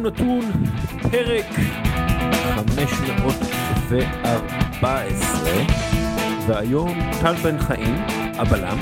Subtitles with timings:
[0.00, 0.44] יום נתון,
[1.10, 1.46] פרק
[2.54, 5.50] 514,
[6.48, 6.88] והיום
[7.20, 7.94] טל בן חיים,
[8.34, 8.78] הבלם,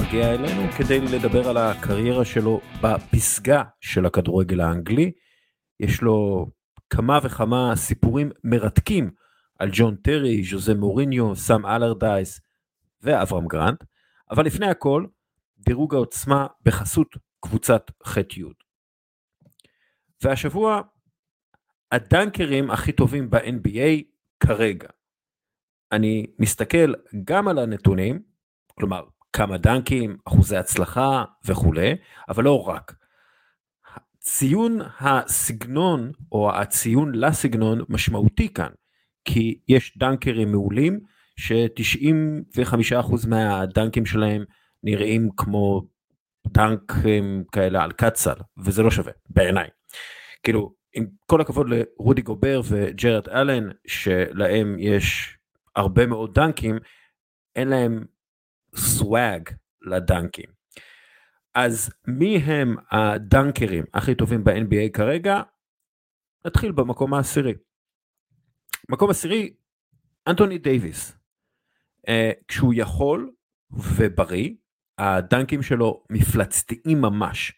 [0.00, 5.12] מגיע אלינו כדי לדבר על הקריירה שלו בפסגה של הכדורגל האנגלי.
[5.80, 6.46] יש לו
[6.90, 9.10] כמה וכמה סיפורים מרתקים
[9.58, 12.40] על ג'ון טרי, ז'וזה מוריניו, סאם אלרדייס
[13.02, 13.84] ואברהם גרנט,
[14.30, 15.06] אבל לפני הכל,
[15.58, 18.65] דירוג העוצמה בחסות קבוצת ח'-י'.
[20.22, 20.80] והשבוע
[21.92, 24.02] הדנקרים הכי טובים ב-NBA
[24.40, 24.88] כרגע.
[25.92, 28.22] אני מסתכל גם על הנתונים,
[28.74, 31.96] כלומר כמה דנקים, אחוזי הצלחה וכולי,
[32.28, 32.94] אבל לא רק.
[34.20, 38.70] ציון הסגנון או הציון לסגנון משמעותי כאן,
[39.24, 41.00] כי יש דנקרים מעולים
[41.36, 44.44] ש-95% מהדנקים שלהם
[44.82, 45.82] נראים כמו
[46.46, 49.68] דנקים כאלה על קצל וזה לא שווה בעיניי.
[50.46, 55.38] כאילו עם כל הכבוד לרודי גובר וג'רד אלן שלהם יש
[55.76, 56.76] הרבה מאוד דנקים
[57.56, 58.04] אין להם
[58.76, 59.50] סוואג
[59.82, 60.50] לדנקים.
[61.54, 65.42] אז מי הם הדנקרים הכי טובים ב-NBA כרגע?
[66.46, 67.54] נתחיל במקום העשירי.
[68.88, 69.54] מקום עשירי
[70.28, 71.12] אנטוני דייוויס.
[71.12, 72.10] Uh,
[72.48, 73.32] כשהוא יכול
[73.70, 74.50] ובריא
[74.98, 77.52] הדנקים שלו מפלצתיים ממש.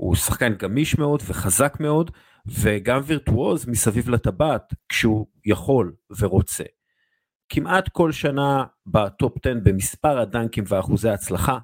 [0.00, 2.10] הוא שחקן גמיש מאוד וחזק מאוד
[2.46, 6.64] וגם וירטואוז מסביב לטבעת כשהוא יכול ורוצה.
[7.48, 11.58] כמעט כל שנה ב top 10 במספר הדנקים ואחוזי ההצלחה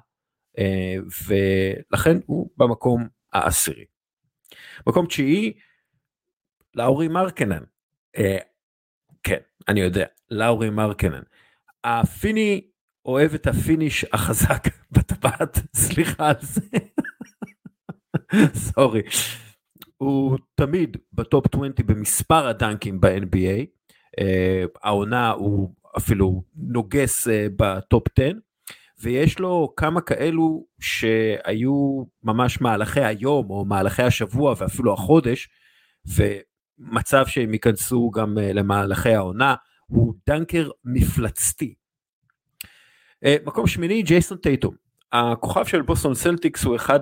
[0.57, 0.95] אה,
[1.27, 3.85] ולכן הוא במקום העשירי.
[4.87, 5.53] מקום תשיעי,
[6.75, 7.63] לאורי מרקנן.
[8.17, 8.37] אה,
[9.23, 11.23] כן, אני יודע, לאורי מרקנן.
[11.83, 12.61] הפיני
[13.05, 16.61] אוהב את ה finish החזק בטבעת, סליחה על זה.
[18.73, 19.01] Sorry.
[19.97, 23.65] הוא תמיד ב top 20 במספר הדנקים ב-NBA.
[24.21, 24.23] Uh,
[24.83, 28.31] העונה הוא אפילו נוגס uh, ב top 10.
[28.99, 35.49] ויש לו כמה כאלו שהיו ממש מהלכי היום או מהלכי השבוע ואפילו החודש
[36.05, 39.55] ומצב שהם ייכנסו גם אה, למהלכי העונה
[39.87, 41.73] הוא dunker מפלצתי.
[43.45, 44.75] מקום שמיני ג'ייסון טייטום
[45.11, 46.99] הכוכב של בוסטון סלטיקס הוא אחד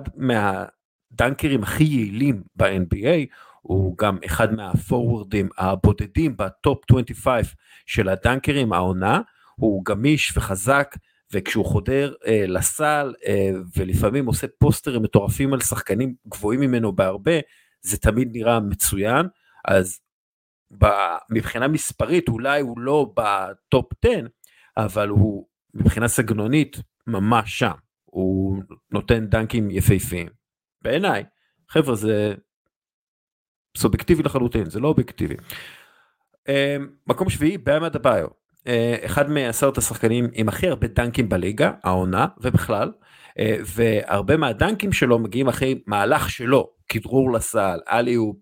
[1.20, 3.26] מהדנקרים הכי יעילים ב-NBA
[3.62, 7.56] הוא גם אחד מהפורוורדים הבודדים ב-top 25
[7.86, 9.20] של הדנקרים העונה.
[9.56, 10.96] הוא גמיש וחזק
[11.32, 17.32] וכשהוא חודר אה, לסל אה, ולפעמים עושה פוסטרים מטורפים על שחקנים גבוהים ממנו בהרבה
[17.80, 19.26] זה תמיד נראה מצוין.
[19.64, 20.00] אז
[20.78, 20.86] ב,
[21.30, 24.26] מבחינה מספרית אולי הוא לא בטופ 10
[24.76, 26.76] אבל הוא מבחינה סגנונית
[27.06, 27.74] ממש שם.
[28.04, 30.28] הוא נותן דנקים יפהפיים
[30.86, 31.24] בעיניי
[31.68, 32.34] חבר'ה זה
[33.76, 35.34] סובייקטיבי לחלוטין זה לא אובייקטיבי.
[36.48, 36.76] אה,
[37.06, 38.26] מקום שביעי באם אדבאיו
[38.66, 42.92] אה, אחד מעשרת השחקנים עם הכי הרבה דנקים בליגה העונה ובכלל
[43.38, 48.36] אה, והרבה מהדנקים שלו מגיעים אחרי מהלך שלו כדרור לסל alley-oop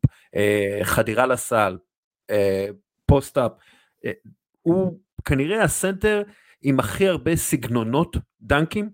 [0.83, 1.79] חדירה לסל
[3.07, 3.53] post-up
[4.63, 6.23] הוא כנראה הסנטר
[6.63, 8.91] עם הכי הרבה סגנונות דנקים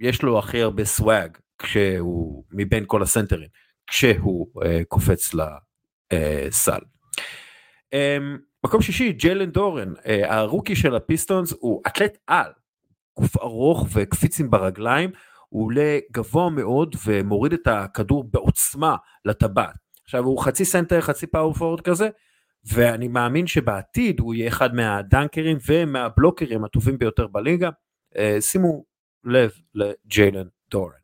[0.00, 3.48] ויש לו הכי הרבה swag כשהוא מבין כל הסנטרים
[3.86, 4.46] כשהוא
[4.88, 5.34] קופץ
[6.12, 6.80] לסל.
[8.64, 12.52] מקום שישי ג'יילן דורן אה, ה-rookie של הפיסטונס הוא אתלט על
[13.16, 15.10] גוף ארוך וקפיצים ברגליים
[15.48, 19.76] הוא עולה גבוה מאוד ומוריד את הכדור בעוצמה לטבעת.
[20.04, 22.08] עכשיו הוא חצי סנטר חצי power forward כזה
[22.64, 27.70] ואני מאמין שבעתיד הוא יהיה אחד מהדנקרים ומהבלוקרים הטובים ביותר בליגה.
[28.16, 28.84] אה, שימו
[29.24, 31.03] לב לג'יילן דורן.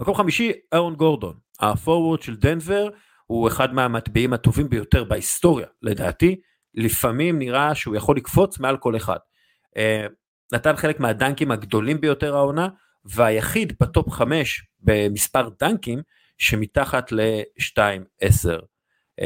[0.00, 2.88] מקום חמישי אהרון גורדון הפורוורד של דנבר
[3.26, 6.40] הוא אחד מהמטביעים הטובים ביותר בהיסטוריה לדעתי
[6.74, 9.18] לפעמים נראה שהוא יכול לקפוץ מעל כל אחד.
[9.68, 9.78] Uh,
[10.52, 12.68] נתן חלק מהדנקים הגדולים ביותר העונה
[13.04, 16.02] והיחיד בטופ 5 במספר דנקים
[16.38, 18.62] שמתחת ל-2-10.
[19.20, 19.24] Uh,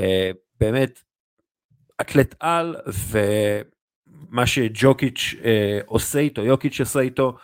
[0.60, 1.02] באמת
[2.00, 5.44] אתלט על ומה שג'וקיץ' uh,
[5.86, 7.36] עושה איתו יוקיץ' עושה איתו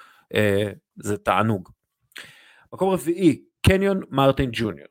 [0.97, 1.76] זה תענוג.
[2.73, 4.87] מקום רביעי קניון מרטין ג'וניור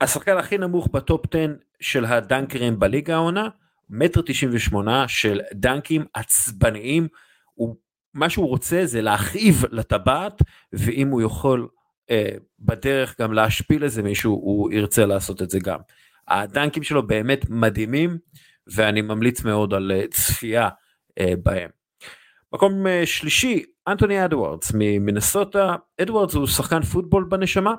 [0.00, 1.46] השחקן הכי נמוך בטופ 10
[1.80, 3.48] של הדנקרים בליגה העונה,
[3.90, 7.08] מטר 98 של דנקים עצבניים,
[7.54, 7.76] הוא,
[8.14, 11.68] מה שהוא רוצה זה להכאיב לטבעת, ואם הוא יכול
[12.10, 15.78] אה, בדרך גם להשפיל איזה מישהו, הוא ירצה לעשות את זה גם.
[16.28, 18.18] הדנקים שלו באמת מדהימים,
[18.66, 20.68] ואני ממליץ מאוד על אה, צפייה
[21.18, 21.70] אה, בהם.
[22.54, 27.74] מקום אה, שלישי, אנטוני אדוארדס ממינסוטה, אדוארדס הוא שחקן פוטבול בנשמה,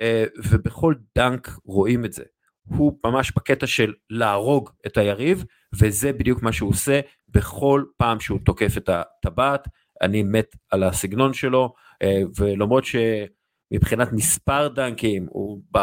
[0.00, 2.22] אה, ובכל דנק רואים את זה.
[2.62, 8.38] הוא ממש בקטע של להרוג את היריב, וזה בדיוק מה שהוא עושה בכל פעם שהוא
[8.44, 9.68] תוקף את הטבעת.
[10.02, 15.78] אני מת על הסגנון שלו, אה, ולמרות שמבחינת מספר דנקים הוא ב...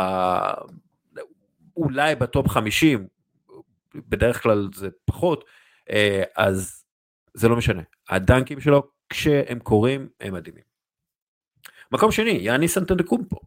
[1.78, 3.08] אולי בטופ 50,
[3.96, 5.46] בדרך כלל זה פחות,
[6.36, 6.84] אז
[7.34, 7.82] זה לא משנה.
[8.10, 10.64] הדנקים שלו, כשהם קורים, הם מדהימים.
[11.92, 13.40] מקום שני, יאניס אנטנדקומפו.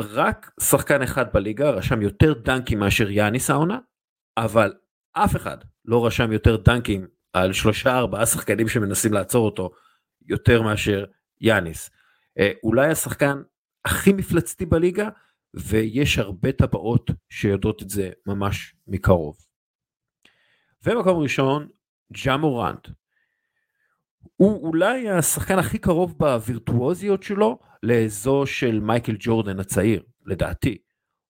[0.00, 3.78] רק שחקן אחד בליגה רשם יותר דנקים מאשר יאניס העונה,
[4.36, 4.74] אבל
[5.12, 9.70] אף אחד לא רשם יותר דנקים על שלושה ארבעה שחקנים שמנסים לעצור אותו
[10.28, 11.04] יותר מאשר
[11.40, 11.90] יאניס.
[12.38, 13.42] אה, אולי השחקן
[13.84, 15.08] הכי מפלצתי בליגה
[15.54, 19.36] ויש הרבה טבעות שיודעות את זה ממש מקרוב.
[20.84, 21.68] ומקום ראשון,
[22.24, 22.88] ג'ה מורנט.
[24.42, 30.78] הוא אולי השחקן הכי קרוב בווירטואוזיות שלו לאזור של מייקל ג'ורדן הצעיר, לדעתי.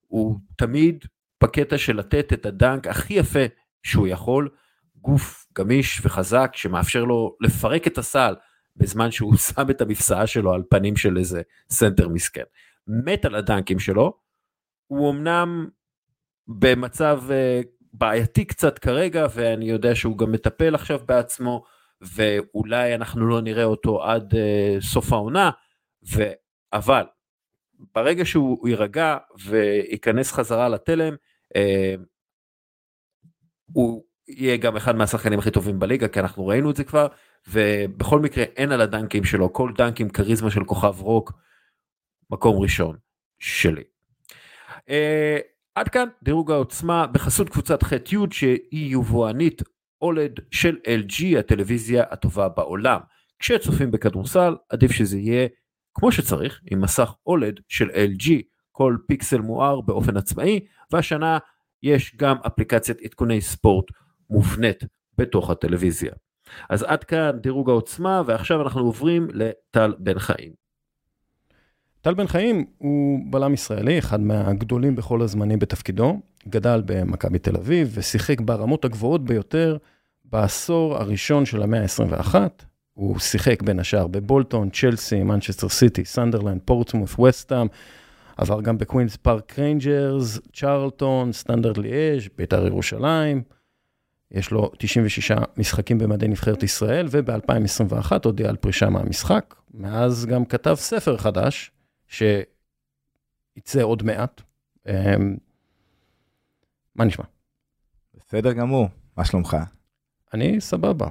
[0.07, 1.05] הוא תמיד
[1.43, 3.39] בקטע של לתת את הדנק הכי יפה
[3.83, 4.49] שהוא יכול,
[4.95, 8.35] גוף גמיש וחזק שמאפשר לו לפרק את הסל
[8.75, 12.43] בזמן שהוא שם את המפשעה שלו על פנים של איזה סנטר מסכן.
[12.87, 14.13] מת על הדנקים שלו,
[14.87, 15.67] הוא אמנם
[16.47, 21.63] במצב אה, בעייתי קצת כרגע ואני יודע שהוא גם מטפל עכשיו בעצמו
[22.03, 25.51] ואולי אנחנו לא נראה אותו עד אה, סוף העונה,
[26.15, 26.23] ו...
[26.73, 27.03] אבל
[27.95, 31.15] ברגע שהוא יירגע וייכנס חזרה לתלם,
[31.57, 32.01] אה,
[33.73, 37.07] הוא יהיה גם אחד מהשחקנים הכי טובים בליגה כי אנחנו ראינו את זה כבר
[37.47, 41.31] ובכל מקרה אין על הדנקים שלו כל דנק עם כריזמה של כוכב רוק
[42.29, 42.97] מקום ראשון
[43.39, 43.83] שלי.
[44.77, 44.83] Uh,
[45.75, 49.61] עד כאן דירוג העוצמה בחסות קבוצת ח'-י' שהיא יבואנית
[50.03, 52.99] אולד של LG הטלוויזיה הטובה בעולם.
[53.39, 55.47] כשצופים בכדורסל עדיף שזה יהיה
[55.93, 58.31] כמו שצריך עם מסך אולד של LG
[58.71, 60.59] כל פיקסל מואר באופן עצמאי
[60.91, 61.37] והשנה
[61.83, 63.85] יש גם אפליקציית עדכוני ספורט
[64.29, 64.83] מובנית
[65.17, 66.11] בתוך הטלוויזיה.
[66.69, 70.53] אז עד כאן דירוג העוצמה ועכשיו אנחנו עוברים לטל בן חיים.
[72.01, 77.91] טל בן חיים הוא בלם ישראלי, אחד מהגדולים בכל הזמנים בתפקידו, גדל במכבי תל אביב
[77.93, 79.77] ושיחק ברמות הגבוהות ביותר
[80.33, 82.35] בעשור הראשון של המאה ה-21.
[82.93, 87.67] הוא שיחק בין השאר בבולטון, צ'לסי, מנצ'סטר סיטי, סנדרלנד, פורטסמות', ווסטהאם,
[88.37, 93.43] עבר גם בקווינס פארק ריינג'רס, צ'רלטון, סטנדרט ליאז', בית"ר ירושלים.
[94.31, 99.55] יש לו 96 משחקים במדי נבחרת ישראל, וב-2021 הודיע על פרישה מהמשחק.
[99.73, 101.71] מאז גם כתב ספר חדש,
[102.07, 104.41] שיצא עוד מעט.
[104.89, 105.35] אמ,
[106.95, 107.25] מה נשמע?
[108.13, 108.87] בסדר גמור,
[109.17, 109.57] מה שלומך?
[110.33, 111.07] אני סבבה.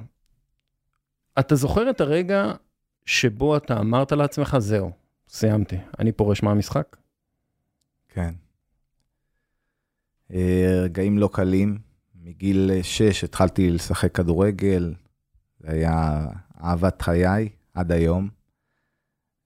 [1.39, 2.53] אתה זוכר את הרגע
[3.07, 4.93] שבו אתה אמרת לעצמך, זהו,
[5.29, 6.97] סיימתי, אני פורש מהמשחק?
[8.09, 8.35] כן.
[10.33, 11.79] אה, רגעים לא קלים.
[12.15, 14.95] מגיל 6 התחלתי לשחק כדורגל,
[15.61, 16.27] זה היה
[16.63, 18.29] אהבת חיי עד היום.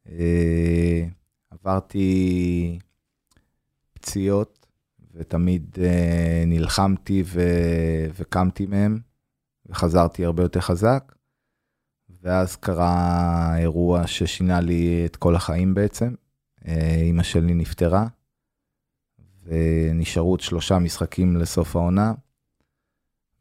[0.08, 1.06] אה,
[1.50, 2.78] עברתי
[3.92, 4.66] פציעות,
[5.14, 7.24] ותמיד אה, נלחמתי
[8.14, 8.98] וקמתי מהם,
[9.66, 11.12] וחזרתי הרבה יותר חזק.
[12.22, 16.14] ואז קרה אירוע ששינה לי את כל החיים בעצם.
[16.64, 18.06] אימא שלי נפטרה,
[19.44, 22.14] ונשארו עוד שלושה משחקים לסוף העונה.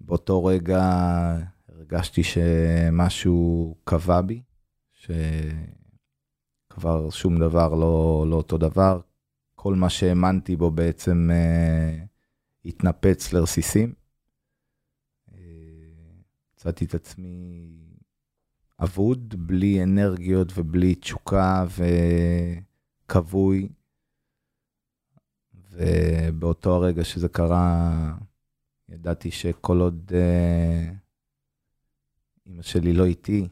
[0.02, 0.82] באותו רגע
[1.70, 4.42] הרגשתי שמשהו קבע בי,
[6.72, 9.00] שכבר שום דבר לא, לא אותו דבר.
[9.56, 12.08] כל מה שהאמנתי בו בעצם uh,
[12.66, 13.94] התנפץ לרסיסים.
[16.66, 17.70] מצאתי את עצמי
[18.80, 21.66] אבוד, בלי אנרגיות ובלי תשוקה
[23.06, 23.70] וכבוי.
[25.72, 27.92] ובאותו הרגע שזה קרה,
[28.90, 30.92] ידעתי שכל עוד אה,
[32.46, 33.48] אימא שלי לא איתי,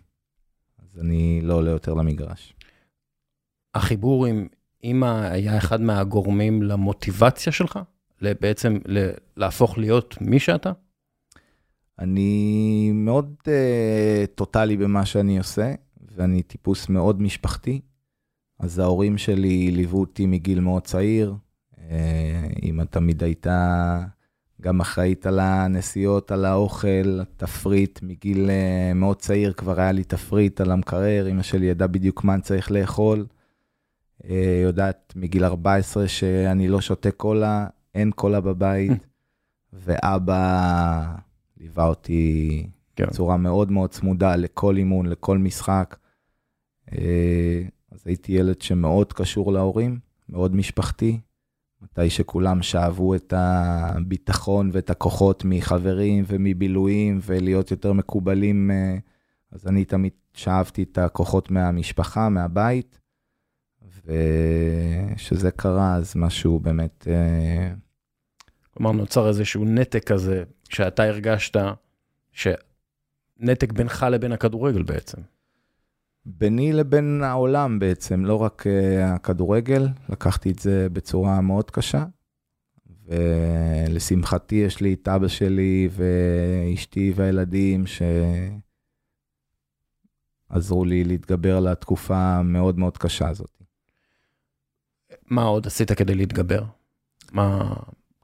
[0.77, 2.53] אז אני לא עולה יותר למגרש.
[3.74, 4.48] החיבור עם
[4.84, 7.79] אימא היה אחד מהגורמים למוטיבציה שלך?
[8.22, 8.74] בעצם
[9.38, 10.72] להפוך להיות מי שאתה?
[12.00, 15.73] אני מאוד uh, טוטאלי במה שאני עושה,
[16.15, 17.81] ואני טיפוס מאוד משפחתי.
[18.59, 21.35] אז ההורים שלי ליוו אותי מגיל מאוד צעיר.
[22.63, 24.00] אימא אה, תמיד הייתה
[24.62, 30.62] גם אחראית על הנסיעות, על האוכל, תפריט, מגיל uh, מאוד צעיר כבר היה לי תפריט
[30.62, 33.25] על המקרר, אמא שלי ידעה בדיוק מה אני צריך לאכול.
[34.21, 34.25] Uh,
[34.63, 39.07] יודעת מגיל 14 שאני לא שותה קולה, אין קולה בבית,
[39.73, 41.15] ואבא
[41.63, 43.05] ליווה אותי כן.
[43.05, 45.96] בצורה מאוד מאוד צמודה לכל אימון, לכל משחק.
[46.89, 46.93] Uh,
[47.91, 51.20] אז הייתי ילד שמאוד קשור להורים, מאוד משפחתי.
[51.82, 58.98] מתי שכולם שאבו את הביטחון ואת הכוחות מחברים ומבילויים ולהיות יותר מקובלים, אה,
[59.51, 63.00] אז אני תמיד שאבתי את הכוחות מהמשפחה, מהבית,
[64.05, 67.08] וכשזה קרה, אז משהו באמת...
[67.08, 67.74] אה,
[68.74, 70.43] כלומר, נוצר איזשהו נתק כזה,
[70.74, 71.58] שאתה הרגשת,
[72.32, 75.22] שנתק בינך לבין הכדורגל בעצם.
[76.25, 82.06] ביני לבין העולם בעצם, לא רק uh, הכדורגל, לקחתי את זה בצורה מאוד קשה.
[83.06, 87.84] ולשמחתי יש לי את אבא שלי ואשתי והילדים
[90.50, 93.58] שעזרו לי להתגבר על התקופה המאוד מאוד קשה הזאת.
[95.30, 96.63] מה עוד עשית כדי להתגבר?
[97.32, 97.74] מה,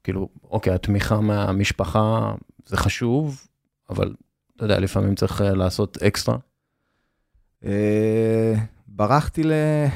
[0.03, 2.33] כאילו, אוקיי, התמיכה מהמשפחה
[2.65, 3.47] זה חשוב,
[3.89, 4.15] אבל
[4.55, 6.37] אתה יודע, לפעמים צריך אה, לעשות אקסטרה.
[7.65, 8.53] אה,
[8.87, 9.43] ברחתי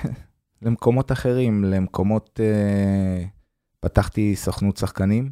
[0.61, 2.39] למקומות אחרים, למקומות...
[2.43, 3.25] אה,
[3.79, 5.31] פתחתי סוכנות שחקנים,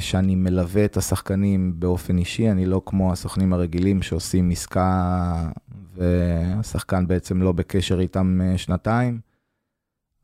[0.00, 5.50] שאני מלווה את השחקנים באופן אישי, אני לא כמו הסוכנים הרגילים שעושים עסקה
[5.94, 9.20] והשחקן בעצם לא בקשר איתם שנתיים.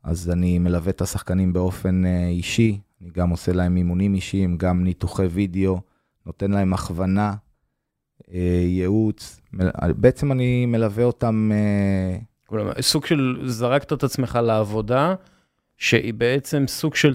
[0.05, 5.25] אז אני מלווה את השחקנים באופן אישי, אני גם עושה להם אימונים אישיים, גם ניתוחי
[5.25, 5.81] וידאו,
[6.25, 7.33] נותן להם הכוונה
[8.33, 9.41] אה, ייעוץ,
[9.97, 11.51] בעצם אני מלווה אותם.
[11.53, 15.15] אה, סוג של זרקת את עצמך לעבודה,
[15.77, 17.13] שהיא בעצם סוג של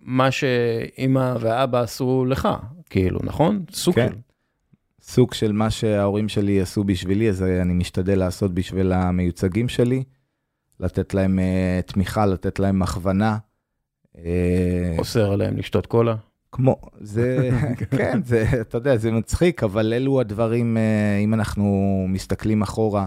[0.00, 2.48] מה שאימא ואבא עשו לך,
[2.90, 3.64] כאילו, נכון?
[3.72, 4.08] סוג כן.
[4.08, 4.16] של...
[5.00, 10.04] סוג של מה שההורים שלי עשו בשבילי, אז אני משתדל לעשות בשביל המיוצגים שלי,
[10.80, 13.38] לתת להם uh, תמיכה, לתת להם הכוונה.
[14.98, 16.16] אוסר עליהם לשתות קולה?
[16.54, 17.50] כמו, זה,
[17.98, 23.06] כן, זה, אתה יודע, זה מצחיק, אבל אלו הדברים, אה, אם אנחנו מסתכלים אחורה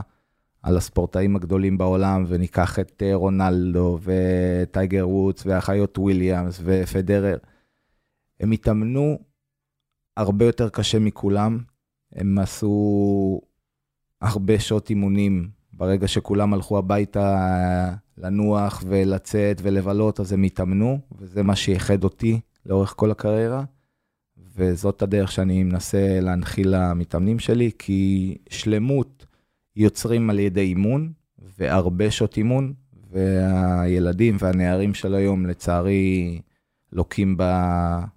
[0.64, 7.38] על הספורטאים הגדולים בעולם, וניקח את אה, רונלדו וטייגר וודס והחיות וויליאמס ופדרר,
[8.40, 9.20] הם התאמנו
[10.18, 11.60] הרבה יותר קשה מכולם,
[12.12, 13.42] הם עשו
[14.22, 15.50] הרבה שעות אימונים.
[15.78, 22.94] ברגע שכולם הלכו הביתה לנוח ולצאת ולבלות, אז הם התאמנו, וזה מה שאיחד אותי לאורך
[22.98, 23.64] כל הקריירה,
[24.56, 29.26] וזאת הדרך שאני מנסה להנחיל למתאמנים שלי, כי שלמות
[29.76, 31.12] יוצרים על ידי אימון,
[31.60, 32.74] והרבה שעות אימון,
[33.12, 36.42] והילדים והנערים של היום, לצערי,
[36.94, 37.38] לוקים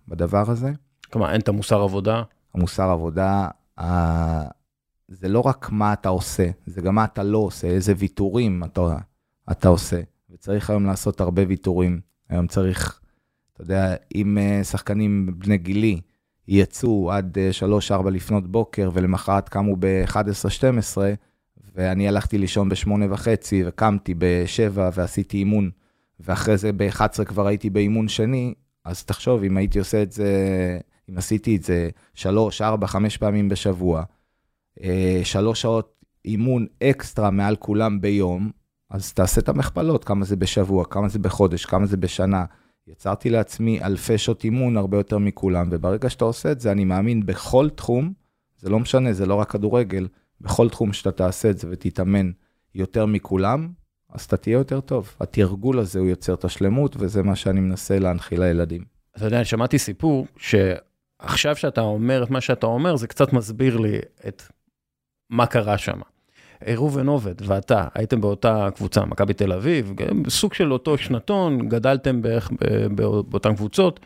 [0.08, 0.72] בדבר הזה.
[1.12, 2.22] כלומר, אין את המוסר עבודה?
[2.54, 3.48] המוסר עבודה,
[5.10, 8.96] זה לא רק מה אתה עושה, זה גם מה אתה לא עושה, איזה ויתורים אתה,
[9.50, 10.00] אתה עושה.
[10.30, 12.00] וצריך היום לעשות הרבה ויתורים.
[12.28, 13.00] היום צריך
[13.52, 16.00] אתה יודע, אם אה, שחקנים בני גילי
[16.48, 17.38] יצאו עד
[17.90, 20.98] 3-4 אה, לפנות בוקר ולמחרת קמו ב-11-12,
[21.74, 25.70] ואני הלכתי לישון ב-8 וחצי וקמתי ב-7 ועשיתי אימון,
[26.20, 30.28] ואחרי זה ב-11 כבר הייתי באימון שני, אז תחשוב, אם הייתי עושה את זה,
[31.10, 34.02] אם עשיתי את זה 3, 4, 5 פעמים בשבוע,
[35.22, 38.50] 3 אה, שעות אימון אקסטרה מעל כולם ביום,
[38.90, 42.44] אז תעשה את המכפלות, כמה זה בשבוע, כמה זה בחודש, כמה זה בשנה.
[42.86, 47.26] יצרתי לעצמי אלפי שעות אימון הרבה יותר מכולם, וברגע שאתה עושה את זה, אני מאמין
[47.26, 48.12] בכל תחום,
[48.58, 50.08] זה לא משנה, זה לא רק כדורגל,
[50.40, 52.30] בכל תחום שאתה תעשה את זה ותתאמן
[52.74, 53.68] יותר מכולם,
[54.12, 55.14] אז אתה תהיה יותר טוב.
[55.20, 58.84] התרגול הזה הוא יוצר את השלמות, וזה מה שאני מנסה להנחיל לילדים.
[59.16, 63.98] אתה יודע, שמעתי סיפור שעכשיו שאתה אומר את מה שאתה אומר, זה קצת מסביר לי
[64.28, 64.42] את
[65.30, 66.00] מה קרה שם.
[66.68, 69.94] ראובן עובד ואתה הייתם באותה קבוצה, מכבי תל אביב,
[70.28, 72.50] סוג של אותו שנתון, גדלתם בערך
[73.30, 74.00] באותן קבוצות,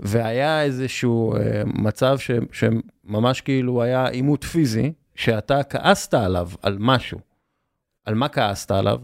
[0.00, 7.18] והיה איזשהו אה, מצב ש, שממש כאילו היה עימות פיזי, שאתה כעסת עליו, על משהו.
[8.04, 9.00] על מה כעסת עליו?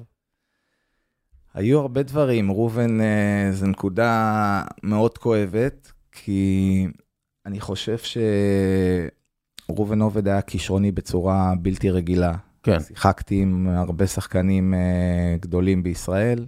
[1.54, 6.86] היו הרבה דברים, ראובן, אה, זו נקודה מאוד כואבת, כי
[7.46, 7.96] אני חושב
[9.66, 12.36] שראובן עובד היה כישרוני בצורה בלתי רגילה.
[12.62, 12.80] כן.
[12.80, 16.46] שיחקתי עם הרבה שחקנים uh, גדולים בישראל,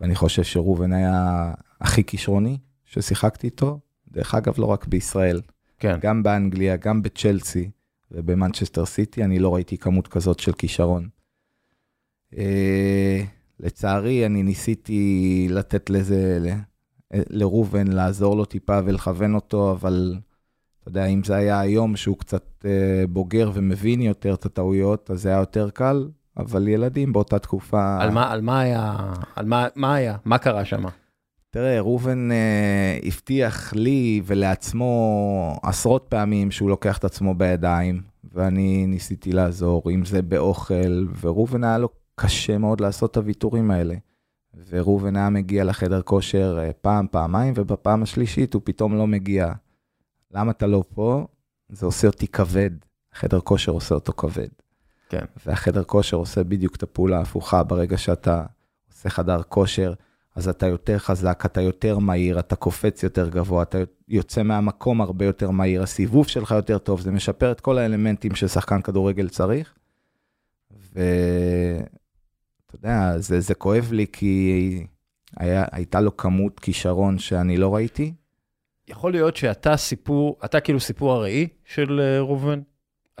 [0.00, 3.80] ואני חושב שראובן היה הכי כישרוני ששיחקתי איתו.
[4.12, 5.40] דרך אגב, לא רק בישראל,
[5.78, 5.98] כן.
[6.00, 7.70] גם באנגליה, גם בצ'לסי
[8.10, 11.08] ובמנצ'סטר סיטי, אני לא ראיתי כמות כזאת של כישרון.
[12.34, 12.36] Uh,
[13.60, 16.38] לצערי, אני ניסיתי לתת לזה,
[17.12, 20.16] לראובן, לעזור לו טיפה ולכוון אותו, אבל
[20.88, 25.22] אתה יודע, אם זה היה היום שהוא קצת אה, בוגר ומבין יותר את הטעויות, אז
[25.22, 27.98] זה היה יותר קל, אבל ילדים באותה תקופה...
[28.00, 28.96] על מה, על מה היה?
[29.36, 30.16] על מה, מה היה?
[30.24, 30.84] מה קרה שם?
[31.50, 38.00] תראה, ראובן אה, הבטיח לי ולעצמו עשרות פעמים שהוא לוקח את עצמו בידיים,
[38.32, 43.94] ואני ניסיתי לעזור, אם זה באוכל, וראובן היה לו קשה מאוד לעשות את הוויתורים האלה.
[44.68, 49.52] וראובן היה מגיע לחדר כושר אה, פעם, פעמיים, ובפעם השלישית הוא פתאום לא מגיע.
[50.30, 51.26] למה אתה לא פה?
[51.68, 52.70] זה עושה אותי כבד.
[53.14, 54.48] חדר כושר עושה אותו כבד.
[55.08, 55.24] כן.
[55.46, 57.62] והחדר כושר עושה בדיוק את הפעולה ההפוכה.
[57.62, 58.44] ברגע שאתה
[58.88, 59.94] עושה חדר כושר,
[60.38, 65.24] אז אתה יותר חזק, אתה יותר מהיר, אתה קופץ יותר גבוה, אתה יוצא מהמקום הרבה
[65.24, 69.74] יותר מהיר, הסיבוב שלך יותר טוב, זה משפר את כל האלמנטים ששחקן כדורגל צריך.
[70.70, 74.86] ואתה יודע, זה, זה כואב לי כי
[75.36, 78.14] היה, הייתה לו כמות כישרון שאני לא ראיתי.
[78.88, 82.60] יכול להיות שאתה סיפור, אתה כאילו סיפור הראי של אה, ראובן?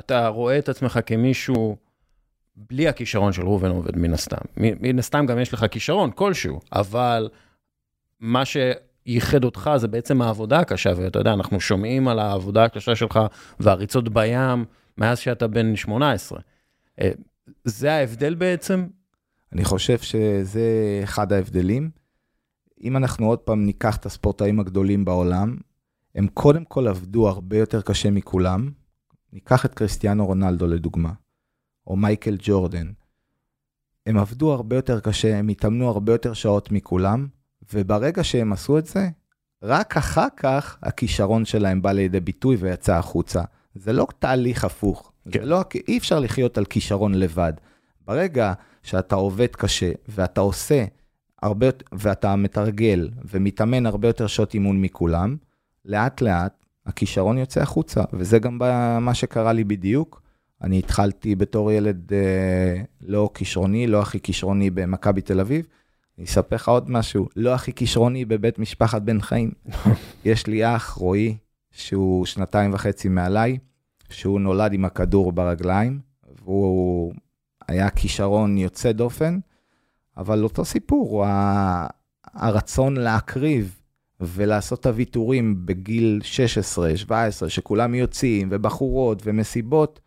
[0.00, 1.76] אתה רואה את עצמך כמישהו
[2.56, 4.36] בלי הכישרון של ראובן עובד, מן הסתם.
[4.56, 7.28] מן הסתם גם יש לך כישרון כלשהו, אבל
[8.20, 13.20] מה שייחד אותך זה בעצם העבודה הקשה, ואתה יודע, אנחנו שומעים על העבודה הקשה שלך
[13.60, 14.64] והריצות בים
[14.98, 16.40] מאז שאתה בן 18.
[17.00, 17.10] אה,
[17.64, 18.86] זה ההבדל בעצם?
[19.52, 21.90] אני חושב שזה אחד ההבדלים.
[22.82, 25.56] אם אנחנו עוד פעם ניקח את הספורטאים הגדולים בעולם,
[26.14, 28.70] הם קודם כל עבדו הרבה יותר קשה מכולם.
[29.32, 31.12] ניקח את קריסטיאנו רונלדו לדוגמה,
[31.86, 32.92] או מייקל ג'ורדן.
[34.06, 37.26] הם עבדו הרבה יותר קשה, הם התאמנו הרבה יותר שעות מכולם,
[37.72, 39.08] וברגע שהם עשו את זה,
[39.62, 43.42] רק אחר כך הכישרון שלהם בא לידי ביטוי ויצא החוצה.
[43.74, 45.12] זה לא תהליך הפוך.
[45.30, 45.44] כן.
[45.44, 47.52] לא, אי אפשר לחיות על כישרון לבד.
[48.06, 50.84] ברגע שאתה עובד קשה ואתה עושה
[51.42, 55.36] הרבה, ואתה מתרגל ומתאמן הרבה יותר שעות אימון מכולם,
[55.84, 58.58] לאט לאט הכישרון יוצא החוצה, וזה גם
[59.00, 60.22] מה שקרה לי בדיוק.
[60.62, 65.66] אני התחלתי בתור ילד אה, לא כישרוני, לא הכי כישרוני במכבי תל אביב.
[66.18, 69.50] אני אספר לך עוד משהו, לא הכי כישרוני בבית משפחת בן חיים.
[70.24, 71.36] יש לי אח, רועי,
[71.70, 73.58] שהוא שנתיים וחצי מעליי,
[74.10, 76.00] שהוא נולד עם הכדור ברגליים,
[76.42, 77.12] והוא
[77.68, 79.38] היה כישרון יוצא דופן,
[80.18, 81.24] אבל אותו סיפור,
[82.34, 83.80] הרצון להקריב
[84.20, 90.00] ולעשות את הוויתורים בגיל 16, 17, שכולם יוצאים, ובחורות, ומסיבות,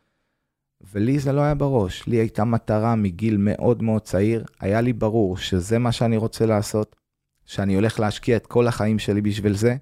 [0.93, 2.08] ולי זה לא היה בראש.
[2.08, 6.95] לי הייתה מטרה מגיל מאוד מאוד צעיר, היה לי ברור שזה מה שאני רוצה לעשות,
[7.45, 9.76] שאני הולך להשקיע את כל החיים שלי בשביל זה,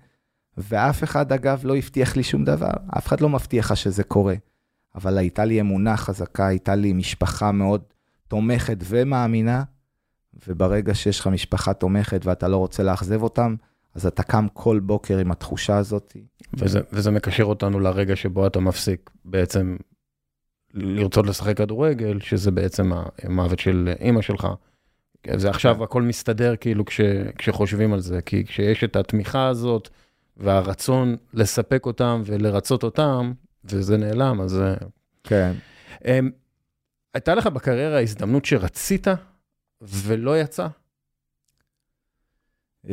[0.57, 2.71] ואף אחד, אגב, לא הבטיח לי שום דבר.
[2.97, 4.35] אף אחד לא מבטיח לך שזה קורה.
[4.95, 7.81] אבל הייתה לי אמונה חזקה, הייתה לי משפחה מאוד
[8.27, 9.63] תומכת ומאמינה,
[10.47, 13.55] וברגע שיש לך משפחה תומכת ואתה לא רוצה לאכזב אותם,
[13.95, 16.17] אז אתה קם כל בוקר עם התחושה הזאת.
[16.53, 19.75] וזה, וזה מקשר אותנו לרגע שבו אתה מפסיק בעצם
[20.73, 22.91] לרצות לשחק כדורגל, שזה בעצם
[23.23, 24.47] המוות של אימא שלך.
[25.35, 27.01] זה עכשיו הכל מסתדר כאילו כש,
[27.37, 29.89] כשחושבים על זה, כי כשיש את התמיכה הזאת,
[30.37, 33.33] והרצון לספק אותם ולרצות אותם,
[33.65, 34.59] וזה נעלם, אז...
[34.59, 34.73] אה,
[35.23, 35.51] כן.
[36.03, 36.05] Um,
[37.13, 39.07] הייתה לך בקריירה הזדמנות שרצית
[39.81, 40.67] ולא יצא?
[42.85, 42.89] Uh,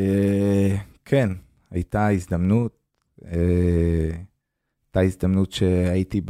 [1.05, 1.29] כן,
[1.71, 2.79] הייתה הזדמנות.
[3.21, 3.27] Uh,
[4.85, 6.21] הייתה הזדמנות שהייתי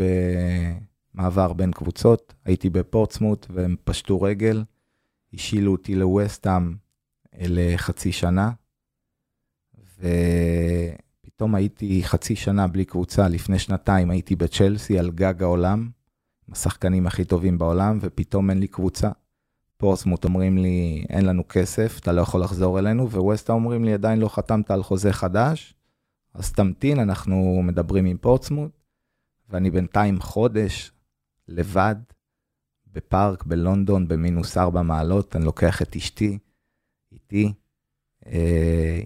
[1.14, 4.64] במעבר בין קבוצות, הייתי בפורטסמוט והם פשטו רגל,
[5.34, 6.74] השילו אותי לווסטאם
[7.38, 8.50] לחצי שנה.
[9.98, 10.08] ו...
[11.36, 15.88] פתאום הייתי חצי שנה בלי קבוצה, לפני שנתיים הייתי בצ'לסי על גג העולם,
[16.48, 19.10] עם השחקנים הכי טובים בעולם, ופתאום אין לי קבוצה.
[19.76, 24.18] פורסמוט אומרים לי, אין לנו כסף, אתה לא יכול לחזור אלינו, וווסטה אומרים לי, עדיין
[24.18, 25.74] לא חתמת על חוזה חדש,
[26.34, 28.70] אז תמתין, אנחנו מדברים עם פורסמוט,
[29.48, 30.92] ואני בינתיים חודש
[31.48, 31.96] לבד
[32.92, 36.38] בפארק בלונדון במינוס 4 מעלות, אני לוקח את אשתי
[37.12, 37.52] איתי,
[38.26, 39.00] אה,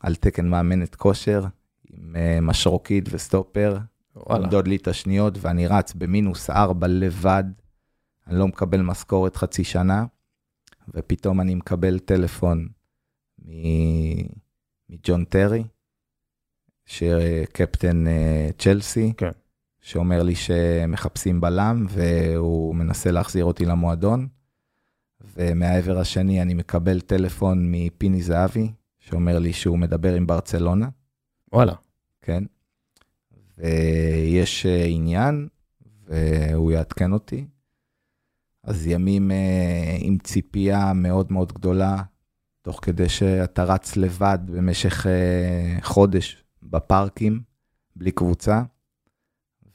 [0.00, 1.44] על תקן מאמנת כושר,
[1.90, 3.78] עם אה, משרוקית וסטופר,
[4.14, 7.44] עומדות לי את השניות, ואני רץ במינוס ארבע לבד,
[8.26, 10.04] אני לא מקבל משכורת חצי שנה,
[10.88, 12.68] ופתאום אני מקבל טלפון
[14.88, 15.64] מג'ון טרי,
[16.86, 19.30] שקפטן אה, צ'לסי, כן.
[19.80, 24.28] שאומר לי שמחפשים בלם, והוא מנסה להחזיר אותי למועדון.
[25.36, 30.88] ומהעבר השני אני מקבל טלפון מפיני זהבי, שאומר לי שהוא מדבר עם ברצלונה.
[31.52, 31.74] וואלה.
[32.22, 32.44] כן.
[33.58, 35.48] ויש אה, עניין,
[36.04, 37.46] והוא יעדכן אותי.
[38.64, 42.02] אז ימים אה, עם ציפייה מאוד מאוד גדולה,
[42.62, 47.40] תוך כדי שאתה רץ לבד במשך אה, חודש בפארקים,
[47.96, 48.62] בלי קבוצה,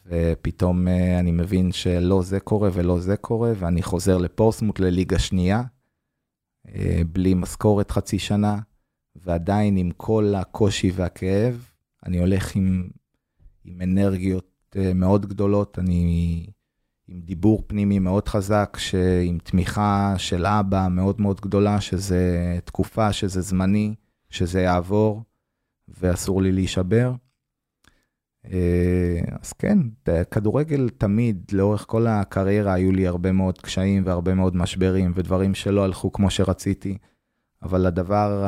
[0.05, 0.87] ופתאום
[1.19, 5.63] אני מבין שלא זה קורה ולא זה קורה, ואני חוזר לפורסמוט לליגה שנייה,
[7.11, 8.59] בלי משכורת חצי שנה,
[9.15, 11.71] ועדיין עם כל הקושי והכאב,
[12.05, 12.89] אני הולך עם,
[13.65, 16.47] עם אנרגיות uh, מאוד גדולות, אני
[17.07, 18.77] עם דיבור פנימי מאוד חזק,
[19.25, 23.95] עם תמיכה של אבא מאוד מאוד גדולה, שזה תקופה, שזה זמני,
[24.29, 25.23] שזה יעבור,
[25.87, 27.13] ואסור לי להישבר.
[28.51, 29.79] אה, אז כן,
[30.31, 35.83] כדורגל תמיד, לאורך כל הקריירה, היו לי הרבה מאוד קשיים והרבה מאוד משברים ודברים שלא
[35.83, 36.97] הלכו כמו שרציתי,
[37.63, 38.45] אבל הדבר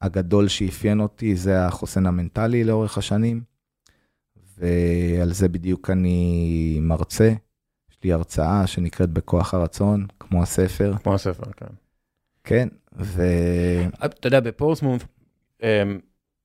[0.00, 3.49] הגדול שאפיין אותי זה החוסן המנטלי לאורך השנים,
[4.60, 7.32] ועל זה בדיוק אני מרצה.
[7.90, 10.92] יש לי הרצאה שנקראת בכוח הרצון, כמו הספר.
[11.02, 11.66] כמו הספר, כן.
[12.44, 13.22] כן, ו...
[14.04, 15.06] אתה יודע, בפורסמוף,
[15.62, 15.98] אמ,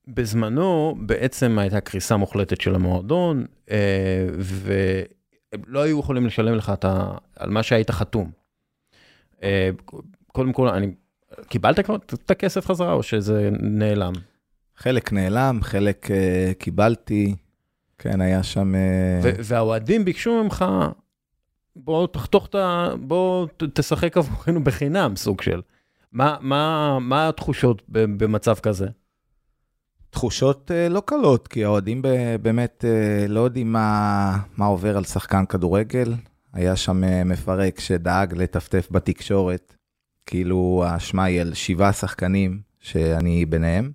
[0.08, 6.74] בזמנו בעצם הייתה קריסה מוחלטת של המועדון, אה, ולא היו יכולים לשלם לך
[7.36, 8.32] על מה שהיית חתום.
[9.44, 9.70] אה,
[10.28, 10.92] קודם כל, אני,
[11.50, 14.14] קיבלת כבר את הכסף חזרה או שזה נעלם?
[14.78, 17.36] חלק נעלם, חלק uh, קיבלתי,
[17.98, 18.74] כן, היה שם...
[18.76, 19.28] Uh...
[19.44, 20.66] והאוהדים ביקשו ממך,
[21.76, 22.90] בוא תחתוך את ה...
[23.00, 25.62] בוא תשחק עבורנו בחינם, סוג של.
[26.12, 28.88] מה, מה, מה התחושות במצב כזה?
[30.10, 32.02] תחושות uh, לא קלות, כי האוהדים
[32.42, 36.14] באמת uh, לא יודעים מה, מה עובר על שחקן כדורגל.
[36.54, 39.76] היה שם מפרק שדאג לטפטף בתקשורת,
[40.26, 43.92] כאילו האשמה היא על שבעה שחקנים, שאני ביניהם.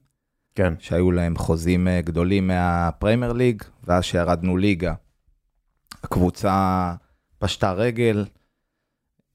[0.61, 0.75] כן.
[0.79, 4.95] שהיו להם חוזים uh, גדולים מהפריימר ליג, ואז שירדנו ליגה.
[6.05, 6.95] הקבוצה
[7.39, 8.25] פשטה רגל,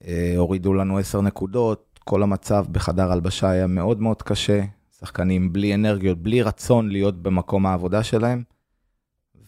[0.02, 4.62] uh, הורידו לנו עשר נקודות, כל המצב בחדר הלבשה היה מאוד מאוד קשה.
[4.98, 8.42] שחקנים בלי אנרגיות, בלי רצון להיות במקום העבודה שלהם,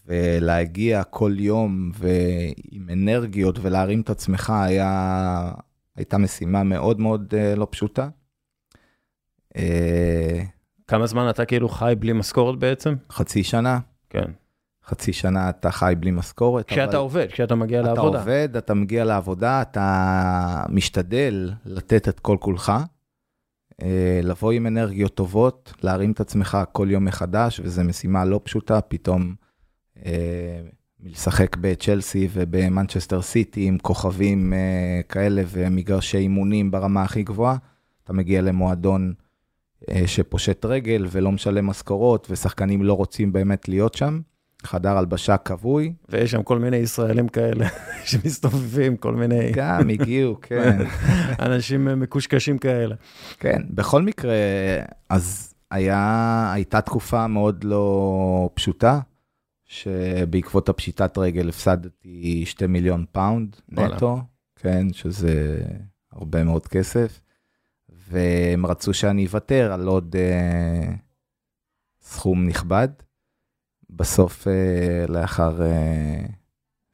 [0.05, 5.51] ולהגיע כל יום ועם אנרגיות ולהרים את עצמך היה,
[5.95, 8.09] הייתה משימה מאוד מאוד uh, לא פשוטה.
[10.89, 12.95] כמה זמן אתה כאילו חי בלי משכורת בעצם?
[13.11, 13.79] חצי שנה.
[14.09, 14.31] כן.
[14.85, 16.67] חצי שנה אתה חי בלי משכורת.
[16.67, 18.09] כשאתה עובד, כשאתה מגיע אתה לעבודה.
[18.09, 22.71] אתה עובד, אתה מגיע לעבודה, אתה משתדל לתת את כל כולך.
[23.81, 28.81] אה, לבוא עם אנרגיות טובות, להרים את עצמך כל יום מחדש, וזו משימה לא פשוטה,
[28.81, 29.35] פתאום
[30.05, 30.61] אה,
[31.03, 37.57] לשחק בצ'לסי ובמנצ'סטר סיטי עם כוכבים אה, כאלה ומגרשי אימונים ברמה הכי גבוהה,
[38.03, 39.13] אתה מגיע למועדון
[40.05, 44.19] שפושט רגל ולא משלם משכורות, ושחקנים לא רוצים באמת להיות שם.
[44.63, 45.93] חדר הלבשה כבוי.
[46.09, 47.67] ויש שם כל מיני ישראלים כאלה
[48.05, 49.51] שמסתובבים, כל מיני...
[49.53, 50.77] גם הגיעו, כן.
[51.39, 52.95] אנשים מקושקשים כאלה.
[53.39, 54.33] כן, בכל מקרה,
[55.09, 58.99] אז היה, הייתה תקופה מאוד לא פשוטה,
[59.65, 64.21] שבעקבות הפשיטת רגל הפסדתי 2 מיליון פאונד נטו,
[64.55, 65.61] כן, שזה
[66.11, 67.19] הרבה מאוד כסף,
[68.09, 70.89] והם רצו שאני אוותר על עוד אה,
[72.01, 72.89] סכום נכבד.
[73.89, 76.25] בסוף, אה, לאחר אה,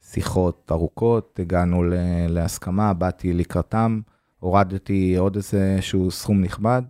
[0.02, 1.82] שיחות ארוכות, הגענו
[2.28, 4.00] להסכמה, באתי לקראתם,
[4.38, 6.82] הורדתי עוד איזשהו סכום נכבד,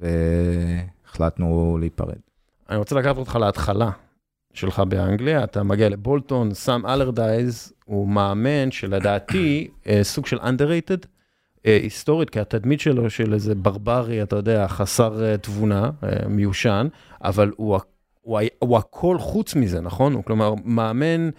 [0.00, 2.18] והחלטנו להיפרד.
[2.70, 3.90] אני רוצה לקחת אותך להתחלה
[4.52, 11.06] שלך באנגליה, אתה מגיע לבולטון, סאם אלרדייז הוא מאמן שלדעתי אה, סוג של underrated,
[11.70, 15.90] היסטורית, כי התדמית שלו של איזה ברברי, אתה יודע, חסר תבונה,
[16.28, 16.88] מיושן,
[17.24, 17.78] אבל הוא
[18.28, 20.12] הוא, הוא הכל חוץ מזה, נכון?
[20.12, 21.30] הוא כלומר, מאמן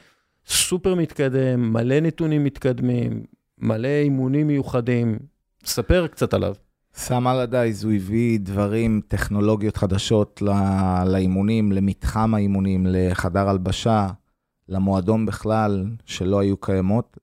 [0.48, 3.24] סופר מתקדם, מלא נתונים מתקדמים,
[3.58, 5.20] מלא אימונים מיוחדים.
[5.66, 6.56] ספר קצת עליו.
[6.94, 10.42] סם אלעדייז, הוא הביא דברים, טכנולוגיות חדשות
[11.06, 14.08] לאימונים, למתחם האימונים, לחדר הלבשה,
[14.70, 17.18] למועדון בכלל, שלא היו קיימות.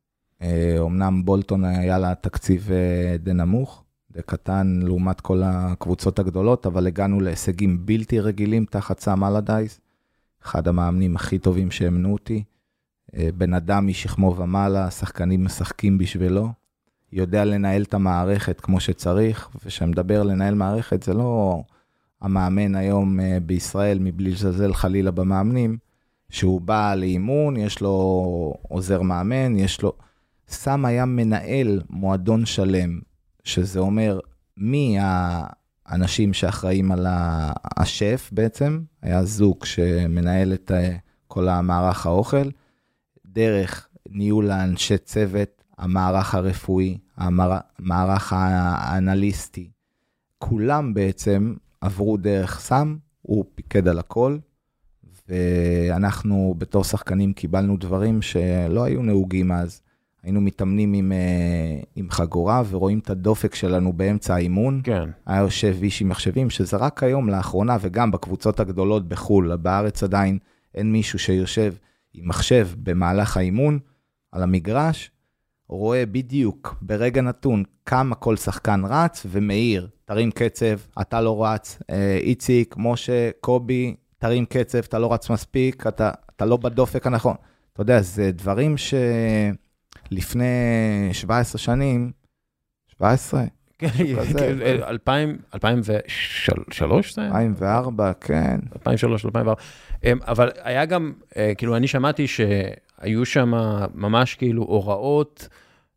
[0.79, 6.87] אומנם בולטון היה לה תקציב אה, די נמוך, די קטן לעומת כל הקבוצות הגדולות, אבל
[6.87, 9.81] הגענו להישגים בלתי רגילים תחת סם אלעדייס,
[10.45, 12.45] אחד המאמנים הכי טובים שהאמנו אותי.
[13.17, 16.49] אה, בן אדם משכמו ומעלה, שחקנים משחקים בשבילו,
[17.13, 21.63] יודע לנהל את המערכת כמו שצריך, וכשאני מדבר לנהל מערכת זה לא
[22.21, 25.77] המאמן היום אה, בישראל, מבלי לזלזל חלילה במאמנים,
[26.31, 29.93] שהוא בא לאימון, יש לו עוזר מאמן, יש לו...
[30.49, 33.01] סם היה מנהל מועדון שלם,
[33.45, 34.21] שזה אומר
[34.57, 37.07] מי האנשים שאחראים על
[37.77, 42.51] השף בעצם, היה זוג שמנהל את אה, כל המערך האוכל,
[43.27, 49.71] דרך ניהול האנשי צוות, המערך הרפואי, המערך האנליסטי,
[50.39, 54.39] כולם בעצם עברו דרך סם, הוא פיקד על הכל,
[55.29, 59.81] ואנחנו בתור שחקנים קיבלנו דברים שלא היו נהוגים אז.
[60.27, 64.81] היינו מתאמנים עם, אה, עם חגורה ורואים את הדופק שלנו באמצע האימון.
[64.85, 65.09] כן.
[65.27, 70.39] היה יושב איש עם מחשבים, שזה רק היום, לאחרונה, וגם בקבוצות הגדולות בחו"ל, בארץ עדיין
[70.75, 71.75] אין מישהו שיושב
[72.15, 73.79] עם מחשב במהלך האימון,
[74.33, 75.11] על המגרש,
[75.69, 82.19] רואה בדיוק ברגע נתון כמה כל שחקן רץ ומאיר, תרים קצב, אתה לא רץ, אה,
[82.21, 87.37] איציק, משה, קובי, תרים קצב, אתה לא רץ מספיק, אתה, אתה לא בדופק הנכון.
[87.73, 88.77] אתה יודע, זה דברים
[90.09, 90.45] שלפני
[91.13, 92.13] 17 שנים,
[92.89, 93.45] 17?
[93.79, 94.83] כן, כן, כן.
[94.83, 97.31] 2000, 2003 זה היה?
[97.31, 98.61] 2004, כן.
[98.77, 99.63] 2003, 2004.
[100.05, 103.53] אמ, אבל היה גם, אה, כאילו, אני שמעתי שהיו שם
[103.95, 105.49] ממש כאילו הוראות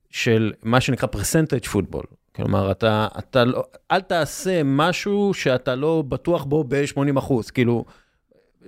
[0.10, 2.04] של מה שנקרא פרסנטג' פוטבול.
[2.36, 7.52] כלומר, אתה, אתה לא, אל תעשה משהו שאתה לא בטוח בו ב-80 אחוז.
[7.52, 7.86] כאילו,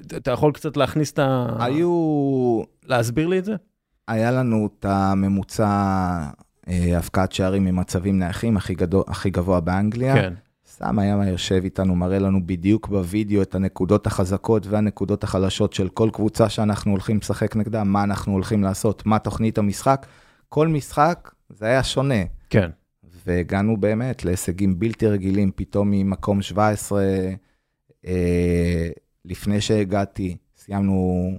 [0.06, 1.48] אתה יכול קצת להכניס את ה...
[1.60, 3.56] היו, להסביר לי את זה?
[4.08, 5.68] היה לנו את הממוצע
[6.68, 10.16] אה, הפקעת שערים ממצבים נייחים הכי, גדול, הכי גבוה באנגליה.
[10.16, 10.34] כן.
[10.70, 16.10] סתם היה יושב איתנו, מראה לנו בדיוק בווידאו את הנקודות החזקות והנקודות החלשות של כל
[16.14, 20.06] קבוצה שאנחנו הולכים לשחק נגדה, מה אנחנו הולכים לעשות, מה תוכנית המשחק.
[20.50, 22.24] כל משחק זה היה שונה.
[22.50, 22.70] כן.
[23.26, 27.04] והגענו באמת להישגים בלתי רגילים, פתאום ממקום 17,
[28.06, 28.90] אה,
[29.26, 31.32] לפני שהגעתי, סיימנו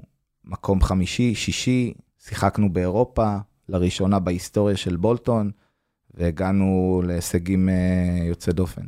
[0.44, 1.92] מקום חמישי, שישי,
[2.28, 3.36] שיחקנו באירופה,
[3.68, 5.50] לראשונה בהיסטוריה של בולטון,
[6.14, 8.82] והגענו להישגים אה, יוצא דופן.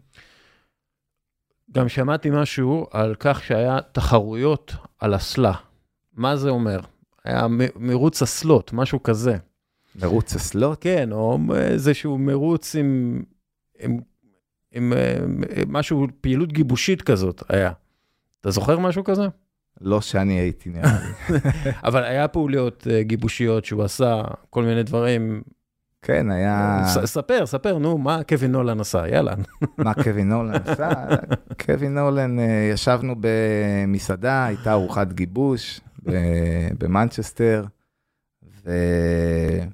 [1.73, 5.53] גם שמעתי משהו על כך שהיה תחרויות על אסלה.
[6.12, 6.81] מה זה אומר?
[7.25, 9.37] היה מ- מרוץ אסלות, משהו כזה.
[10.01, 10.79] מרוץ אסלות?
[10.83, 13.23] כן, או איזשהו מרוץ עם,
[13.79, 13.99] עם,
[14.73, 15.18] עם, אה,
[15.66, 17.73] משהו, פעילות גיבושית כזאת היה.
[18.40, 19.23] אתה זוכר משהו כזה?
[19.80, 21.38] לא שאני הייתי נראה לי.
[21.84, 25.42] אבל היה פעולות אה, גיבושיות שהוא עשה, כל מיני דברים.
[26.02, 26.82] כן, היה...
[26.87, 29.34] ס- ספר, ספר, נו, מה קווין נולן עשה, יאללה.
[29.78, 30.88] מה קווין נולן עשה?
[31.66, 35.80] קווין נולן, אה, ישבנו במסעדה, הייתה ארוחת גיבוש
[36.78, 37.64] במנצ'סטר,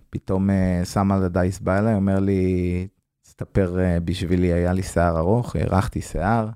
[0.08, 2.86] ופתאום אה, שם על הדייס בא אליי, אומר לי,
[3.22, 6.48] תספר אה, בשבילי, היה לי שיער ארוך, הארכתי שיער,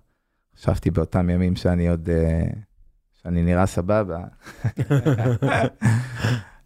[0.59, 2.43] חשבתי באותם ימים שאני עוד, אה,
[3.25, 4.19] שאני נראה סבבה.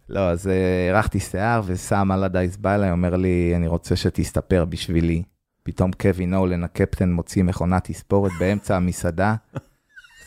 [0.09, 4.65] לא, אז אה, הארכתי שיער, ושם על הדייס בא אליי, אומר לי, אני רוצה שתסתפר
[4.65, 5.23] בשבילי.
[5.63, 9.35] פתאום קווין נולן, הקפטן, מוציא מכונת תספורת באמצע המסעדה,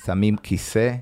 [0.06, 0.94] שמים כיסא,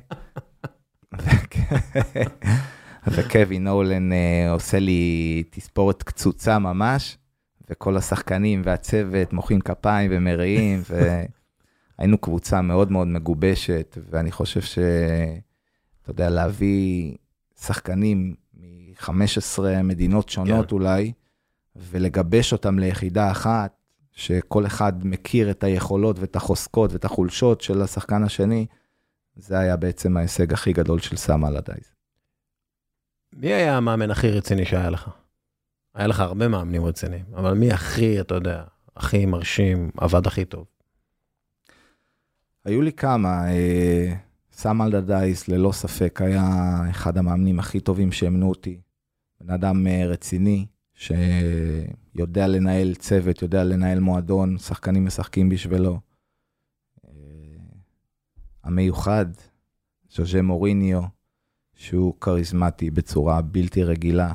[3.07, 7.19] וקווין נולן אה, עושה לי תספורת קצוצה ממש,
[7.71, 10.83] וכל השחקנים והצוות מוחאים כפיים ומריעים,
[12.01, 14.79] והיינו קבוצה מאוד מאוד מגובשת, ואני חושב ש...
[16.03, 17.17] אתה יודע, להביא
[17.61, 20.75] שחקנים מ-15 מדינות שונות כן.
[20.75, 21.13] אולי,
[21.77, 23.73] ולגבש אותם ליחידה אחת,
[24.13, 28.67] שכל אחד מכיר את היכולות ואת החוזקות ואת החולשות של השחקן השני,
[29.37, 31.85] זה היה בעצם ההישג הכי גדול של סאם אלאדייז.
[33.33, 35.11] מי היה המאמן הכי רציני שהיה לך?
[35.95, 38.65] היה לך הרבה מאמנים רציניים, אבל מי הכי, אתה יודע,
[38.97, 40.80] הכי מרשים, עבד הכי טוב?
[42.71, 44.15] היו לי כמה, אה,
[44.53, 48.81] סאם אלאדייז ללא ספק היה אחד המאמנים הכי טובים שאימנו אותי.
[49.41, 56.01] בן אדם אה, רציני, שיודע לנהל צוות, יודע לנהל מועדון, שחקנים משחקים בשבילו.
[57.07, 57.11] אה,
[58.65, 59.27] המיוחד,
[60.11, 61.03] ז'וז'ה מוריניו,
[61.75, 64.33] שהוא כריזמטי בצורה בלתי רגילה.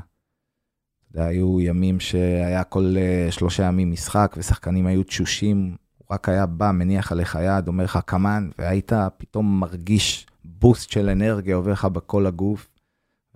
[1.14, 2.96] היו ימים שהיה כל
[3.30, 5.76] שלושה ימים משחק, ושחקנים היו תשושים,
[6.08, 11.10] הוא רק היה בא, מניח עליך יד, אומר לך כמן, והיית פתאום מרגיש בוסט של
[11.10, 12.70] אנרגיה עובר לך בכל הגוף.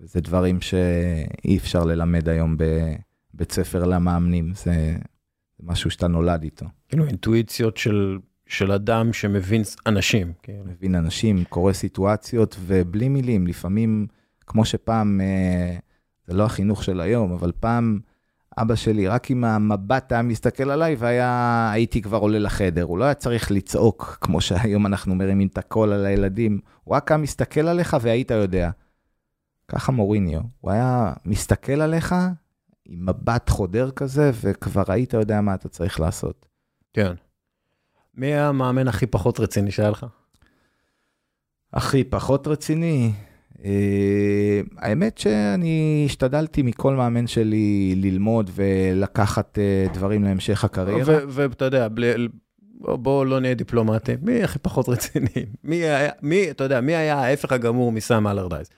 [0.00, 4.62] וזה דברים שאי אפשר ללמד היום בבית ספר למאמנים, זה,
[5.58, 6.66] זה משהו שאתה נולד איתו.
[6.88, 10.32] כאילו אינטואיציות של, של אדם שמבין אנשים.
[10.42, 10.64] כאילו.
[10.64, 14.06] מבין אנשים, קורא סיטואציות, ובלי מילים, לפעמים,
[14.46, 15.76] כמו שפעם, אה,
[16.26, 18.00] זה לא החינוך של היום, אבל פעם
[18.62, 22.82] אבא שלי, רק עם המבט היה מסתכל עליי, והייתי כבר עולה לחדר.
[22.82, 27.10] הוא לא היה צריך לצעוק, כמו שהיום אנחנו מרימים את הקול על הילדים, הוא רק
[27.10, 28.70] היה מסתכל עליך והיית יודע.
[29.68, 32.14] ככה מוריניו, הוא היה מסתכל עליך
[32.84, 36.46] עם מבט חודר כזה, וכבר היית יודע מה אתה צריך לעשות.
[36.92, 37.12] כן.
[38.14, 40.06] מי המאמן הכי פחות רציני שהיה לך?
[41.72, 43.12] הכי פחות רציני,
[44.76, 51.18] האמת שאני השתדלתי מכל מאמן שלי ללמוד ולקחת אה, דברים להמשך הקריירה.
[51.28, 52.28] ואתה יודע, בלי,
[52.80, 55.46] בוא, לא נהיה דיפלומטים, מי הכי פחות רציני?
[55.64, 58.68] מי היה, מי, אתה יודע, מי היה ההפך הגמור מסאם אלרדייז?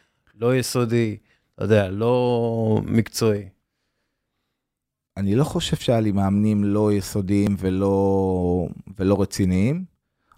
[0.40, 1.16] לא יסודי,
[1.54, 3.48] אתה יודע, לא מקצועי.
[5.16, 8.68] אני לא חושב שהיה לי מאמנים לא יסודיים ולא,
[8.98, 9.91] ולא רציניים.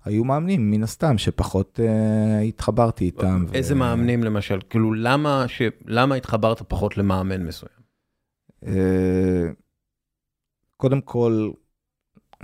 [0.05, 3.45] היו מאמנים, מן הסתם, שפחות uh, התחברתי איתם.
[3.55, 3.77] איזה ו...
[3.77, 4.59] מאמנים למשל?
[4.71, 5.63] כאילו, למה, ש...
[5.87, 7.73] למה התחברת פחות למאמן מסוים?
[8.67, 9.51] אה,
[10.77, 11.51] קודם כל,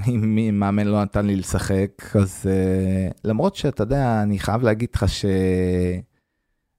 [0.08, 5.08] אם מאמן לא נתן לי לשחק, אז uh, למרות שאתה יודע, אני חייב להגיד לך
[5.08, 5.24] ש...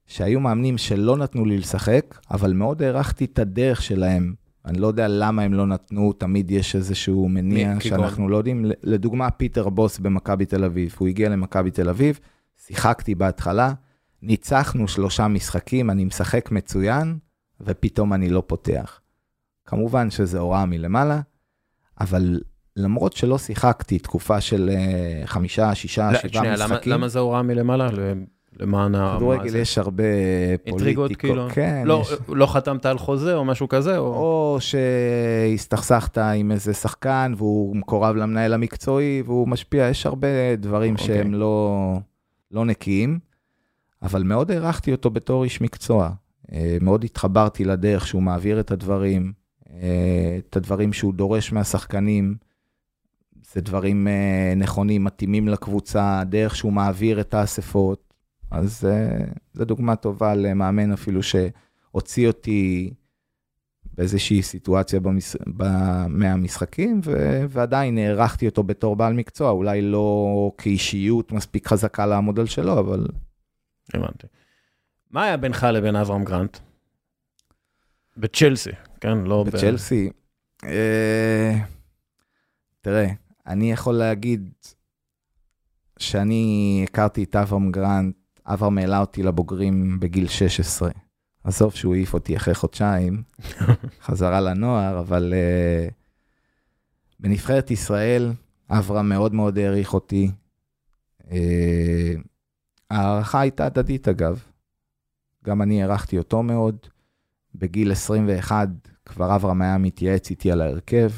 [0.05, 4.33] שהיו מאמנים שלא נתנו לי לשחק, אבל מאוד הערכתי את הדרך שלהם.
[4.65, 8.29] אני לא יודע למה הם לא נתנו, תמיד יש איזשהו מניע מי, שאנחנו כגון.
[8.29, 8.65] לא יודעים.
[8.83, 12.19] לדוגמה, פיטר בוס במכבי תל אביב, הוא הגיע למכבי תל אביב,
[12.65, 13.73] שיחקתי בהתחלה,
[14.21, 17.17] ניצחנו שלושה משחקים, אני משחק מצוין,
[17.61, 18.99] ופתאום אני לא פותח.
[19.65, 21.21] כמובן שזה הוראה מלמעלה,
[21.99, 22.41] אבל
[22.75, 26.91] למרות שלא שיחקתי תקופה של אה, חמישה, שישה, שבעה משחקים.
[26.91, 27.89] למה, למה זה הוראה מלמעלה?
[28.59, 29.15] למען ה...
[29.17, 30.03] כדורגל יש הרבה
[30.69, 31.15] פוליטיקות.
[31.15, 31.47] כאילו?
[31.53, 31.83] כן.
[31.85, 32.13] לא, יש...
[32.29, 33.97] לא חתמת על חוזה או משהו כזה?
[33.97, 40.93] או, או שהסתכסכת עם איזה שחקן והוא מקורב למנהל המקצועי והוא משפיע, יש הרבה דברים
[40.93, 41.07] אוקיי.
[41.07, 41.77] שהם לא,
[42.51, 43.19] לא נקיים,
[44.01, 46.09] אבל מאוד הערכתי אותו בתור איש מקצוע.
[46.51, 49.33] אה, מאוד התחברתי לדרך שהוא מעביר את הדברים,
[49.73, 52.35] אה, את הדברים שהוא דורש מהשחקנים.
[53.53, 58.10] זה דברים uh, נכונים, מתאימים לקבוצה, דרך שהוא מעביר את האספות.
[58.51, 62.93] אז uh, זו דוגמה טובה למאמן אפילו שהוציא אותי
[63.93, 65.35] באיזושהי סיטואציה במש...
[66.09, 67.41] מהמשחקים, ו...
[67.49, 73.07] ועדיין הערכתי אותו בתור בעל מקצוע, אולי לא כאישיות מספיק חזקה לעמוד על שלו, אבל...
[73.93, 74.27] הבנתי.
[75.11, 76.57] מה היה בינך לבין אברהם גרנט?
[78.17, 79.17] בצ'לסי, כן?
[79.17, 80.09] לא בצ'לסי.
[80.63, 80.65] ב...
[80.65, 81.57] אה...
[82.81, 83.07] תראה,
[83.47, 84.49] אני יכול להגיד
[85.99, 88.15] שאני הכרתי את אברהם גרנט,
[88.53, 90.91] אברהם העלה אותי לבוגרים בגיל 16.
[91.43, 93.23] עזוב שהוא העיף אותי אחרי חודשיים,
[94.05, 95.93] חזרה לנוער, אבל uh,
[97.19, 98.31] בנבחרת ישראל,
[98.69, 100.31] אברהם מאוד מאוד העריך אותי.
[101.21, 101.25] Uh,
[102.89, 104.43] ההערכה הייתה הדדית אגב.
[105.45, 106.77] גם אני הערכתי אותו מאוד.
[107.55, 108.69] בגיל 21
[109.05, 111.11] כבר אברהם היה מתייעץ איתי על ההרכב.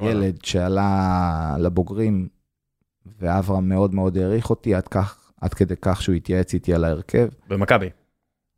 [0.00, 2.28] ילד שעלה לבוגרים,
[3.18, 7.28] ואברהם מאוד מאוד העריך אותי, עד, כך, עד כדי כך שהוא התייעץ איתי על ההרכב.
[7.48, 7.90] במכבי.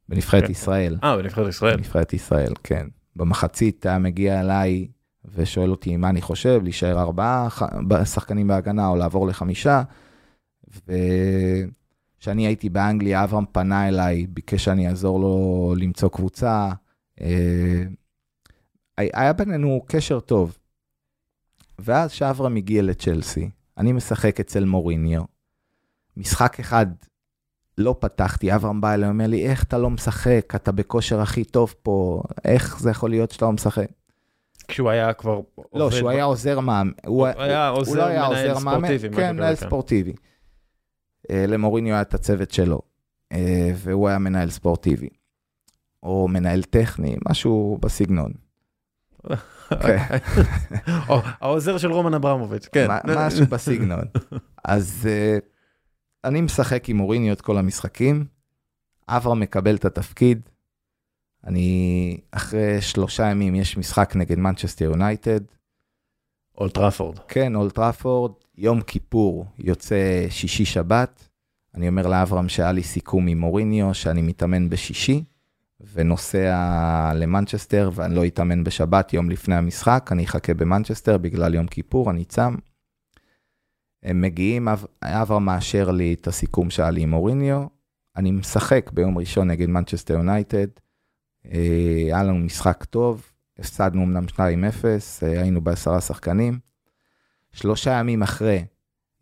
[0.09, 0.51] בנבחרת כן.
[0.51, 0.97] ישראל.
[1.05, 1.77] אה, בנבחרת ישראל.
[1.77, 2.87] בנבחרת ישראל, כן.
[3.17, 4.89] במחצית היה מגיע אליי
[5.35, 7.49] ושואל אותי מה אני חושב, להישאר ארבעה
[8.05, 9.83] שחקנים בהגנה או לעבור לחמישה.
[10.69, 16.69] וכשאני הייתי באנגליה, אברהם פנה אליי, ביקש שאני אעזור לו למצוא קבוצה.
[17.21, 17.83] אה,
[18.99, 20.59] היה בינינו קשר טוב.
[21.79, 25.23] ואז שאברהם הגיע לצ'לסי, אני משחק אצל מוריניו.
[26.19, 26.87] משחק אחד
[27.79, 30.53] לא פתחתי, אברהם בא אליי, אומר לי, איך אתה לא משחק?
[30.55, 33.87] אתה בכושר הכי טוב פה, איך זה יכול להיות שאתה לא משחק?
[34.69, 35.41] כשהוא היה כבר
[35.75, 36.91] לא, שהוא היה עוזר מאמן.
[37.07, 39.17] הוא, היה עוזר, הוא לא היה מנהל עוזר ספורטיבי.
[39.17, 40.13] כן, מנהל ספורטיבי.
[41.31, 42.81] אה, למוריניו היה את הצוות שלו,
[43.33, 45.09] אה, והוא היה מנהל ספורטיבי.
[46.03, 48.33] או מנהל טכני, משהו בסגנון.
[49.83, 49.99] כן.
[51.41, 52.89] העוזר של רומן אברמוביץ', כן.
[53.05, 54.05] משהו בסגנון.
[54.65, 55.39] אז אה,
[56.25, 58.25] אני משחק עם מוריניו את כל המשחקים,
[59.09, 60.49] אברהם מקבל את התפקיד,
[61.45, 65.41] אני, אחרי שלושה ימים יש משחק נגד מנצ'סטר יונייטד.
[66.59, 67.19] אולד טראפורד.
[67.29, 71.29] כן, אולד טראפורד, יום כיפור יוצא שישי שבת.
[71.75, 75.25] אני אומר לאברהם שהיה לי סיכום עם מוריניו שאני מתאמן בשישי.
[75.93, 82.11] ונוסע למנצ'סטר, ואני לא אתאמן בשבת יום לפני המשחק, אני אחכה במנצ'סטר בגלל יום כיפור,
[82.11, 82.55] אני צם.
[84.03, 84.69] הם מגיעים,
[85.03, 87.67] אברהם מאשר לי את הסיכום שהיה לי עם מוריניו,
[88.17, 90.67] אני משחק ביום ראשון נגד מנצ'סטר יונייטד,
[91.47, 94.39] אה, היה לנו משחק טוב, הפסדנו אמנם 2-0,
[95.23, 96.59] אה, היינו בעשרה שחקנים.
[97.53, 98.65] שלושה ימים אחרי,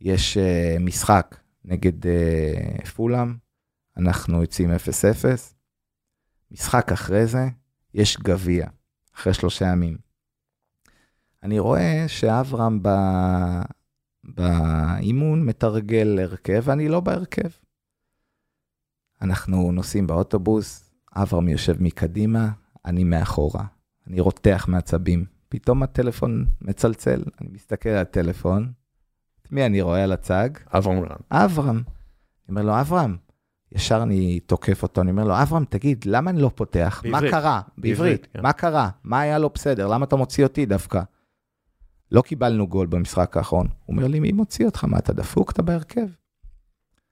[0.00, 1.92] יש אה, משחק נגד
[2.94, 3.34] פולאם,
[3.96, 4.74] אנחנו יוצאים 0-0.
[6.50, 7.48] משחק אחרי זה,
[7.94, 8.66] יש גביע,
[9.14, 9.98] אחרי שלושה ימים.
[11.42, 12.88] אני רואה שאברהם ב...
[14.34, 17.48] באימון מתרגל הרכב, ואני לא בהרכב.
[19.22, 22.50] אנחנו נוסעים באוטובוס, אברהם יושב מקדימה,
[22.84, 23.64] אני מאחורה.
[24.06, 25.24] אני רותח מעצבים.
[25.48, 28.72] פתאום הטלפון מצלצל, אני מסתכל על הטלפון,
[29.42, 30.48] את מי אני רואה על הצג?
[30.74, 31.02] אברהם.
[31.30, 31.76] אברהם.
[31.76, 31.84] אני
[32.48, 33.16] אומר לו, אברהם,
[33.72, 37.00] ישר אני תוקף אותו, אני אומר לו, אברהם, תגיד, למה אני לא פותח?
[37.04, 37.24] בעברית.
[37.24, 37.60] מה קרה?
[37.78, 37.98] בעברית.
[37.98, 38.42] בעברית כן.
[38.42, 38.90] מה קרה?
[39.04, 39.86] מה היה לא בסדר?
[39.88, 41.02] למה אתה מוציא אותי דווקא?
[42.16, 43.66] לא קיבלנו גול במשחק האחרון.
[43.66, 44.84] הוא אומר לי, מי מוציא אותך?
[44.84, 45.50] מה, אתה דפוק?
[45.50, 46.06] אתה בהרכב.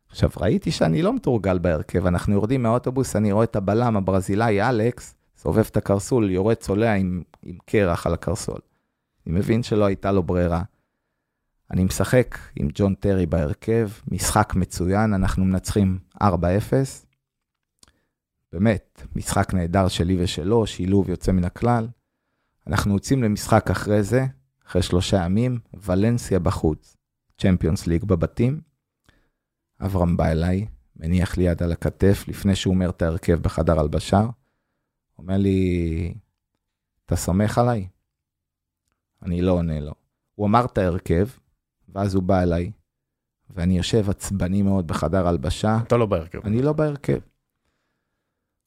[0.08, 5.14] עכשיו, ראיתי שאני לא מתורגל בהרכב, אנחנו יורדים מהאוטובוס, אני רואה את הבלם הברזילאי אלכס,
[5.36, 8.58] סובב את הקרסול, יורד צולע עם, עם קרח על הקרסול.
[9.26, 10.62] אני מבין שלא הייתה לו ברירה.
[11.70, 16.26] אני משחק עם ג'ון טרי בהרכב, משחק מצוין, אנחנו מנצחים 4-0.
[18.52, 21.88] באמת, משחק נהדר שלי ושלו, שילוב יוצא מן הכלל.
[22.66, 24.26] אנחנו יוצאים למשחק אחרי זה,
[24.66, 26.96] אחרי שלושה ימים, ולנסיה בחוץ,
[27.38, 28.60] צ'מפיונס ליג בבתים.
[29.80, 34.26] אברהם בא אליי, מניח לי יד על הכתף, לפני שהוא אומר את ההרכב בחדר הלבשה,
[35.18, 36.14] אומר לי,
[37.06, 37.88] אתה סומך עליי?
[39.22, 39.92] אני לא עונה לו.
[40.34, 41.28] הוא אמר את ההרכב,
[41.88, 42.72] ואז הוא בא אליי,
[43.50, 45.78] ואני יושב עצבני מאוד בחדר הלבשה.
[45.86, 46.46] אתה לא בהרכב.
[46.46, 47.18] אני לא בהרכב.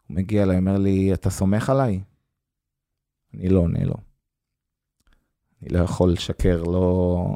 [0.07, 2.03] הוא מגיע אליי, אומר לי, אתה סומך עליי?
[3.33, 4.06] אני לא עונה לו.
[5.61, 7.35] אני לא יכול לשקר, לא...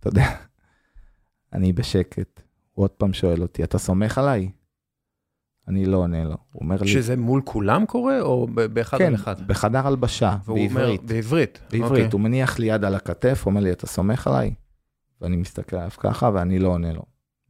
[0.00, 0.26] אתה יודע,
[1.52, 2.40] אני בשקט.
[2.72, 4.50] הוא עוד פעם שואל אותי, אתה סומך עליי?
[5.68, 6.36] אני לא עונה לו.
[6.52, 6.88] הוא אומר לי...
[6.88, 9.46] שזה מול כולם קורה, או באחד כן, על אחד?
[9.48, 11.02] בחדר הלבשה, והוא אומר- בעברית.
[11.02, 11.60] בעברית.
[11.70, 12.08] בעברית, אוקיי.
[12.12, 14.54] הוא מניח לי יד על הכתף, אומר לי, אתה סומך עליי?
[15.20, 17.02] ואני מסתכל עליו ככה, ואני לא עונה לו.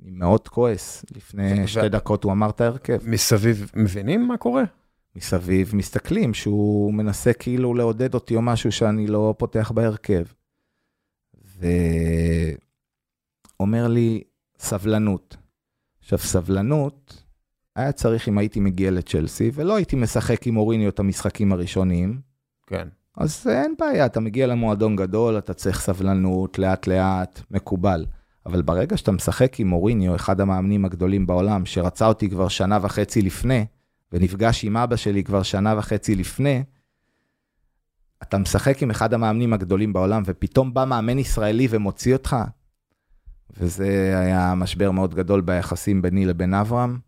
[0.03, 1.05] אני מאוד כועס.
[1.17, 2.99] לפני שתי דקות הוא אמר את ההרכב.
[3.07, 4.63] מסביב מבינים מה קורה?
[5.17, 10.25] מסביב מסתכלים שהוא מנסה כאילו לעודד אותי או משהו שאני לא פותח בהרכב.
[13.59, 14.23] ואומר לי,
[14.59, 15.37] סבלנות.
[16.01, 17.23] עכשיו, סבלנות,
[17.77, 22.21] היה צריך אם הייתי מגיע לצ'לסי, ולא הייתי משחק עם אוריניו את המשחקים הראשונים,
[22.67, 22.89] כן.
[23.17, 28.07] אז אין בעיה, אתה מגיע למועדון גדול, אתה צריך סבלנות, לאט לאט, מקובל.
[28.47, 33.23] אבל ברגע שאתה משחק עם מוריניו, אחד המאמנים הגדולים בעולם, שרצה אותי כבר שנה וחצי
[33.23, 33.67] לפני,
[34.13, 36.65] ונפגש עם אבא שלי כבר שנה וחצי לפני,
[38.23, 42.37] אתה משחק עם אחד המאמנים הגדולים בעולם, ופתאום בא מאמן ישראלי ומוציא אותך.
[43.57, 46.99] וזה היה משבר מאוד גדול ביחסים ביני לבין אברהם,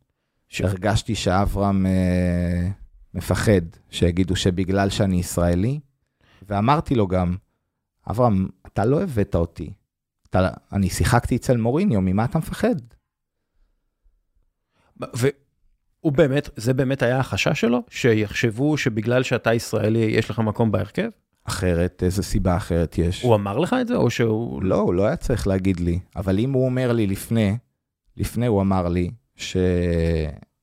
[0.48, 2.68] שהרגשתי שאברהם אה,
[3.14, 5.80] מפחד, שיגידו שבגלל שאני ישראלי,
[6.48, 7.36] ואמרתי לו גם,
[8.10, 9.72] אברהם, אתה לא הבאת אותי.
[10.30, 12.74] אתה, אני שיחקתי אצל מוריניו, ממה אתה מפחד?
[16.04, 17.82] והוא באמת, זה באמת היה החשש שלו?
[17.90, 21.08] שיחשבו שבגלל שאתה ישראלי יש לך מקום בהרכב?
[21.44, 23.22] אחרת, איזה סיבה אחרת יש?
[23.22, 24.62] הוא אמר לך את זה, או שהוא...
[24.62, 25.98] לא, הוא לא היה צריך להגיד לי.
[26.16, 27.56] אבל אם הוא אומר לי לפני,
[28.16, 29.56] לפני הוא אמר לי ש...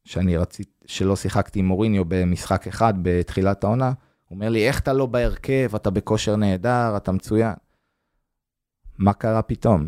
[0.05, 3.87] שאני רציתי, שלא שיחקתי עם מוריניו במשחק אחד בתחילת העונה,
[4.25, 7.53] הוא אומר לי, איך אתה לא בהרכב, אתה בכושר נהדר, אתה מצוין.
[8.97, 9.87] מה קרה פתאום?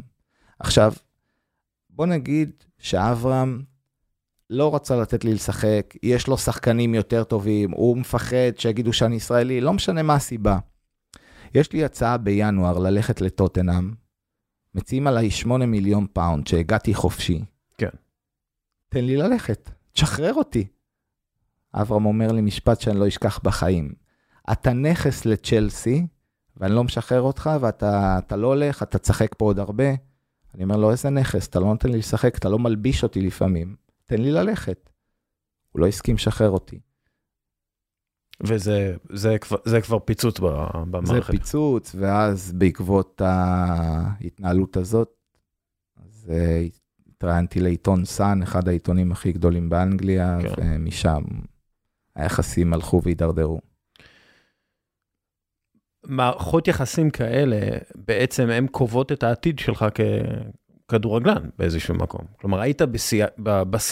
[0.60, 0.94] עכשיו,
[1.90, 3.62] בוא נגיד שאברהם
[4.50, 9.62] לא רצה לתת לי לשחק, יש לו שחקנים יותר טובים, הוא מפחד שיגידו שאני ישראלי,
[9.62, 10.60] לא משנה מה הסיבה.
[11.56, 13.94] יש לי הצעה בינואר ללכת לטוטנאם,
[14.76, 17.44] מציעים עליי 8 מיליון פאונד שהגעתי חופשי.
[17.78, 17.90] כן.
[18.90, 20.68] תן לי ללכת, תשחרר אותי.
[21.74, 23.94] אברהם אומר לי משפט שאני לא אשכח בחיים.
[24.52, 26.06] אתה נכס לצ'לסי,
[26.58, 29.90] ואני לא משחרר אותך, ואתה אתה לא הולך, אתה תשחק פה עוד הרבה.
[30.56, 33.76] אני אומר לו, איזה נכס, אתה לא נותן לי לשחק, אתה לא מלביש אותי לפעמים,
[34.06, 34.90] תן לי ללכת.
[35.72, 36.80] הוא לא הסכים לשחרר אותי.
[38.42, 41.32] וזה זה כבר, זה כבר פיצוץ ב- זה במערכת.
[41.32, 45.14] פיצוץ, ואז בעקבות ההתנהלות הזאת,
[45.96, 46.66] אז אה,
[47.08, 50.54] התראיינתי לעיתון סאן, אחד העיתונים הכי גדולים באנגליה, כן.
[50.58, 51.22] ומשם
[52.16, 53.60] היחסים הלכו והידרדרו.
[56.06, 59.86] מערכות יחסים כאלה, בעצם הן קובעות את העתיד שלך
[60.98, 62.22] ככדורגלן באיזשהו מקום.
[62.42, 63.26] כלומר, היית בשיא-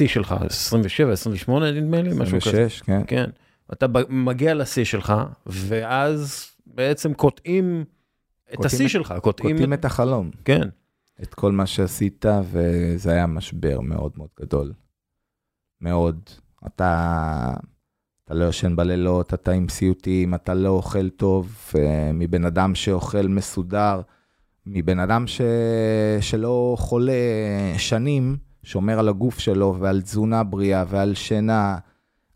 [0.08, 2.50] שלך, 27, 28 נדמה לי, משהו כזה.
[2.66, 3.02] 26, כן.
[3.08, 3.30] כן.
[3.74, 5.14] אתה מגיע לשיא שלך,
[5.46, 7.84] ואז בעצם קוטעים
[8.54, 9.56] את השיא שלך, קוטעים...
[9.56, 10.62] קוטעים את החלום, כן.
[11.24, 14.74] את כל מה שעשית, וזה היה משבר מאוד מאוד גדול.
[15.82, 16.20] מאוד.
[16.68, 17.54] אתה,
[18.26, 23.28] אתה לא ישן בלילות, אתה עם סיוטים, אתה לא אוכל טוב, אה, מבן אדם שאוכל
[23.28, 24.02] מסודר,
[24.66, 25.42] מבן אדם ש...
[26.22, 27.14] שלא חולה
[27.78, 31.78] שנים, שומר על הגוף שלו ועל תזונה בריאה ועל שינה,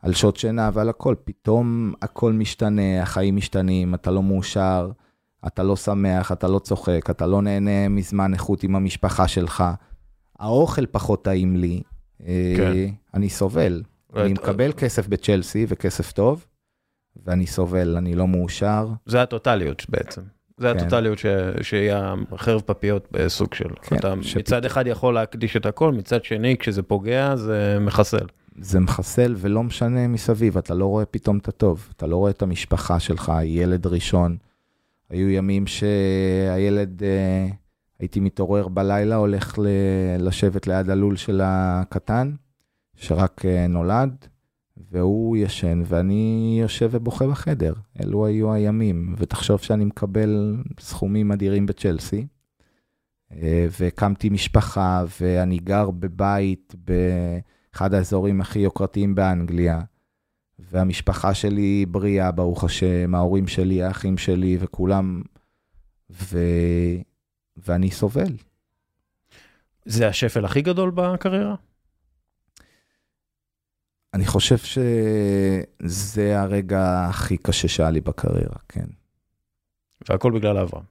[0.02, 1.16] על שעות שינה ועל הכל.
[1.24, 4.92] פתאום הכל משתנה, החיים משתנים, אתה לא מאושר,
[5.48, 9.64] אתה לא שמח, אתה לא צוחק, אתה לא נהנה מזמן איכות עם המשפחה שלך.
[10.40, 11.82] האוכל פחות טעים לי,
[12.26, 12.94] אה, כן.
[13.14, 13.84] אני סובל.
[14.16, 16.46] אני מקבל כסף בצ'לסי וכסף טוב,
[17.26, 18.88] ואני סובל, אני לא מאושר.
[19.06, 20.22] זה הטוטליות בעצם.
[20.58, 20.80] זה כן.
[20.80, 21.26] הטוטליות ש...
[21.62, 21.92] שהיא
[22.32, 23.70] החרב פפיות בסוג של.
[23.82, 28.26] כן, אתה שפתאום- מצד אחד יכול להקדיש את הכל, מצד שני כשזה פוגע זה מחסל.
[28.60, 32.42] זה מחסל ולא משנה מסביב, אתה לא רואה פתאום את הטוב, אתה לא רואה את
[32.42, 34.38] המשפחה שלך, ילד ראשון.
[35.10, 37.48] היו ימים שהילד, אה,
[38.00, 39.68] הייתי מתעורר בלילה, הולך ל-
[40.28, 42.32] לשבת ליד הלול של הקטן,
[42.96, 44.26] שרק אה, נולד,
[44.78, 47.74] והוא ישן, ואני יושב ובוכה בחדר.
[48.04, 52.28] אלו היו הימים, ותחשוב שאני מקבל סכומים אדירים בצ'לסי.
[53.32, 56.92] אה, והקמתי משפחה, ואני גר בבית, ב...
[57.76, 59.82] אחד האזורים הכי יוקרתיים באנגליה,
[60.60, 65.22] והמשפחה שלי בריאה, ברוך השם, ההורים שלי, האחים שלי וכולם,
[66.10, 66.40] ו...
[67.58, 68.34] ואני סובל.
[69.86, 71.56] זה השפל הכי גדול בקריירה?
[74.16, 78.86] אני חושב שזה הרגע הכי קשה שהיה לי בקריירה, כן.
[80.10, 80.84] והכל בגלל אברהם.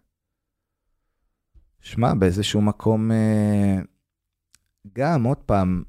[1.80, 3.78] שמע, באיזשהו מקום, אה,
[4.96, 5.82] גם, עוד פעם,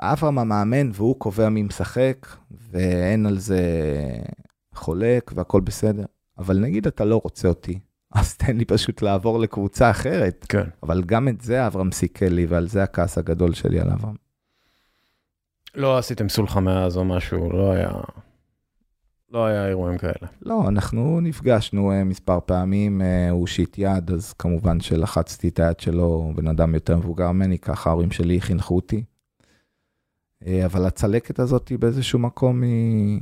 [0.00, 3.60] אברהם המאמן והוא קובע מי משחק, ואין על זה
[4.74, 6.04] חולק והכל בסדר.
[6.38, 7.78] אבל נגיד אתה לא רוצה אותי,
[8.14, 10.46] אז תן לי פשוט לעבור לקבוצה אחרת.
[10.48, 10.64] כן.
[10.82, 14.21] אבל גם את זה אברהם סיכל לי, ועל זה הכעס הגדול שלי על אברהם.
[15.74, 17.90] לא עשיתם סולחה מאז או משהו, לא היה...
[19.32, 20.28] לא היה אירועים כאלה.
[20.42, 25.80] לא, אנחנו נפגשנו uh, מספר פעמים, uh, הוא הושיט יד, אז כמובן שלחצתי את היד
[25.80, 29.04] שלו, בן אדם יותר מבוגר ממני, ככה ההורים שלי חינכו אותי.
[30.44, 33.20] Uh, אבל הצלקת הזאת היא באיזשהו מקום היא...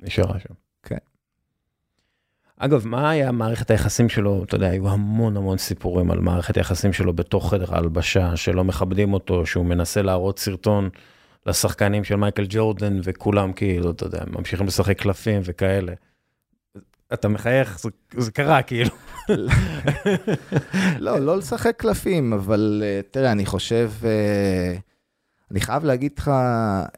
[0.00, 0.54] נשארה שם.
[0.82, 0.96] כן.
[2.56, 4.44] אגב, מה היה מערכת היחסים שלו?
[4.44, 9.12] אתה יודע, היו המון המון סיפורים על מערכת היחסים שלו בתוך חדר ההלבשה, שלא מכבדים
[9.12, 10.88] אותו, שהוא מנסה להראות סרטון
[11.46, 15.92] לשחקנים של מייקל ג'ורדן, וכולם כאילו, אתה יודע, ממשיכים לשחק קלפים וכאלה.
[17.12, 18.90] אתה מחייך, זה, זה קרה כאילו.
[20.98, 24.76] לא, לא לשחק קלפים, אבל אה, תראה, אני חושב, אה,
[25.50, 26.30] אני חייב להגיד לך,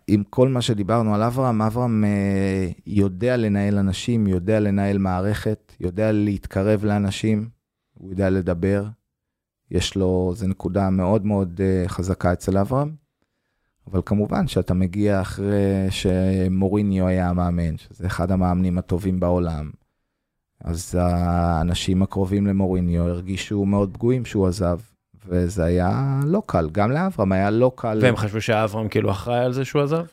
[0.07, 6.13] עם כל מה שדיברנו על אברהם, אברהם אה, יודע לנהל אנשים, יודע לנהל מערכת, יודע
[6.13, 7.49] להתקרב לאנשים,
[7.95, 8.85] הוא יודע לדבר.
[9.71, 13.08] יש לו, זו נקודה מאוד מאוד חזקה אצל אברהם.
[13.91, 19.71] אבל כמובן שאתה מגיע אחרי שמוריניו היה המאמן, שזה אחד המאמנים הטובים בעולם.
[20.65, 24.79] אז האנשים הקרובים למוריניו הרגישו מאוד פגועים שהוא עזב,
[25.27, 27.99] וזה היה לא קל, גם לאברהם היה לא קל.
[28.03, 30.05] והם חשבו שאברהם כאילו אחראי על זה שהוא עזב?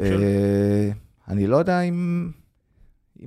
[0.00, 0.90] אה,
[1.28, 2.30] אני לא יודע אם,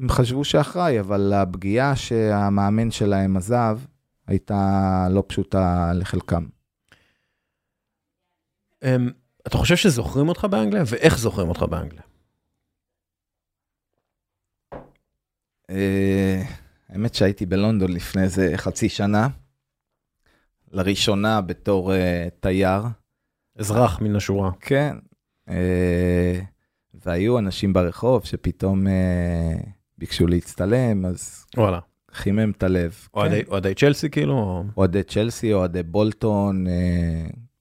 [0.01, 3.79] אם חשבו שאחראי, אבל הפגיעה שהמאמן שלהם עזב
[4.27, 6.45] הייתה לא פשוטה לחלקם.
[8.83, 9.09] אמ,
[9.47, 12.01] אתה חושב שזוכרים אותך באנגליה, ואיך זוכרים אותך באנגליה?
[15.69, 16.43] אה,
[16.89, 19.27] האמת שהייתי בלונדון לפני איזה חצי שנה,
[20.71, 22.81] לראשונה בתור אה, תייר.
[23.57, 24.51] אזרח מן השורה.
[24.59, 24.97] כן.
[25.49, 26.39] אה,
[26.93, 28.87] והיו אנשים ברחוב שפתאום
[29.97, 31.45] ביקשו להצטלם, אז...
[31.57, 31.79] וואלה.
[32.11, 33.07] חימם את הלב.
[33.13, 33.73] אוהדי כן.
[33.73, 34.63] צ'לסי כאילו?
[34.77, 36.65] אוהדי צ'לסי, אוהדי בולטון,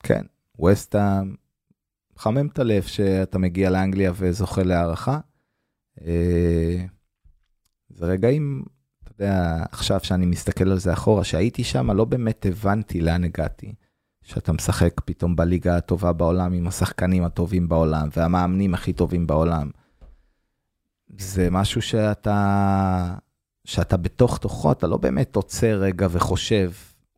[0.02, 0.22] כן.
[0.60, 1.34] ווסטהאם,
[2.16, 5.18] מחמם את הלב שאתה מגיע לאנגליה וזוכה להערכה.
[6.06, 6.84] אה,
[7.88, 8.64] זה רגעים,
[9.02, 13.74] אתה יודע, עכשיו שאני מסתכל על זה אחורה, שהייתי שם, לא באמת הבנתי לאן הגעתי.
[14.22, 19.70] שאתה משחק פתאום בליגה הטובה בעולם עם השחקנים הטובים בעולם והמאמנים הכי טובים בעולם.
[21.18, 23.14] זה משהו שאתה,
[23.64, 26.70] שאתה בתוך תוכו, אתה לא באמת עוצר רגע וחושב,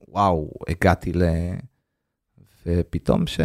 [0.09, 1.23] וואו, הגעתי ל...
[2.67, 3.41] ופתאום ש...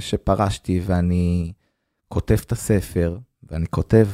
[0.00, 1.52] שפרשתי ואני
[2.08, 4.06] כותב את הספר, ואני כותב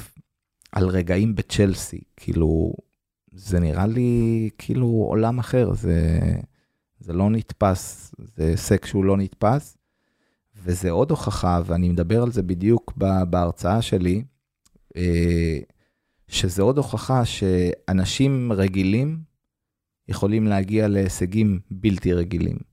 [0.73, 2.73] על רגעים בצ'לסי, כאילו,
[3.33, 6.19] זה נראה לי כאילו עולם אחר, זה,
[7.01, 9.77] זה לא נתפס, זה הישג שהוא לא נתפס,
[10.63, 12.93] וזה עוד הוכחה, ואני מדבר על זה בדיוק
[13.31, 14.25] בהרצאה שלי,
[14.97, 15.59] אה,
[16.29, 19.19] שזה עוד הוכחה שאנשים רגילים
[20.09, 22.70] יכולים להגיע להישגים בלתי רגילים.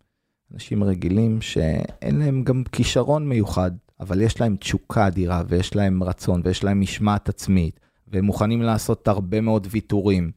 [0.54, 6.42] אנשים רגילים שאין להם גם כישרון מיוחד, אבל יש להם תשוקה אדירה, ויש להם רצון,
[6.44, 10.32] ויש להם משמעת עצמית, והם מוכנים לעשות הרבה מאוד ויתורים.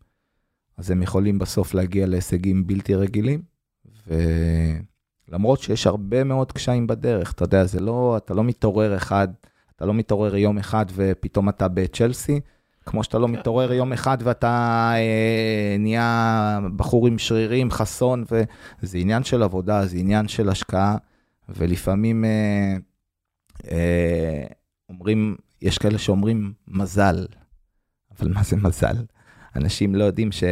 [0.77, 3.43] אז הם יכולים בסוף להגיע להישגים בלתי רגילים,
[5.29, 9.29] ולמרות שיש הרבה מאוד קשיים בדרך, אתה יודע, זה לא, אתה לא מתעורר אחד,
[9.77, 12.41] אתה לא מתעורר יום אחד ופתאום אתה בצ'לסי,
[12.91, 13.29] כמו שאתה לא.
[13.29, 18.25] מתעורר יום אחד ואתה אה, נהיה בחור עם שרירים, חסון,
[18.83, 20.97] וזה עניין של עבודה, זה עניין של השקעה,
[21.49, 22.77] ולפעמים אה,
[23.71, 24.45] אה,
[24.89, 27.27] אומרים, יש כאלה שאומרים מזל,
[28.19, 28.97] אבל מה זה מזל?
[29.57, 30.45] אנשים לא יודעים ש,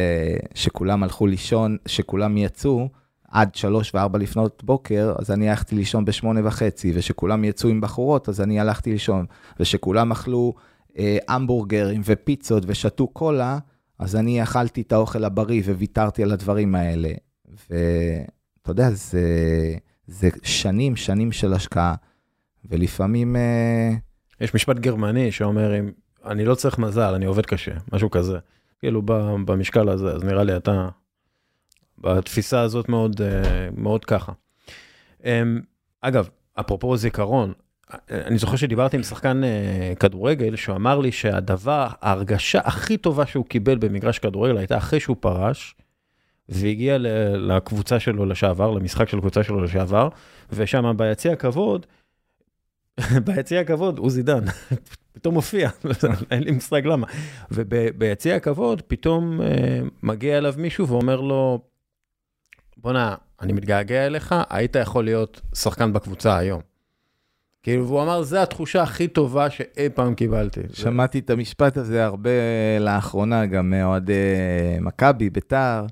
[0.53, 2.89] שכולם הלכו לישון, שכולם יצאו
[3.31, 8.29] עד שלוש וארבע לפנות בוקר, אז אני הלכתי לישון בשמונה וחצי, ושכולם יצאו עם בחורות,
[8.29, 9.25] אז אני הלכתי לישון,
[9.59, 10.53] ושכולם אכלו
[11.27, 13.59] המבורגרים ופיצות ושתו קולה,
[13.99, 17.09] אז אני אכלתי את האוכל הבריא וויתרתי על הדברים האלה.
[17.69, 19.21] ואתה יודע, זה,
[20.07, 21.95] זה שנים, שנים של השקעה,
[22.65, 23.35] ולפעמים...
[23.35, 23.89] אה,
[24.41, 25.91] יש משפט גרמני שאומר, אם
[26.25, 28.37] אני לא צריך מזל, אני עובד קשה, משהו כזה.
[28.79, 29.01] כאילו
[29.45, 30.89] במשקל הזה, אז נראה לי אתה,
[31.97, 34.31] בתפיסה הזאת מאוד, אה, מאוד ככה.
[35.23, 35.61] אמ,
[36.01, 36.29] אגב,
[36.59, 37.53] אפרופו זיכרון,
[38.11, 43.45] אני זוכר שדיברתי עם שחקן אה, כדורגל, שהוא אמר לי שהדבר, ההרגשה הכי טובה שהוא
[43.45, 45.75] קיבל במגרש כדורגל הייתה אחרי שהוא פרש,
[46.49, 46.97] והגיע
[47.33, 50.09] לקבוצה שלו לשעבר, למשחק של הקבוצה שלו לשעבר,
[50.51, 51.85] ושם ביציע הכבוד,
[53.25, 54.43] ביציע הכבוד, עוזי דן,
[55.13, 55.69] פתאום מופיע,
[56.31, 57.07] אין לי מושג למה.
[57.51, 61.59] וביציע הכבוד, פתאום אה, מגיע אליו מישהו ואומר לו,
[62.77, 66.68] בואנה, אני מתגעגע אליך, היית יכול להיות שחקן בקבוצה היום.
[67.63, 70.61] כאילו, והוא אמר, זו התחושה הכי טובה שאי פעם קיבלתי.
[70.73, 72.29] שמעתי את המשפט הזה הרבה
[72.79, 74.35] לאחרונה, גם מאוהדי
[74.81, 75.85] מכבי, ביתר.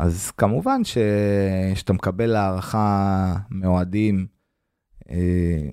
[0.00, 0.80] אז כמובן.
[1.74, 4.26] שאתה מקבל הערכה מאוהדים
[5.10, 5.68] אה,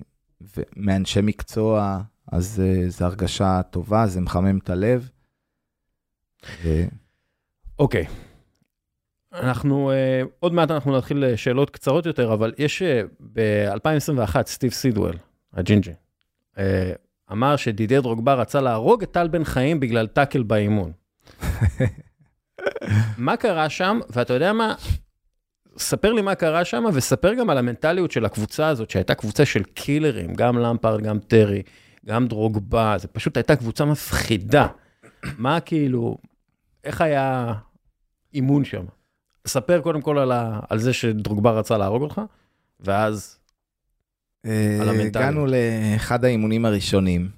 [0.56, 2.00] ומאנשי מקצוע,
[2.32, 5.10] אז אה, זו הרגשה טובה, זה מחמם את הלב.
[7.78, 8.06] אוקיי.
[9.34, 12.84] אנחנו, אה, עוד מעט אנחנו נתחיל לשאלות קצרות יותר, אבל יש אה,
[13.20, 15.14] ב-2021, סטיב סידואל,
[15.52, 15.92] הג'ינג'י,
[17.32, 20.92] אמר שדידי דרוגבה רצה להרוג את טל בן חיים בגלל טאקל באימון.
[23.18, 24.74] מה קרה שם, ואתה יודע מה,
[25.78, 29.62] ספר לי מה קרה שם, וספר גם על המנטליות של הקבוצה הזאת, שהייתה קבוצה של
[29.62, 31.62] קילרים, גם למפרד, גם טרי,
[32.06, 34.66] גם דרוגבה, זה פשוט הייתה קבוצה מפחידה.
[35.38, 36.18] מה כאילו,
[36.84, 37.54] איך היה
[38.34, 38.84] אימון שם?
[39.46, 42.20] ספר קודם כל על, ה, על זה שדרוגבה רצה להרוג אותך,
[42.80, 43.38] ואז
[44.44, 45.16] על המנטליות.
[45.16, 47.28] הגענו לאחד האימונים הראשונים,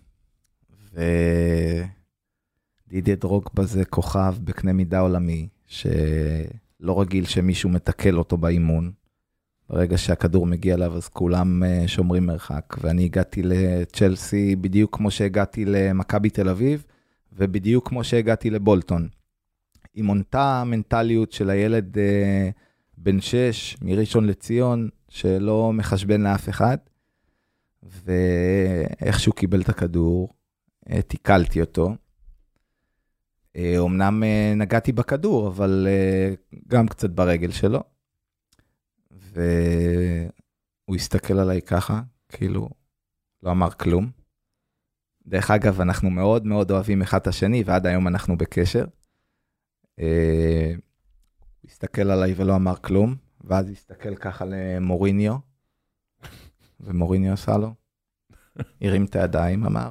[2.89, 8.93] ודידי דרוגבה זה כוכב בקנה מידה עולמי, שלא רגיל שמישהו מתקל אותו באימון.
[9.71, 12.77] ברגע שהכדור מגיע אליו, אז כולם אה, שומרים מרחק.
[12.81, 16.85] ואני הגעתי לצ'לסי בדיוק כמו שהגעתי למכבי תל אביב,
[17.33, 19.09] ובדיוק כמו שהגעתי לבולטון.
[19.97, 22.51] עם אותה מנטליות של הילד אה,
[22.99, 26.77] בן שש מראשון לציון, שלא מחשבן לאף אחד,
[27.83, 30.29] ואיך שהוא קיבל את הכדור,
[30.91, 31.95] אה, תיקלתי אותו.
[33.57, 36.35] אה, אמנם אה, נגעתי בכדור, אבל אה,
[36.69, 37.81] גם קצת ברגל שלו.
[39.11, 42.69] והוא הסתכל עליי ככה, כאילו,
[43.43, 44.11] לא אמר כלום.
[45.27, 48.85] דרך אגב, אנחנו מאוד מאוד אוהבים אחד את השני, ועד היום אנחנו בקשר.
[50.01, 50.73] אה,
[51.61, 55.37] הוא הסתכל עליי ולא אמר כלום, ואז הסתכל ככה למוריניו,
[56.81, 57.75] ומוריניו עשה לו,
[58.81, 59.91] הרים את הידיים, אמר,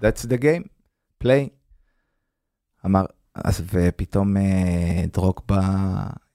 [0.00, 0.68] That's the game,
[1.24, 1.48] play.
[2.86, 3.04] אמר,
[3.34, 5.60] אז ופתאום אה, דרוקבה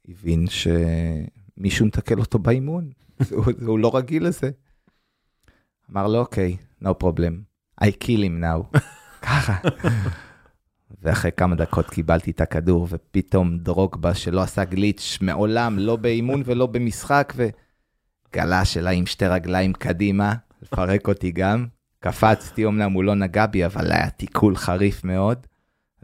[0.07, 2.91] הבין שמישהו מתקל אותו באימון,
[3.31, 4.51] הוא, הוא לא רגיל לזה.
[5.91, 7.33] אמר לו, אוקיי, no problem,
[7.83, 8.79] I kill him now.
[9.21, 9.57] ככה.
[11.01, 16.65] ואחרי כמה דקות קיבלתי את הכדור, ופתאום דרוגבה שלא עשה גליץ' מעולם, לא באימון ולא
[16.65, 21.65] במשחק, וגלש אליי עם שתי רגליים קדימה, לפרק אותי גם.
[21.99, 25.47] קפצתי, אמנם הוא לא נגע בי, אבל היה תיקול חריף מאוד,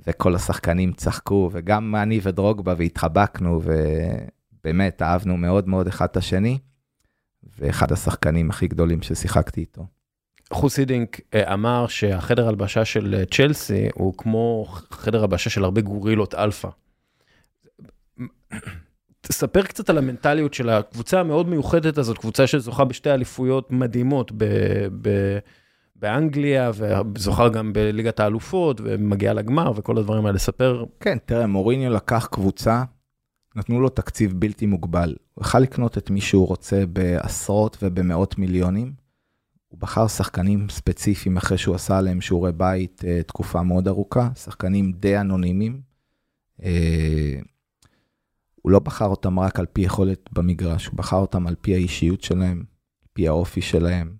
[0.08, 3.62] וכל השחקנים צחקו, וגם אני ודרוגבה, והתחבקנו,
[4.62, 6.60] ובאמת אהבנו מאוד מאוד אחד את השני,
[7.60, 9.88] ואחד השחקנים הכי גדולים ששיחקתי איתו.
[10.54, 15.82] חוס הידינק אה, אמר שהחדר הלבשה של אה, צ'לסי הוא כמו חדר הלבשה של הרבה
[15.82, 16.70] גורילות אלפא.
[19.22, 24.88] תספר קצת על המנטליות של הקבוצה המאוד מיוחדת הזאת, קבוצה שזוכה בשתי אליפויות מדהימות ב-
[25.02, 25.38] ב-
[25.96, 30.40] באנגליה, וזוכה גם בליגת האלופות, ומגיעה לגמר וכל הדברים האלה.
[30.40, 30.86] ספר.
[31.00, 32.84] כן, תראה, מוריניו לקח קבוצה,
[33.56, 35.16] נתנו לו תקציב בלתי מוגבל.
[35.34, 39.05] הוא יכל לקנות את מי שהוא רוצה בעשרות ובמאות מיליונים.
[39.76, 44.92] הוא בחר שחקנים ספציפיים אחרי שהוא עשה עליהם שיעורי בית uh, תקופה מאוד ארוכה, שחקנים
[44.92, 45.82] די אנונימיים.
[46.62, 46.64] Uh,
[48.62, 52.22] הוא לא בחר אותם רק על פי יכולת במגרש, הוא בחר אותם על פי האישיות
[52.22, 52.58] שלהם,
[53.02, 54.16] על פי האופי שלהם.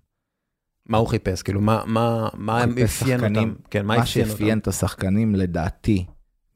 [0.86, 1.42] מה הוא חיפש?
[1.42, 3.54] כאילו, מה, מה, מה אפיין אותם?
[3.70, 6.06] כן, מה, מה שאפיין את השחקנים, לדעתי,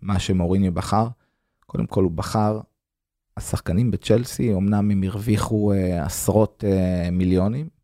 [0.00, 1.08] מה שמוריניו בחר,
[1.66, 2.60] קודם כל הוא בחר,
[3.36, 7.79] השחקנים בצ'לסי, אמנם הם הרוויחו uh, עשרות uh, מיליונים,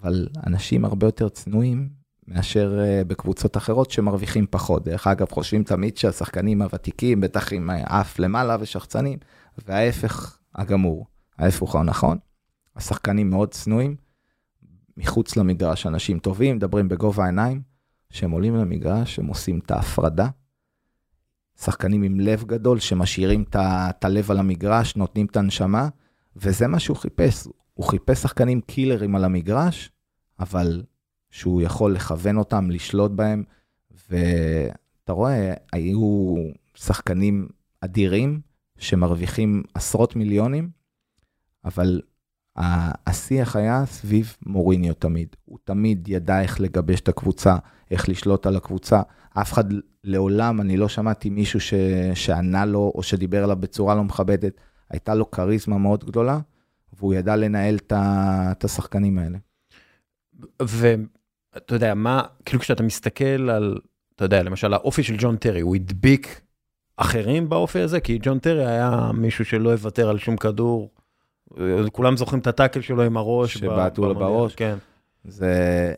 [0.00, 1.88] אבל אנשים הרבה יותר צנועים
[2.28, 4.84] מאשר uh, בקבוצות אחרות שמרוויחים פחות.
[4.84, 9.18] דרך אגב, חושבים תמיד שהשחקנים הוותיקים, בטח עם אף למעלה ושחצנים,
[9.66, 11.06] וההפך הגמור,
[11.38, 12.18] ההפך הוא נכון.
[12.76, 13.96] השחקנים מאוד צנועים,
[14.96, 17.62] מחוץ למגרש, אנשים טובים, מדברים בגובה העיניים,
[18.10, 20.28] כשהם עולים למגרש, הם עושים את ההפרדה.
[21.60, 25.88] שחקנים עם לב גדול שמשאירים את הלב על המגרש, נותנים את הנשמה,
[26.36, 27.46] וזה מה שהוא חיפש.
[27.80, 29.90] הוא חיפש שחקנים קילרים על המגרש,
[30.40, 30.82] אבל
[31.30, 33.44] שהוא יכול לכוון אותם, לשלוט בהם,
[34.10, 36.34] ואתה רואה, היו
[36.74, 37.48] שחקנים
[37.80, 38.40] אדירים
[38.78, 40.70] שמרוויחים עשרות מיליונים,
[41.64, 42.00] אבל
[43.06, 45.36] השיח היה סביב מוריניו תמיד.
[45.44, 47.56] הוא תמיד ידע איך לגבש את הקבוצה,
[47.90, 49.02] איך לשלוט על הקבוצה.
[49.34, 49.64] אף אחד
[50.04, 51.74] לעולם, אני לא שמעתי מישהו ש...
[52.14, 54.52] שענה לו או שדיבר עליו בצורה לא מכבדת.
[54.90, 56.38] הייתה לו כריזמה מאוד גדולה,
[56.98, 59.38] והוא ידע לנהל את השחקנים האלה.
[60.62, 63.78] ואתה יודע, מה, כאילו כשאתה מסתכל על,
[64.16, 66.40] אתה יודע, למשל האופי של ג'ון טרי, הוא הדביק
[66.96, 68.00] אחרים באופי הזה?
[68.00, 70.90] כי ג'ון טרי היה מישהו שלא יוותר על שום כדור.
[71.92, 73.54] כולם זוכרים את הטאקל שלו עם הראש.
[73.54, 74.54] שבעטו לו בראש.
[74.54, 74.76] כן.
[75.24, 75.94] זה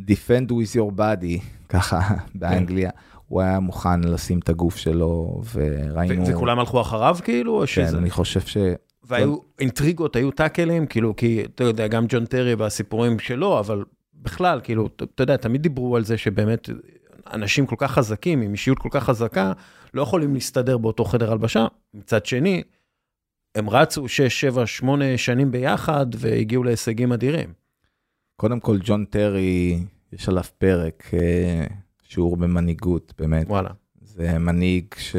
[0.00, 2.00] defend with your body, ככה
[2.34, 2.90] באנגליה.
[3.26, 6.26] הוא היה מוכן לשים את הגוף שלו, וראינו...
[6.26, 7.64] וכולם הלכו אחריו כאילו?
[7.74, 8.56] כן, אני חושב ש...
[9.06, 13.84] והיו אינטריגות, היו טאקלים, כאילו, כי אתה יודע, גם ג'ון טרי בסיפורים שלו, אבל
[14.14, 16.68] בכלל, כאילו, אתה יודע, תמיד דיברו על זה שבאמת
[17.32, 19.52] אנשים כל כך חזקים, עם אישיות כל כך חזקה,
[19.94, 21.66] לא יכולים להסתדר באותו חדר הלבשה.
[21.94, 22.62] מצד שני,
[23.54, 27.52] הם רצו 6, 7, 8 שנים ביחד והגיעו להישגים אדירים.
[28.36, 29.78] קודם כל, ג'ון טרי,
[30.12, 31.66] יש עליו פרק, אה,
[32.02, 33.46] שיעור במנהיגות, באמת.
[33.48, 33.70] וואלה.
[34.00, 35.16] זה מנהיג ש...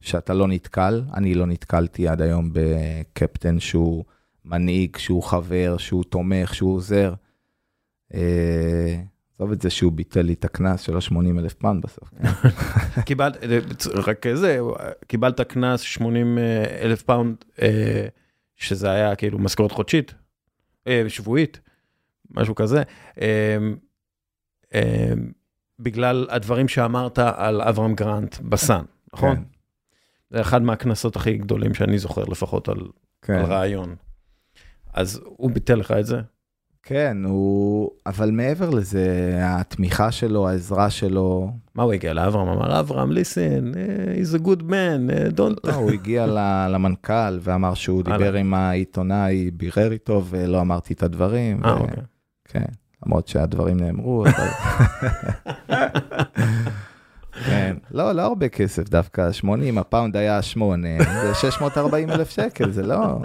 [0.00, 4.04] שאתה לא נתקל, אני לא נתקלתי עד היום בקפטן שהוא
[4.44, 7.14] מנהיג, שהוא חבר, שהוא תומך, שהוא עוזר.
[8.14, 9.00] אה,
[9.40, 12.10] עזוב את זה שהוא ביטל לי את הקנס של ה-80 אלף פאונד בסוף.
[13.06, 13.36] קיבלת,
[13.94, 14.58] רק זה,
[15.06, 16.38] קיבלת קנס 80
[16.82, 18.06] אלף פאונד, אה,
[18.56, 20.14] שזה היה כאילו משכורת חודשית,
[20.86, 21.60] אה, שבועית,
[22.30, 22.82] משהו כזה,
[23.20, 23.58] אה,
[25.78, 28.84] בגלל הדברים שאמרת על אברם גרנט ב-Sun,
[29.14, 29.44] נכון?
[30.30, 32.80] זה אחד מהקנסות הכי גדולים שאני זוכר, לפחות על,
[33.22, 33.34] כן.
[33.34, 33.94] על רעיון.
[34.92, 36.20] אז הוא ביטל לך את זה?
[36.82, 37.90] כן, הוא...
[38.06, 41.52] אבל מעבר לזה, התמיכה שלו, העזרה שלו...
[41.74, 42.48] מה הוא הגיע לאברהם?
[42.48, 43.74] אמר, אברהם, listen,
[44.16, 45.60] he's a good man, don't...
[45.64, 46.26] לא, הוא הגיע
[46.68, 51.64] למנכ"ל ואמר שהוא דיבר עם העיתונאי, בירר איתו, ולא אמרתי את הדברים.
[51.64, 52.02] אה, אוקיי.
[52.44, 52.64] כן,
[53.06, 54.48] למרות שהדברים נאמרו, אבל...
[57.46, 60.88] כן, לא, לא הרבה כסף דווקא, 80, הפאונד היה 8,
[61.22, 63.20] זה 640 אלף שקל, זה לא...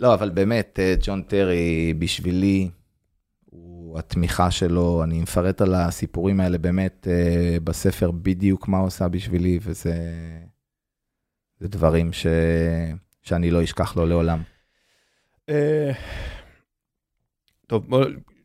[0.00, 2.70] לא, אבל באמת, אה, ג'ון טרי, בשבילי,
[3.44, 9.08] הוא, התמיכה שלו, אני מפרט על הסיפורים האלה באמת אה, בספר בדיוק מה הוא עושה
[9.08, 9.94] בשבילי, וזה
[11.60, 12.26] זה דברים ש,
[13.22, 14.42] שאני לא אשכח לו לעולם.
[15.48, 15.92] אה,
[17.66, 17.86] טוב,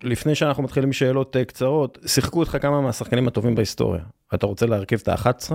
[0.03, 4.03] לפני שאנחנו מתחילים שאלות קצרות, שיחקו אותך כמה מהשחקנים הטובים בהיסטוריה.
[4.33, 5.53] אתה רוצה להרכיב את ה-11?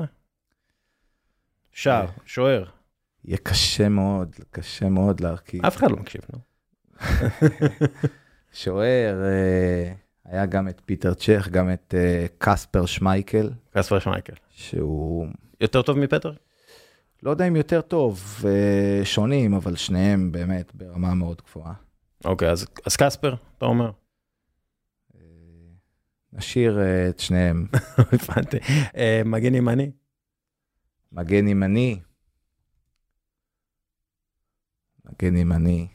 [1.73, 2.65] שער, שוער.
[3.25, 5.67] יהיה קשה מאוד, קשה מאוד להרכיב.
[5.67, 6.39] אף אחד לא מקשיב, נו.
[8.53, 9.93] שוער, אה,
[10.25, 13.51] היה גם את פיטר צ'ך, גם את אה, קספר שמייקל.
[13.71, 14.35] קספר שמייקל.
[14.51, 15.27] שהוא...
[15.61, 16.33] יותר טוב מפטר?
[17.23, 21.73] לא יודע אם יותר טוב, אה, שונים, אבל שניהם באמת ברמה מאוד גבוהה.
[22.25, 23.91] אוקיי, אז, אז קספר, אתה אומר?
[26.33, 26.79] נשאיר
[27.11, 27.67] את שניהם.
[28.13, 28.59] הבנתי.
[29.25, 29.91] מגן ימני?
[31.13, 32.01] מגן ימני.
[35.05, 35.89] מגן ימני.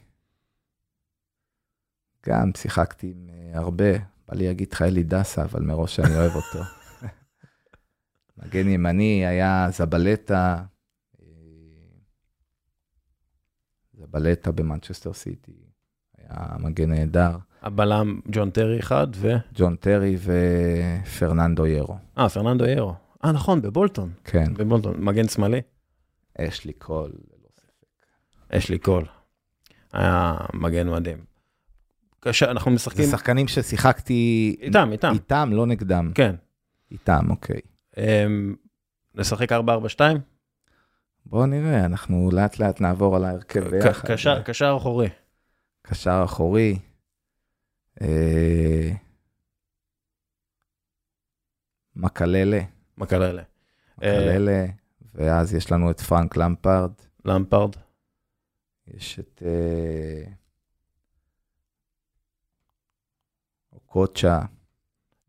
[2.26, 3.92] גם שיחקתי עם אה, הרבה,
[4.28, 6.58] בא לי להגיד לך אלי דסה, אבל מראש אני אוהב אותו.
[8.38, 10.64] מגן ימני היה זבלטה,
[11.20, 11.26] אה,
[13.94, 15.70] זבלטה במנצ'סטר סיטי,
[16.18, 17.36] היה מגן נהדר.
[17.66, 19.32] הבלם ג'ון טרי אחד ו...
[19.54, 21.96] ג'ון טרי ופרננדו היירו.
[22.18, 22.94] אה, פרננדו היירו.
[23.24, 24.10] אה, נכון, בבולטון.
[24.24, 24.54] כן.
[24.54, 25.60] בבולטון, מגן שמאלי?
[26.38, 27.12] יש לי קול.
[28.52, 29.04] יש לי קול.
[29.92, 31.18] היה מגן מדהים.
[32.22, 33.04] כאשר אנחנו משחקים...
[33.04, 34.56] זה שחקנים ששיחקתי...
[34.60, 35.12] איתם, איתם.
[35.12, 36.12] איתם, לא נגדם.
[36.14, 36.34] כן.
[36.90, 37.60] איתם, אוקיי.
[37.94, 37.98] Um,
[39.14, 39.54] נשחק 4-4-2?
[41.26, 44.08] בואו נראה, אנחנו לאט לאט נעבור על ההרכב ביחד.
[44.44, 45.08] קשר אחורי.
[45.82, 46.78] קשר אחורי.
[48.02, 48.90] אה...
[51.96, 52.60] מקללה.
[52.98, 53.42] מקללה.
[53.98, 54.66] מקללה,
[55.14, 56.92] ואז יש לנו את פרנק למפרד.
[57.24, 57.76] למפרד.
[58.86, 60.30] יש את אה,
[63.72, 64.40] אוקוצ'ה.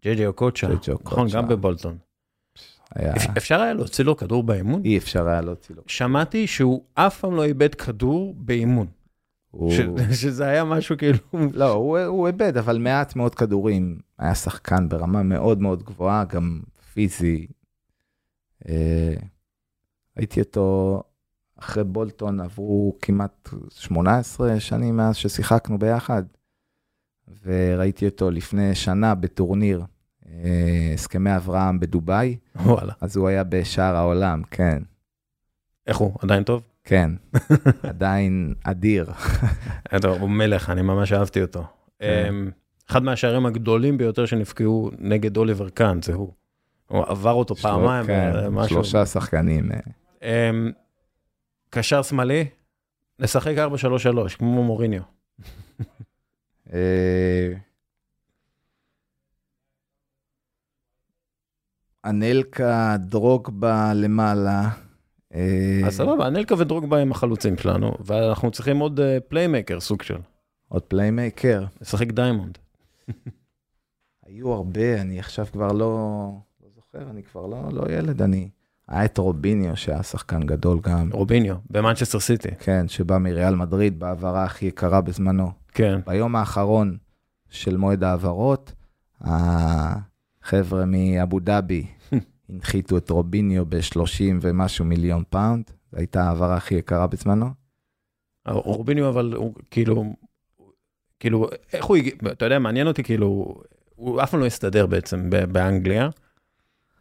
[0.01, 0.67] ג'י ג'י אוקוצ'ה,
[1.03, 1.97] נכון, גם בבולטון.
[2.95, 3.13] היה...
[3.37, 4.85] אפשר היה להוציא לו כדור באימון?
[4.85, 5.83] אי אפשר היה להוציא לו.
[5.87, 8.87] שמעתי שהוא אף פעם לא איבד כדור באימון.
[9.57, 9.71] הוא...
[9.71, 9.79] ש...
[10.21, 11.17] שזה היה משהו כאילו...
[11.53, 13.99] לא, הוא, הוא איבד, אבל מעט מאוד כדורים.
[14.19, 16.61] היה שחקן ברמה מאוד מאוד גבוהה, גם
[16.93, 17.47] פיזי.
[18.69, 19.13] אה,
[20.15, 21.03] הייתי אותו
[21.59, 26.23] אחרי בולטון עברו כמעט 18 שנים מאז ששיחקנו ביחד,
[27.45, 29.83] וראיתי אותו לפני שנה בטורניר
[30.27, 32.37] אה, הסכמי אברהם בדובאי.
[32.55, 32.93] וואלה.
[33.01, 34.83] אז הוא היה בשער העולם, כן.
[35.87, 36.11] איך הוא?
[36.21, 36.63] עדיין טוב?
[36.87, 37.11] כן,
[37.89, 39.05] עדיין אדיר.
[40.19, 41.63] הוא מלך, אני ממש אהבתי אותו.
[41.99, 42.25] כן.
[42.29, 42.51] אמ,
[42.89, 46.33] אחד מהשערים הגדולים ביותר שנפגעו נגד אוליבר קאן, זה הוא.
[46.87, 48.69] הוא עבר אותו פעמיים, כן, משהו.
[48.69, 49.71] שלושה שחקנים.
[49.71, 50.71] אה, אמ,
[51.69, 52.45] קשר שמאלי,
[53.19, 55.01] נשחק 4-3-3, כמו מוריניו.
[56.73, 57.53] אה,
[62.05, 64.86] אנלקה, דרוגבה למעלה.
[65.33, 70.17] אה, אז סבבה, אנלקה ודרוגבה הם החלוצים שלנו, ואנחנו צריכים עוד playmaker, סוג של.
[70.69, 71.65] עוד playmaker.
[71.81, 72.57] לשחק diamond.
[74.25, 76.31] היו הרבה, אני עכשיו כבר לא,
[76.63, 78.49] לא זוכר, אני כבר לא, לא ילד, אני...
[78.87, 81.09] היה את רוביניו, שהיה שחקן גדול גם.
[81.11, 82.49] רוביניו, במנצ'סטר סיטי.
[82.59, 85.51] כן, שבא מריאל מדריד בהעברה הכי יקרה בזמנו.
[85.71, 85.99] כן.
[86.05, 86.97] ביום האחרון
[87.49, 88.73] של מועד ההעברות,
[89.21, 91.87] החבר'ה מאבו דאבי
[92.49, 97.49] הנחיתו את רוביניו ב-30 ומשהו מיליון פאונד, הייתה ההעברה הכי יקרה בזמנו.
[98.47, 100.13] רוביניו, אבל הוא כאילו,
[101.19, 103.61] כאילו, איך הוא הגיע, אתה יודע, מעניין אותי, כאילו,
[103.95, 106.09] הוא אף פעם לא הסתדר בעצם באנגליה.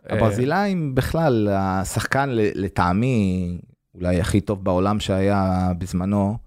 [0.04, 3.58] הברזילאים בכלל, השחקן לטעמי,
[3.94, 6.38] אולי הכי טוב בעולם שהיה בזמנו,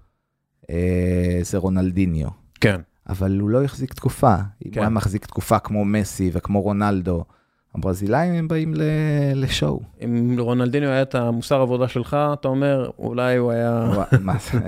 [0.70, 2.28] אה, זה רונלדיניו.
[2.62, 2.82] כן.
[3.10, 4.36] אבל הוא לא החזיק תקופה.
[4.36, 4.80] אם כן.
[4.80, 7.26] הוא היה מחזיק תקופה כמו מסי וכמו רונלדו,
[7.76, 8.84] הברזילאים הם באים ל-
[9.36, 9.82] לשואו.
[10.05, 13.91] אם רונלדיניו היה את המוסר עבודה שלך, אתה אומר, אולי הוא היה...
[14.22, 14.59] מה זה,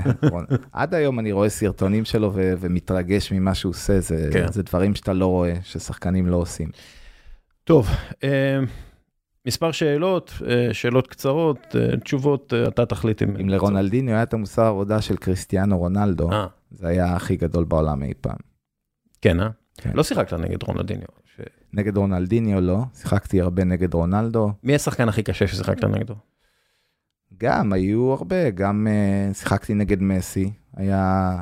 [0.72, 4.52] עד היום אני רואה סרטונים שלו ו- ומתרגש ממה שהוא עושה, זה, כן.
[4.52, 6.70] זה דברים שאתה לא רואה, ששחקנים לא עושים.
[7.64, 7.88] טוב,
[8.24, 8.60] אה,
[9.46, 13.36] מספר שאלות, אה, שאלות קצרות, אה, תשובות, אה, אתה תחליט אם...
[13.42, 16.30] אם לרונלדיניו היה את המוסר העבודה של קריסטיאנו רונלדו,
[16.72, 18.38] זה היה הכי גדול בעולם אי פעם.
[19.22, 19.48] כן, אה?
[19.82, 19.92] כן.
[19.94, 21.08] לא שיחקת נגד רונלדיניו.
[21.36, 21.42] ש-
[21.74, 24.52] נגד רונלדיניו לא, שיחקתי הרבה נגד רונלדו.
[24.64, 26.16] מי השחקן הכי קשה ששיחקת נגדו?
[27.38, 31.36] גם, היו הרבה, גם uh, שיחקתי נגד מסי, היה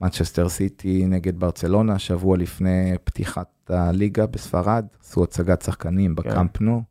[0.00, 6.82] מנצ'סטר סיטי נגד ברצלונה, שבוע לפני פתיחת הליגה בספרד, עשו הצגת שחקנים בקאמפ נו.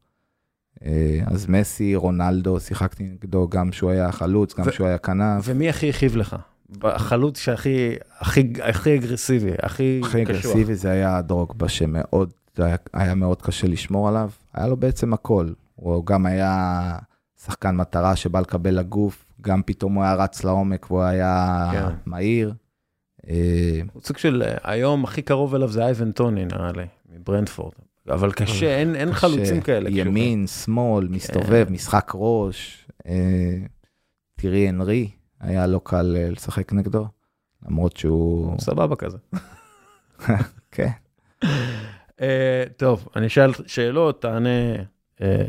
[0.85, 5.43] אה, אז מסי, רונלדו, שיחקתי נגדו גם שהוא היה חלוץ, גם ו- שהוא היה כנף.
[5.45, 6.35] ומי הכי הכאיב לך?
[6.83, 10.45] החלוץ שהכי הכי הכי אגרסיבי, הכי הכי קשוח.
[10.45, 14.29] אגרסיבי זה היה דרוגבה, שמאוד, היה, היה מאוד קשה לשמור עליו.
[14.53, 15.47] היה לו בעצם הכל.
[15.75, 16.79] הוא גם היה
[17.45, 21.95] שחקן מטרה שבא לקבל לגוף, גם פתאום הוא היה רץ לעומק והוא היה כן.
[22.05, 22.53] מהיר.
[23.29, 27.73] אה, הוא סוג של, היום הכי קרוב אליו זה אייבן טוני נראה לי, מברנדפורד.
[28.09, 29.89] אבל קשה, אין אין חלוצים כאלה.
[29.89, 32.87] ימין, שמאל, מסתובב, משחק ראש.
[33.07, 33.57] אה,
[34.35, 35.09] תראי הנרי,
[35.43, 37.07] היה לא קל אה, לשחק נגדו,
[37.65, 38.59] למרות שהוא...
[38.59, 39.17] סבבה כזה.
[40.71, 40.89] כן.
[42.21, 44.75] אה, טוב, אני אשאל שאלות, תענה.
[45.21, 45.45] אה,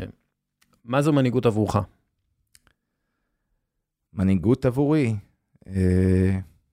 [0.85, 1.75] מה זו מנהיגות עבורך?
[4.13, 5.15] מנהיגות עבורי,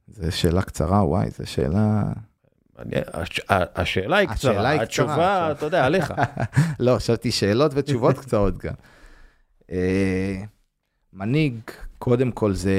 [0.08, 2.02] זו שאלה קצרה, וואי, זו שאלה...
[3.50, 5.52] השאלה היא קצרה, התשובה.
[5.52, 6.14] אתה יודע, עליך.
[6.80, 8.74] לא, חשבתי שאלות ותשובות קצרות גם.
[11.12, 11.60] מנהיג,
[12.02, 12.78] קודם כל זה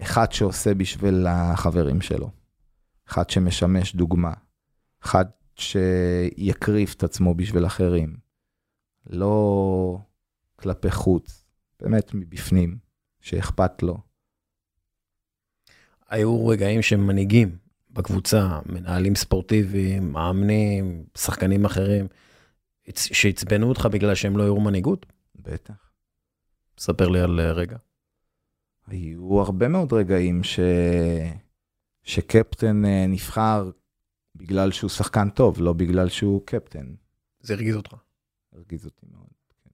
[0.00, 2.30] אחד שעושה בשביל החברים שלו,
[3.08, 4.32] אחד שמשמש דוגמה,
[5.02, 5.24] אחד
[5.54, 8.16] שיקריב את עצמו בשביל אחרים,
[9.06, 9.98] לא
[10.56, 11.44] כלפי חוץ,
[11.80, 12.78] באמת מבפנים,
[13.20, 13.98] שאכפת לו.
[16.08, 17.56] היו רגעים שהם מנהיגים
[17.90, 22.06] בקבוצה, מנהלים ספורטיביים, מאמנים, שחקנים אחרים,
[22.94, 25.06] שעצבנו אותך בגלל שהם לא הראו מנהיגות?
[25.34, 25.89] בטח.
[26.80, 27.76] ספר לי על אה, רגע.
[28.86, 30.60] היו הרבה מאוד רגעים ש...
[32.02, 33.70] שקפטן אה, נבחר
[34.34, 36.94] בגלל שהוא שחקן טוב, לא בגלל שהוא קפטן.
[37.40, 37.94] זה הרגיז אותך.
[38.52, 39.28] הרגיז אותי מאוד.
[39.64, 39.70] כן.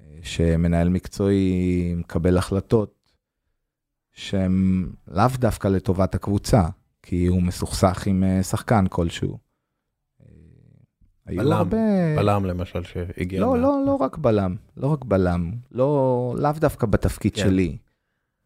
[0.00, 3.12] אה, שמנהל מקצועי מקבל החלטות
[4.12, 6.62] שהן לאו דווקא לטובת הקבוצה,
[7.02, 9.47] כי הוא מסוכסך עם שחקן כלשהו.
[11.28, 11.76] היו בלם, הרבה...
[12.16, 13.40] בלם למשל שהגיע.
[13.40, 17.42] לא, מה- לא, לא רק בלם, לא רק בלם, לא, לאו דווקא בתפקיד כן.
[17.42, 17.76] שלי.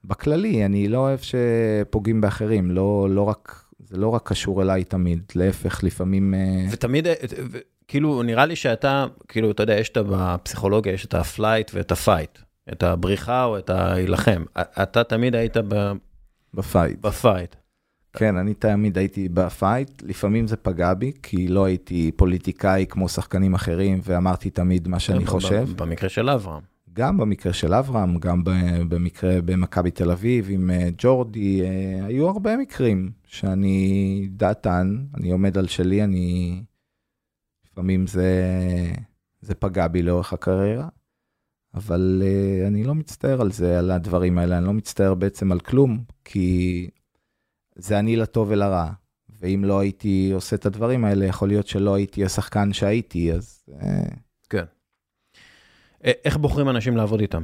[0.04, 5.22] בכללי, אני לא אוהב שפוגעים באחרים, לא, לא רק, זה לא רק קשור אליי תמיד,
[5.34, 6.34] להפך, לפעמים...
[6.34, 7.14] אה, ותמיד, אה,
[7.50, 7.58] ו-
[7.88, 10.02] כאילו, נראה לי שאתה, כאילו, אתה יודע, יש את ה...
[10.06, 12.38] בפסיכולוגיה, יש את ה flight ואת ה fight.
[12.72, 14.44] את הבריחה או את ההילחם.
[14.82, 15.92] אתה תמיד היית ב-
[16.54, 17.00] ב fight.
[17.00, 17.56] ב fight.
[18.12, 23.08] כן, אני תמיד הייתי ב fight, לפעמים זה פגע בי, כי לא הייתי פוליטיקאי כמו
[23.08, 25.68] שחקנים אחרים, ואמרתי תמיד מה שאני חושב.
[25.76, 26.62] במקרה של אברהם.
[26.92, 28.42] גם במקרה של אברהם, גם
[28.88, 35.58] במקרה במכבי תל אביב עם אה, ג'ורדי, אה, היו הרבה מקרים שאני דעתן, אני עומד
[35.58, 36.62] על שלי, אני...
[37.66, 38.32] לפעמים זה,
[39.40, 40.88] זה פגע בי לאורך הקריירה,
[41.74, 45.60] אבל uh, אני לא מצטער על זה, על הדברים האלה, אני לא מצטער בעצם על
[45.60, 46.88] כלום, כי
[47.74, 48.92] זה אני לטוב ולרע.
[49.28, 53.64] ואם לא הייתי עושה את הדברים האלה, יכול להיות שלא הייתי השחקן שהייתי, אז...
[53.68, 54.16] Uh...
[54.50, 54.64] כן.
[56.00, 57.42] איך בוחרים אנשים לעבוד איתם?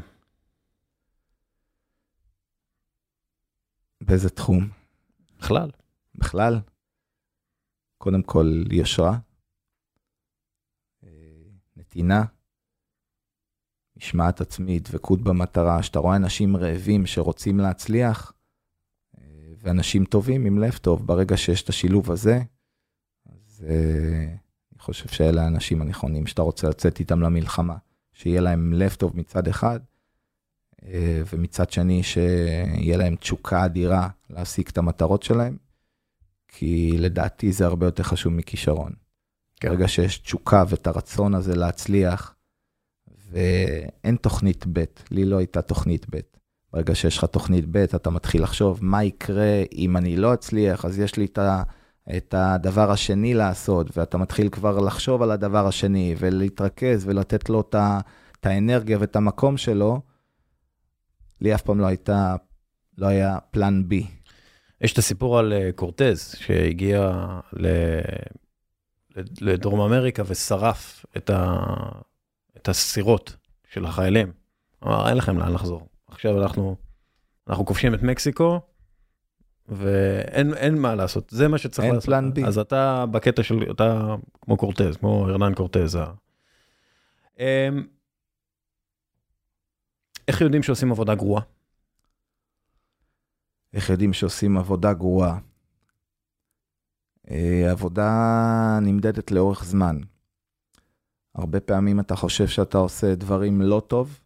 [4.01, 4.69] באיזה תחום?
[5.39, 5.71] בכלל.
[6.15, 6.61] בכלל?
[7.99, 9.19] קודם כל, יושרה,
[11.77, 12.25] נתינה,
[13.97, 18.38] משמעת עצמית, דבקות במטרה, שאתה רואה אנשים רעבים שרוצים להצליח, אה,
[19.63, 22.41] ואנשים טובים עם לב טוב, ברגע שיש את השילוב הזה,
[23.27, 24.25] אז אה,
[24.73, 27.77] אני חושב שאלה האנשים הנכונים שאתה רוצה לצאת איתם למלחמה,
[28.13, 29.81] שיהיה להם לב טוב מצד אחד,
[30.85, 35.57] אה, ומצד שני שיהיה להם תשוקה אדירה להשיג את המטרות שלהם,
[36.49, 38.93] כי לדעתי זה הרבה יותר חשוב מכישרון.
[39.61, 39.69] כן.
[39.69, 42.35] ברגע שיש תשוקה ואת הרצון הזה להצליח,
[43.31, 46.38] ואין תוכנית ב', לי לא הייתה תוכנית ב'.
[46.73, 50.99] ברגע שיש לך תוכנית ב', אתה מתחיל לחשוב מה יקרה אם אני לא אצליח, אז
[50.99, 51.63] יש לי את, ה,
[52.17, 57.75] את הדבר השני לעשות, ואתה מתחיל כבר לחשוב על הדבר השני, ולהתרכז ולתת לו את,
[57.75, 57.99] ה,
[58.41, 60.01] את האנרגיה ואת המקום שלו.
[61.41, 62.37] לי אף פעם לא הייתה,
[62.99, 64.07] לא היה פלן בי.
[64.81, 67.67] יש את הסיפור על אה, קורטז, שהגיע ל...
[69.41, 71.57] לדרום אמריקה ושרף את, ה,
[72.57, 73.37] את הסירות
[73.73, 74.33] של החיילים.
[74.85, 75.89] אמר, אין לכם לאן לחזור.
[76.19, 76.77] עכשיו אנחנו,
[77.49, 78.61] אנחנו כובשים את מקסיקו,
[79.69, 82.13] ואין מה לעשות, זה מה שצריך אין לעשות.
[82.13, 82.45] אין פלן בי.
[82.45, 85.99] אז אתה בקטע של, אתה כמו קורטז, כמו הרנן קורטז.
[87.39, 87.45] אמ,
[90.29, 91.43] איך יודעים שעושים עבודה גרועה?
[93.73, 95.39] איך יודעים שעושים עבודה גרועה?
[97.31, 98.11] אה, עבודה
[98.83, 100.01] נמדדת לאורך זמן.
[101.35, 104.21] הרבה פעמים אתה חושב שאתה עושה דברים לא טוב,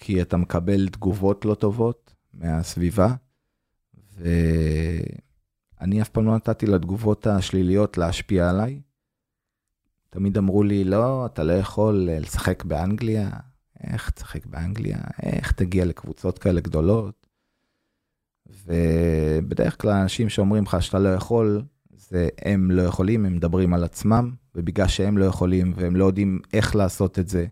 [0.00, 3.14] כי אתה מקבל תגובות לא טובות מהסביבה,
[4.18, 8.80] ואני אף פעם לא נתתי לתגובות השליליות להשפיע עליי.
[10.10, 13.30] תמיד אמרו לי, לא, אתה לא יכול לשחק באנגליה,
[13.84, 17.26] איך תשחק באנגליה, איך תגיע לקבוצות כאלה גדולות.
[18.66, 23.84] ובדרך כלל אנשים שאומרים לך שאתה לא יכול, זה הם לא יכולים, הם מדברים על
[23.84, 27.46] עצמם, ובגלל שהם לא יכולים והם לא יודעים איך לעשות את זה,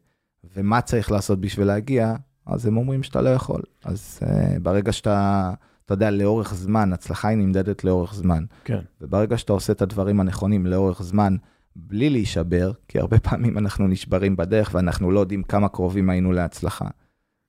[0.56, 2.14] ומה צריך לעשות בשביל להגיע,
[2.46, 3.62] אז הם אומרים שאתה לא יכול.
[3.84, 5.50] אז uh, ברגע שאתה,
[5.84, 8.44] אתה יודע, לאורך זמן, הצלחה היא נמדדת לאורך זמן.
[8.64, 8.80] כן.
[9.00, 11.36] וברגע שאתה עושה את הדברים הנכונים לאורך זמן,
[11.76, 16.86] בלי להישבר, כי הרבה פעמים אנחנו נשברים בדרך ואנחנו לא יודעים כמה קרובים היינו להצלחה.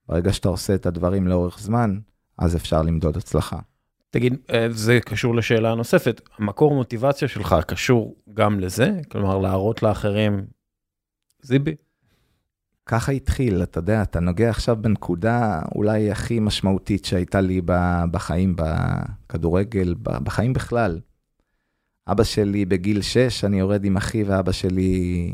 [0.08, 2.00] ברגע שאתה עושה את הדברים לאורך זמן,
[2.38, 3.60] אז אפשר למדוד הצלחה.
[4.10, 9.00] תגיד, אה, זה קשור לשאלה נוספת, המקור מוטיבציה שלך קשור גם לזה?
[9.12, 10.46] כלומר, להראות לאחרים,
[11.42, 11.76] זיבי?
[12.86, 17.62] ככה התחיל, אתה יודע, אתה נוגע עכשיו בנקודה אולי הכי משמעותית שהייתה לי
[18.12, 21.00] בחיים, בכדורגל, בחיים בכלל.
[22.08, 25.34] אבא שלי בגיל 6, אני יורד עם אחי ואבא שלי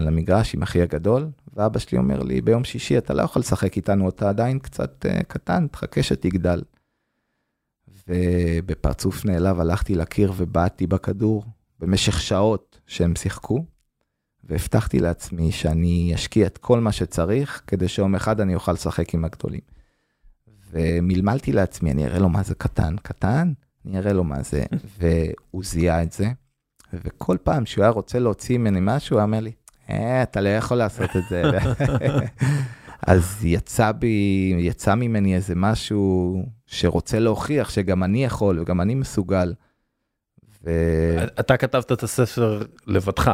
[0.00, 4.08] למגרש עם אחי הגדול, ואבא שלי אומר לי, ביום שישי אתה לא יכול לשחק איתנו,
[4.08, 6.62] אתה עדיין קצת uh, קטן, תחכה שתגדל.
[8.08, 11.44] ובפרצוף נעלב הלכתי לקיר ובעטתי בכדור
[11.80, 13.64] במשך שעות שהם שיחקו,
[14.48, 19.24] והבטחתי לעצמי שאני אשקיע את כל מה שצריך כדי שיום אחד אני אוכל לשחק עם
[19.24, 19.60] הגדולים.
[20.70, 23.52] ומלמלתי לעצמי, אני אראה לו מה זה קטן, קטן,
[23.86, 24.64] אני אראה לו מה זה,
[24.98, 26.28] והוא זיהה את זה,
[26.92, 29.52] וכל פעם שהוא היה רוצה להוציא ממני משהו, הוא אומר לי,
[29.90, 31.42] אה, אתה לא יכול לעשות את זה.
[33.06, 39.54] אז יצא בי, יצא ממני איזה משהו שרוצה להוכיח שגם אני יכול וגם אני מסוגל.
[40.64, 40.70] ו...
[41.40, 43.32] אתה כתבת את הספר לבדך.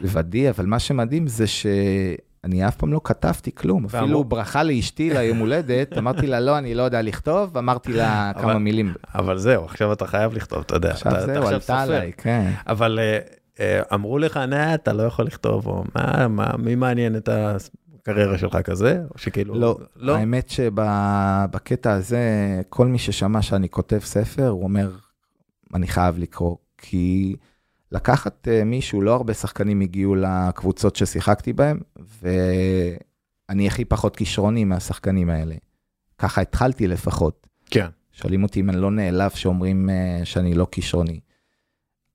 [0.00, 4.24] לבדי, אבל מה שמדהים זה שאני אף פעם לא כתבתי כלום, אפילו.
[4.24, 8.94] ברכה לאשתי ליום הולדת, אמרתי לה, לא, אני לא יודע לכתוב, אמרתי לה כמה מילים.
[9.14, 10.90] אבל זהו, עכשיו אתה חייב לכתוב, אתה יודע.
[10.90, 12.50] עכשיו זהו, עלתה עליי, כן.
[12.66, 13.18] אבל אה,
[13.60, 17.56] אה, אמרו לך, נה, אתה לא יכול לכתוב, או מה, מה, מי מעניין את ה...
[18.02, 19.54] הקריירה שלך כזה, או שכאילו...
[19.54, 20.16] לא, לא?
[20.16, 22.20] האמת שבקטע הזה,
[22.68, 24.90] כל מי ששמע שאני כותב ספר, הוא אומר,
[25.74, 27.36] אני חייב לקרוא, כי
[27.92, 31.80] לקחת uh, מישהו, לא הרבה שחקנים הגיעו לקבוצות ששיחקתי בהם,
[32.22, 35.54] ואני הכי פחות כישרוני מהשחקנים האלה.
[36.18, 37.46] ככה התחלתי לפחות.
[37.70, 37.86] כן.
[38.12, 41.20] שואלים אותי אם אני לא נעלב שאומרים uh, שאני לא כישרוני.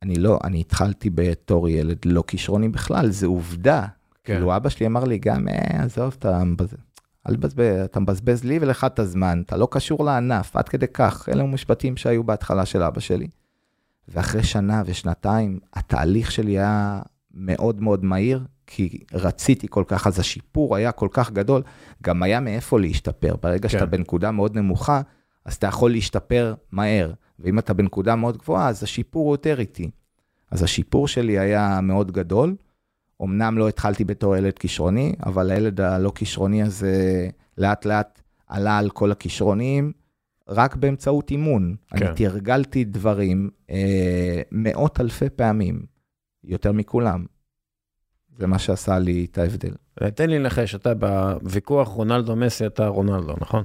[0.03, 3.85] אני לא, אני התחלתי בתור ילד לא כישרוני בכלל, זה עובדה.
[4.23, 4.33] כן.
[4.33, 6.77] כאילו אבא שלי אמר לי גם, אה, עזוב, אתה מבזבז,
[7.29, 11.29] אל תבזבז, אתה מבזבז לי ולך את הזמן, אתה לא קשור לענף, עד כדי כך.
[11.29, 13.27] אלה משפטים שהיו בהתחלה של אבא שלי.
[14.07, 17.01] ואחרי שנה ושנתיים, התהליך שלי היה
[17.33, 21.63] מאוד מאוד מהיר, כי רציתי כל כך, אז השיפור היה כל כך גדול,
[22.03, 23.35] גם היה מאיפה להשתפר.
[23.41, 23.69] ברגע כן.
[23.69, 25.01] שאתה בנקודה מאוד נמוכה,
[25.45, 29.89] אז אתה יכול להשתפר מהר, ואם אתה בנקודה מאוד גבוהה, אז השיפור הוא יותר איטי.
[30.51, 32.55] אז השיפור שלי היה מאוד גדול.
[33.23, 37.27] אמנם לא התחלתי בתור ילד כישרוני, אבל הילד הלא כישרוני הזה
[37.57, 39.91] לאט לאט עלה על כל הכישרונים,
[40.47, 41.75] רק באמצעות אימון.
[41.87, 42.05] כן.
[42.05, 45.85] אני תרגלתי דברים אה, מאות אלפי פעמים,
[46.43, 47.25] יותר מכולם.
[48.37, 49.73] זה מה שעשה לי את ההבדל.
[50.15, 53.63] תן לי לנחש, אתה בוויכוח רונלדו-מסי, אתה רונלדו, נכון?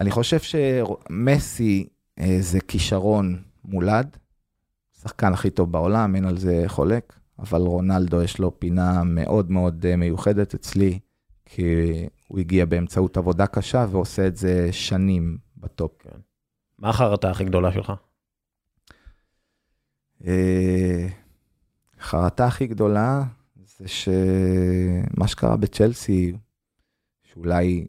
[0.00, 1.88] אני חושב שמסי
[2.18, 4.16] אה, זה כישרון מולד,
[5.02, 9.86] שחקן הכי טוב בעולם, אין על זה חולק, אבל רונלדו יש לו פינה מאוד מאוד
[9.88, 10.98] אה, מיוחדת אצלי,
[11.44, 11.64] כי
[12.28, 16.06] הוא הגיע באמצעות עבודה קשה ועושה את זה שנים בטופ.
[16.78, 17.92] מה החרטה הכי גדולה שלך?
[20.26, 21.06] אה,
[21.98, 23.24] החרטה הכי גדולה
[23.78, 26.36] זה שמה שקרה בצ'לסי,
[27.22, 27.86] שאולי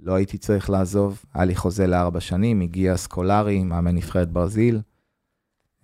[0.00, 4.80] לא הייתי צריך לעזוב, היה לי חוזה לארבע שנים, הגיע סקולרי, מאמן נבחרת ברזיל,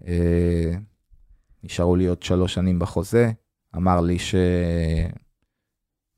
[0.06, 0.72] אה,
[1.64, 3.32] נשארו לי עוד שלוש שנים בחוזה,
[3.76, 4.34] אמר לי ש...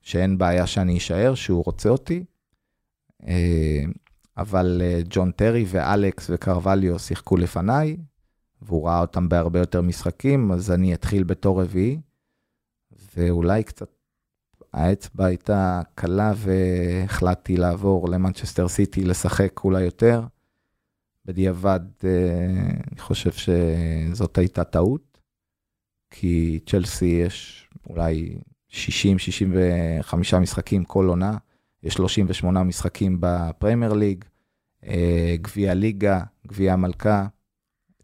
[0.02, 2.24] שאין בעיה שאני אשאר, שהוא רוצה אותי,
[3.26, 3.84] אה,
[4.36, 7.96] אבל אה, ג'ון טרי ואלכס וקרווליו שיחקו לפניי,
[8.62, 12.00] והוא ראה אותם בהרבה יותר משחקים, אז אני אתחיל בתור רביעי,
[13.16, 13.88] ואולי קצת
[14.72, 20.22] האצבע הייתה קלה והחלטתי לעבור למנצ'סטר סיטי לשחק אולי יותר.
[21.24, 22.10] בדיעבד, אה,
[22.92, 25.18] אני חושב שזאת הייתה טעות,
[26.10, 28.38] כי צ'לסי יש אולי
[28.70, 28.74] 60-65
[30.40, 31.36] משחקים כל עונה,
[31.90, 34.24] 38 משחקים בפרמייר ליג,
[34.86, 37.26] אה, גביע ליגה, גביע המלכה,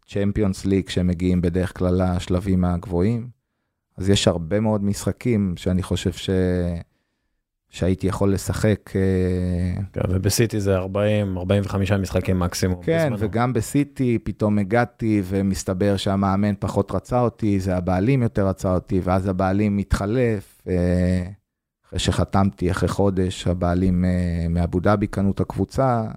[0.07, 3.27] צ'מפיונס ליג שמגיעים בדרך כלל לשלבים הגבוהים.
[3.97, 6.29] אז יש הרבה מאוד משחקים שאני חושב ש...
[7.69, 8.91] שהייתי יכול לשחק.
[8.95, 12.83] אה, כן, ובסיטי זה 40, 45 משחקים מקסימום.
[12.83, 13.17] כן, בזמנו.
[13.19, 19.27] וגם בסיטי פתאום הגעתי ומסתבר שהמאמן פחות רצה אותי, זה הבעלים יותר רצה אותי, ואז
[19.27, 20.61] הבעלים מתחלף.
[21.91, 26.11] אחרי שחתמתי, אחרי חודש, הבעלים אה, מאבו דאבי קנו את הקבוצה,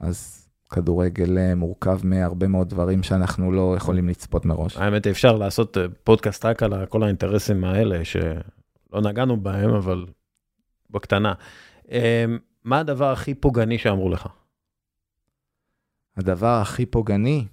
[0.00, 4.76] אז כדורגל אה, מורכב מהרבה מאוד דברים שאנחנו לא יכולים לצפות מראש.
[4.76, 10.06] האמת, אפשר לעשות אה, פודקאסט רק על כל האינטרסים האלה, שלא נגענו בהם, אבל
[10.90, 11.34] בקטנה.
[12.64, 14.26] מה הדבר הכי פוגעני שאמרו לך?
[16.16, 17.46] הדבר הכי פוגעני,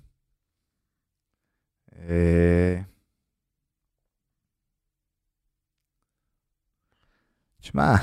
[7.67, 7.95] תשמע,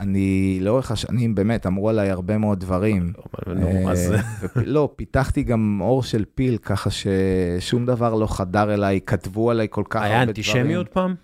[0.00, 3.12] אני לאורך השנים באמת אמרו עליי הרבה מאוד דברים.
[3.48, 3.92] אה,
[4.64, 9.84] לא, פיתחתי גם אור של פיל, ככה ששום דבר לא חדר אליי, כתבו עליי כל
[9.90, 10.12] כך הרבה דברים.
[10.12, 11.14] היה אנטישמיות פעם?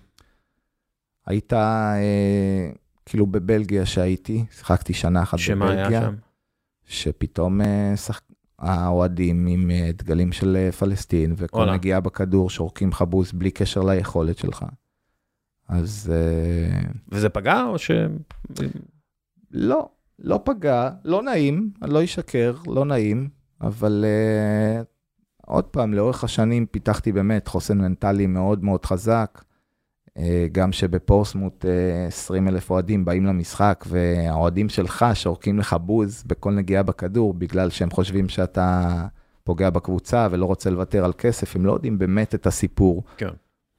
[1.26, 2.70] הייתה, אה,
[3.06, 6.14] כאילו בבלגיה שהייתי, שיחקתי שנה אחת שמה היה בבלגיה, שם?
[6.86, 8.20] שפתאום אה, שח...
[8.58, 11.72] האוהדים עם אה, דגלים של פלסטין, וכל.
[11.72, 14.64] נגיעה בכדור שורקים לך בוז בלי קשר ליכולת שלך.
[15.68, 17.90] אז אה, וזה פגע או ש...
[19.50, 19.88] לא,
[20.18, 23.28] לא פגע, לא נעים, אני לא אשקר, לא נעים,
[23.60, 24.84] אבל uh,
[25.46, 29.42] עוד פעם, לאורך השנים פיתחתי באמת חוסן מנטלי מאוד מאוד חזק.
[30.08, 30.20] Uh,
[30.52, 36.82] גם שבפורסמוט uh, 20 אלף אוהדים באים למשחק, והאוהדים שלך שורקים לך בוז בכל נגיעה
[36.82, 39.06] בכדור, בגלל שהם חושבים שאתה
[39.44, 43.02] פוגע בקבוצה ולא רוצה לוותר על כסף, הם לא יודעים באמת את הסיפור.
[43.16, 43.30] כן.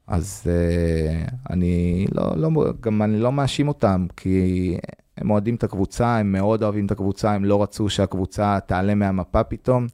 [0.08, 2.50] אז uh, אני לא, לא,
[2.82, 4.78] גם אני לא מאשים אותם, כי
[5.18, 9.44] הם אוהדים את הקבוצה, הם מאוד אוהבים את הקבוצה, הם לא רצו שהקבוצה תעלה מהמפה
[9.44, 9.88] פתאום,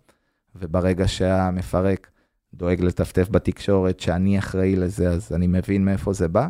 [0.55, 2.11] וברגע שהמפרק
[2.53, 6.47] דואג לטפטף בתקשורת שאני אחראי לזה, אז אני מבין מאיפה זה בא.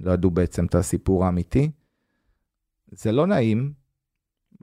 [0.00, 1.70] לא ידעו בעצם את הסיפור האמיתי.
[2.90, 3.72] זה לא נעים,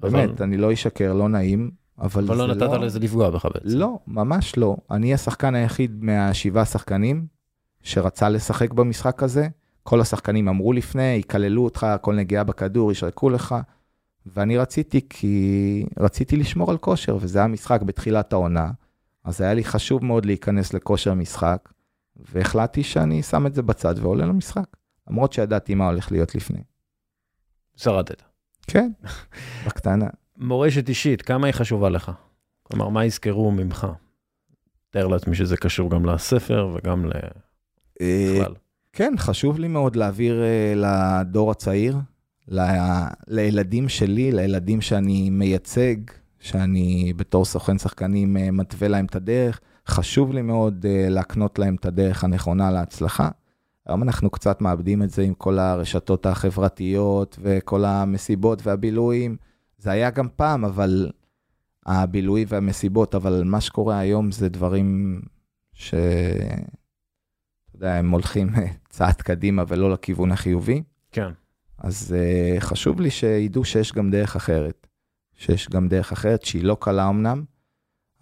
[0.04, 3.78] אבל- באמת, אני לא אשקר, לא נעים, אבל אבל לא נתת לזה לפגוע בך בעצם.
[3.78, 4.78] לא, ממש לא.
[4.92, 7.39] אני השחקן היחיד מהשבעה שחקנים
[7.84, 9.48] שרצה לשחק במשחק הזה.
[9.84, 13.56] כל השחקנים אמרו לפני, יקללו אותך, כל נגיעה בכדור, ישרקו לך.
[14.26, 18.72] ואני רציתי כי רציתי לשמור על כושר, וזה היה משחק בתחילת העונה.
[19.24, 21.70] אז היה לי חשוב מאוד להיכנס לכושר משחק,
[22.16, 24.68] והחלטתי שאני שם את זה בצד ועולה למשחק.
[25.10, 26.64] למרות שידעתי מה הולך להיות לפני.
[27.76, 28.24] שרדת.
[28.68, 28.92] כן,
[29.66, 30.08] בקטנה.
[30.38, 32.12] מורשת אישית, כמה היא חשובה לך?
[32.64, 33.88] כלומר, מה יזכרו ממך?
[34.90, 37.20] תאר לעצמי שזה קשור גם לספר וגם אה,
[38.02, 38.54] לכלל.
[38.94, 41.98] כן, חשוב לי מאוד להעביר uh, לדור הצעיר,
[42.48, 42.62] ל...
[43.28, 45.96] לילדים שלי, לילדים שאני מייצג,
[46.40, 49.60] שאני בתור סוכן שחקנים uh, מתווה להם את הדרך.
[49.88, 53.30] חשוב לי מאוד להקנות להם את הדרך הנכונה להצלחה.
[53.86, 59.38] היום אנחנו קצת מאבדים את זה עם כל הרשתות החברתיות וכל המסיבות והבילויים.
[59.78, 61.10] זה היה גם פעם, אבל
[61.86, 65.22] הבילוי והמסיבות, אבל מה שקורה היום זה דברים
[65.74, 65.94] ש...
[67.80, 68.50] יודע, הם הולכים
[68.90, 70.84] צעד קדימה ולא לכיוון החיובי.
[71.12, 71.30] כן.
[71.78, 74.88] אז uh, חשוב לי שידעו שיש גם דרך אחרת.
[75.36, 77.44] שיש גם דרך אחרת שהיא לא קלה אמנם,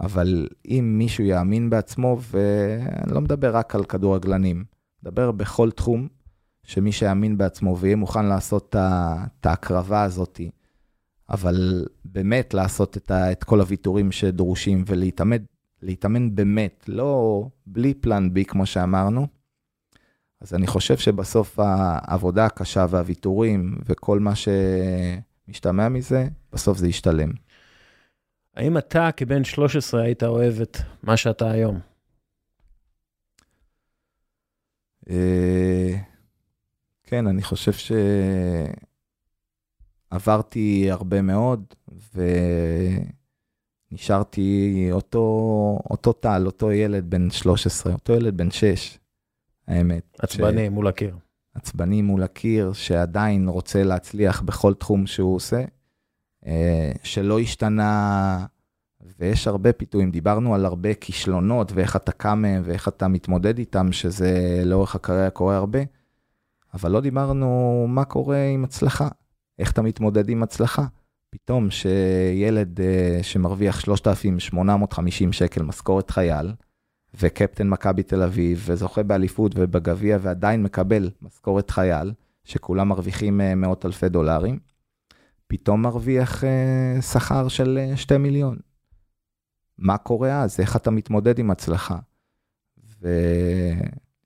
[0.02, 4.66] אבל אם מישהו יאמין בעצמו, ואני לא מדבר רק על כדורגלנים,
[5.04, 6.08] מדבר בכל תחום,
[6.64, 10.42] שמי שיאמין בעצמו ויהיה מוכן לעשות את ההקרבה הזאת,
[11.30, 15.38] אבל באמת לעשות את, ה, את כל הוויתורים שדרושים ולהתאמן
[15.82, 19.28] להתאמן באמת, לא בלי פלן בי כמו שאמרנו.
[20.42, 27.32] אז אני חושב שבסוף העבודה הקשה והוויתורים וכל מה שמשתמע מזה, בסוף זה ישתלם.
[28.56, 31.80] האם אתה כבן 13 היית אוהב את מה שאתה היום?
[35.10, 35.96] אה,
[37.04, 37.72] כן, אני חושב
[40.12, 41.74] שעברתי הרבה מאוד,
[43.92, 45.20] ונשארתי אותו,
[45.90, 48.98] אותו טל, אותו ילד בן 13, אותו ילד בן 6,
[49.68, 50.18] האמת.
[50.20, 50.70] עצבני ש...
[50.70, 51.18] מול הקיר.
[51.54, 55.64] עצבני מול הקיר, שעדיין רוצה להצליח בכל תחום שהוא עושה,
[56.46, 58.46] אה, שלא השתנה,
[59.20, 60.12] ויש הרבה פיתויים.
[60.12, 65.30] דיברנו על הרבה כישלונות ואיך אתה קם מהם ואיך אתה מתמודד איתם, שזה לאורך הקריירה
[65.30, 65.80] קורה הרבה,
[66.74, 69.08] אבל לא דיברנו מה קורה עם הצלחה,
[69.60, 70.86] איך אתה מתמודד עם הצלחה.
[71.30, 76.54] פתאום שילד uh, שמרוויח 3,850 שקל משכורת חייל,
[77.14, 82.14] וקפטן מכבי תל אביב, וזוכה באליפות ובגביע, ועדיין מקבל משכורת חייל,
[82.44, 84.60] שכולם מרוויחים uh, מאות אלפי דולרים,
[85.48, 88.58] פתאום מרוויח uh, שכר של uh, 2 מיליון.
[89.78, 90.60] מה קורה אז?
[90.60, 91.98] איך אתה מתמודד עם הצלחה?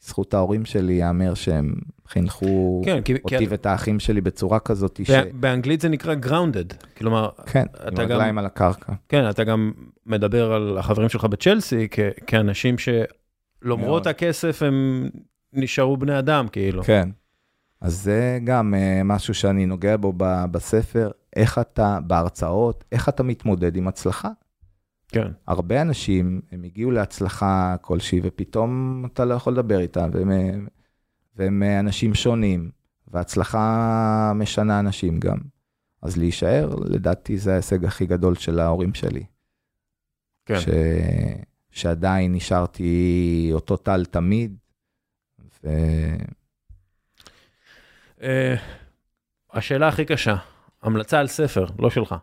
[0.04, 1.74] וזכות ההורים שלי ייאמר שהם
[2.08, 3.48] חינכו כן, כי, אותי כי...
[3.50, 5.12] ואת האחים שלי בצורה כזאת ש...
[5.34, 8.94] באנגלית זה נקרא grounded, כלומר, כן, עם רגליים על הקרקע.
[9.10, 9.72] כן, אתה גם
[10.06, 12.00] מדבר על החברים שלך בצ'לסי כ...
[12.28, 15.10] כאנשים שלמרות הכסף הם
[15.54, 16.84] נשארו בני אדם, כאילו.
[16.84, 17.10] כן.
[17.82, 20.14] אז זה גם uh, משהו שאני נוגע בו
[20.52, 24.30] בספר, איך אתה, בהרצאות, איך אתה מתמודד עם הצלחה.
[25.12, 25.32] כן.
[25.48, 30.68] הרבה אנשים, הם הגיעו להצלחה כלשהי, ופתאום אתה לא יכול לדבר איתם, והם,
[31.36, 32.72] והם אנשים שונים,
[33.08, 35.38] והצלחה משנה אנשים גם.
[36.02, 39.24] אז להישאר, לדעתי זה ההישג הכי גדול של ההורים שלי.
[40.46, 40.60] כן.
[40.60, 40.70] ש...
[41.72, 44.56] שעדיין נשארתי אותו טל תמיד,
[45.64, 45.70] ו...
[48.20, 48.24] Uh,
[49.54, 50.36] השאלה הכי קשה,
[50.82, 52.16] המלצה על ספר, לא שלך.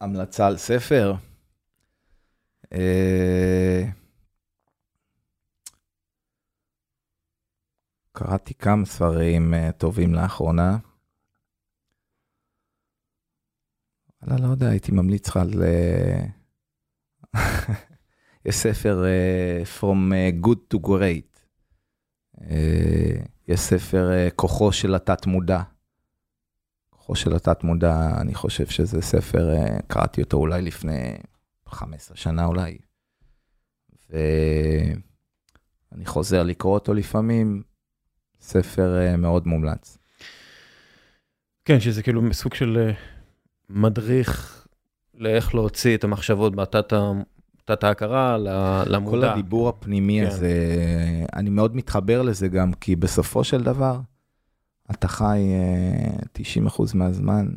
[0.00, 1.14] המלצה על ספר.
[2.72, 3.82] אה,
[8.12, 10.78] קראתי כמה ספרים אה, טובים לאחרונה.
[14.22, 15.62] לא, לא יודע, הייתי ממליץ לך על...
[15.62, 16.26] אה,
[18.46, 19.04] יש ספר
[19.78, 20.12] From
[20.44, 21.40] Good to Great.
[23.48, 25.62] יש ספר כוחו של התת-מודע.
[27.10, 31.16] כוחו של התת-מודע, אני חושב שזה ספר, אה, קראתי אותו אולי לפני
[31.68, 32.78] 15 שנה אולי.
[34.10, 37.62] ואני חוזר לקרוא אותו לפעמים,
[38.40, 39.98] ספר אה, מאוד מומלץ.
[41.64, 42.92] כן, שזה כאילו סוג של אה,
[43.70, 44.66] מדריך
[45.14, 48.38] לאיך להוציא את המחשבות בתת ההכרה
[48.86, 49.10] למודע.
[49.10, 50.26] כל הדיבור הפנימי כן.
[50.26, 50.54] הזה,
[51.36, 54.00] אני מאוד מתחבר לזה גם, כי בסופו של דבר,
[54.90, 55.38] אתה חי
[56.34, 57.48] 90% אה, מהזמן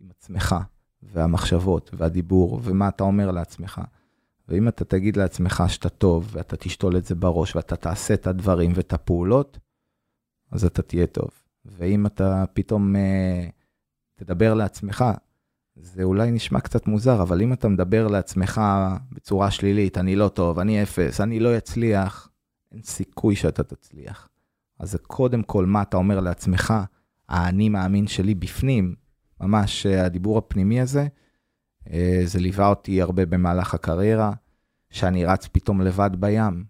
[0.00, 0.56] עם עצמך,
[1.02, 3.80] והמחשבות, והדיבור, ומה אתה אומר לעצמך.
[4.48, 8.72] ואם אתה תגיד לעצמך שאתה טוב, ואתה תשתול את זה בראש, ואתה תעשה את הדברים
[8.74, 9.58] ואת הפעולות,
[10.50, 11.30] אז אתה תהיה טוב.
[11.64, 12.98] ואם אתה פתאום uh,
[14.14, 15.04] תדבר לעצמך,
[15.76, 18.60] זה אולי נשמע קצת מוזר, אבל אם אתה מדבר לעצמך
[19.12, 22.30] בצורה שלילית, אני לא טוב, אני אפס, אני לא אצליח,
[22.72, 24.28] אין סיכוי שאתה תצליח.
[24.78, 26.74] אז זה קודם כל מה אתה אומר לעצמך,
[27.28, 28.94] האני מאמין שלי בפנים,
[29.40, 31.06] ממש אה, הדיבור הפנימי הזה,
[31.92, 34.32] אה, זה ליווה אותי הרבה במהלך הקריירה,
[34.90, 36.64] שאני רץ פתאום לבד בים,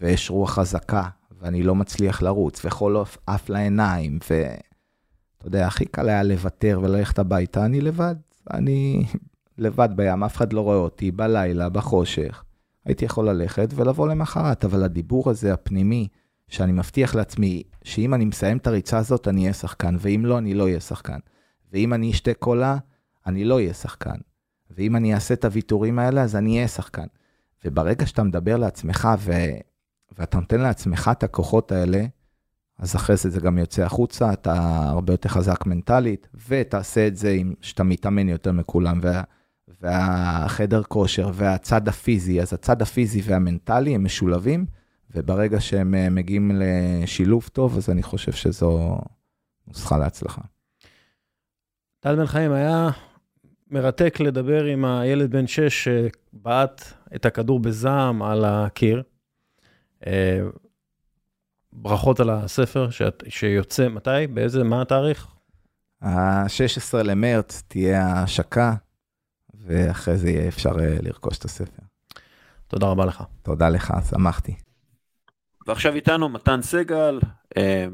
[0.00, 1.08] ויש רוח חזקה,
[1.40, 2.96] ואני לא מצליח לרוץ, וחול
[3.26, 8.14] עף לעיניים, ואתה יודע, הכי קל היה לוותר וללכת הביתה, אני לבד,
[8.50, 9.04] אני
[9.58, 12.44] לבד בים, אף אחד לא רואה אותי, בלילה, בחושך.
[12.84, 16.08] הייתי יכול ללכת ולבוא למחרת, אבל הדיבור הזה, הפנימי,
[16.48, 20.54] שאני מבטיח לעצמי שאם אני מסיים את הריצה הזאת, אני אהיה שחקן, ואם לא, אני
[20.54, 21.18] לא אהיה שחקן.
[21.72, 22.76] ואם אני אשתה קולה,
[23.26, 24.16] אני לא אהיה שחקן.
[24.70, 27.06] ואם אני אעשה את הוויתורים האלה, אז אני אהיה שחקן.
[27.64, 29.32] וברגע שאתה מדבר לעצמך ו...
[30.18, 32.04] ואתה נותן לעצמך את הכוחות האלה,
[32.78, 34.54] אז אחרי זה זה גם יוצא החוצה, אתה
[34.88, 39.22] הרבה יותר חזק מנטלית, ותעשה את זה עם שאתה מתאמן יותר מכולם, וה,
[39.80, 44.66] והחדר כושר והצד הפיזי, אז הצד הפיזי והמנטלי הם משולבים,
[45.14, 48.98] וברגע שהם אה, מגיעים לשילוב טוב, אז אני חושב שזו
[49.66, 50.42] נוסחה להצלחה.
[52.00, 52.88] טל בן חיים, היה
[53.70, 59.02] מרתק לדבר עם הילד בן שש שבעט את הכדור בזעם על הקיר.
[60.06, 60.40] אה,
[61.72, 64.26] ברכות על הספר שאת, שיוצא, מתי?
[64.34, 65.26] באיזה, מה התאריך?
[66.02, 68.74] ה-16 למרץ תהיה ההשקה,
[69.54, 71.82] ואחרי זה יהיה אפשר אה, לרכוש את הספר.
[72.66, 73.22] תודה רבה לך.
[73.42, 74.67] תודה לך, שמחתי.
[75.68, 77.20] ועכשיו איתנו מתן סגל,
[77.56, 77.86] אה,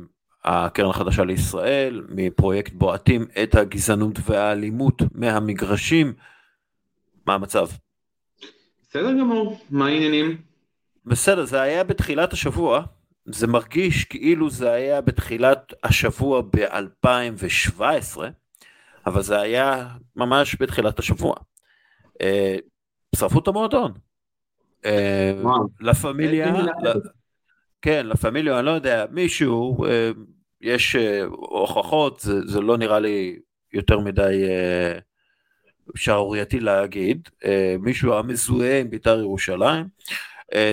[0.45, 6.13] הקרן החדשה לישראל, מפרויקט בועטים את הגזענות והאלימות מהמגרשים.
[7.27, 7.67] מה המצב?
[8.83, 10.37] בסדר גמור, מה העניינים?
[11.07, 12.83] בסדר, זה היה בתחילת השבוע,
[13.27, 17.83] זה מרגיש כאילו זה היה בתחילת השבוע ב-2017,
[19.07, 21.35] אבל זה היה ממש בתחילת השבוע.
[22.21, 22.57] אה,
[23.17, 23.93] שרפו את המועדון.
[24.85, 25.33] אה,
[25.81, 26.53] לה פמיליה,
[27.85, 30.11] כן, לה אני לא יודע, מישהו, אה,
[30.61, 30.97] יש
[31.31, 33.39] הוכחות, זה, זה לא נראה לי
[33.73, 34.45] יותר מדי
[35.97, 37.29] שערורייתי להגיד,
[37.79, 39.87] מישהו המזוהה עם בית"ר ירושלים,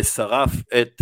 [0.01, 0.51] שרף
[0.81, 1.01] את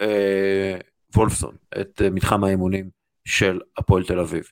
[0.00, 0.78] אה,
[1.16, 2.90] וולפסון, את אה, מתחם האימונים
[3.24, 4.44] של הפועל תל אביב.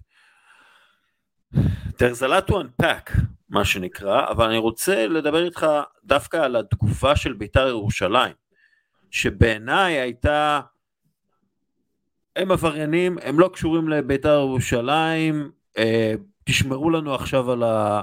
[1.89, 5.67] There's a lot to unpack, מה שנקרא, אבל אני רוצה לדבר איתך
[6.05, 8.33] דווקא על התגובה של בית"ר ירושלים,
[9.11, 10.61] שבעיניי הייתה,
[12.37, 18.01] הם עבריינים, הם לא קשורים לבית"ר ירושלים, אה, תשמרו לנו עכשיו על ה...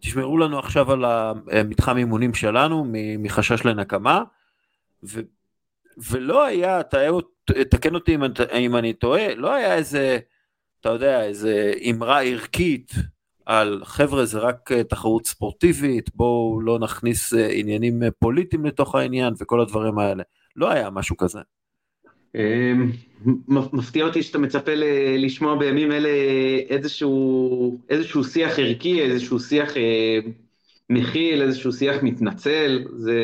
[0.00, 2.86] תשמרו לנו עכשיו על המתחם אימונים שלנו
[3.18, 4.22] מחשש לנקמה,
[5.04, 5.20] ו...
[6.10, 6.80] ולא היה,
[7.70, 8.22] תקן אותי אם,
[8.52, 10.18] אם אני טועה, לא היה איזה,
[10.80, 12.92] אתה יודע, איזה אמרה ערכית
[13.46, 18.94] על חבר'ה זה רק אה, תחרות ספורטיבית, בואו לא נכניס אה, עניינים אה, פוליטיים לתוך
[18.94, 20.22] העניין וכל הדברים האלה.
[20.56, 21.40] לא היה משהו כזה.
[22.34, 22.90] אמ,
[23.48, 24.72] מפתיע אותי שאתה מצפה
[25.18, 26.08] לשמוע בימים אלה
[26.68, 29.72] איזשהו, איזשהו שיח ערכי, איזשהו שיח
[30.90, 33.18] מכיל, איזשהו שיח מתנצל, זה,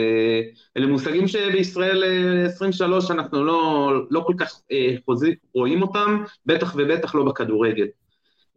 [0.76, 2.04] אלה מושגים שבישראל
[2.46, 7.86] 23 אה, אנחנו לא, לא כל כך אה, חוזים, רואים אותם, בטח ובטח לא בכדורגל.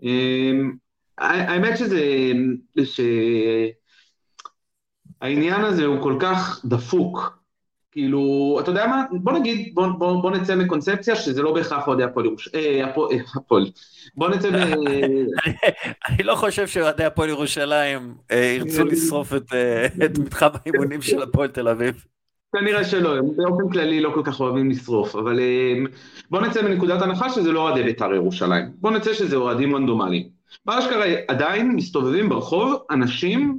[0.03, 0.51] אה,
[1.17, 2.31] האמת שזה,
[5.21, 7.40] שהעניין הזה הוא כל כך דפוק,
[7.91, 12.03] כאילו, אתה יודע מה, בוא נגיד, בוא, בוא, בוא נצא מקונספציה שזה לא בהכרח אוהדי
[12.03, 12.91] הפועל ירושלים, אה,
[13.35, 13.71] הפועל,
[14.15, 14.55] בוא נצא ב...
[16.09, 21.21] אני לא חושב שאוהדי הפועל ירושלים אה, ירצו לשרוף את אה, את מתחם האימונים של
[21.21, 22.05] הפועל תל אביב.
[22.55, 25.39] כנראה שלא, הם באופן כללי לא כל כך אוהבים לשרוף, אבל
[26.29, 30.29] בוא נצא מנקודת הנחה שזה לא אוהדי בית"ר ירושלים, בוא נצא שזה אוהדים רנדומליים.
[30.65, 33.57] באשכרה עדיין מסתובבים ברחוב אנשים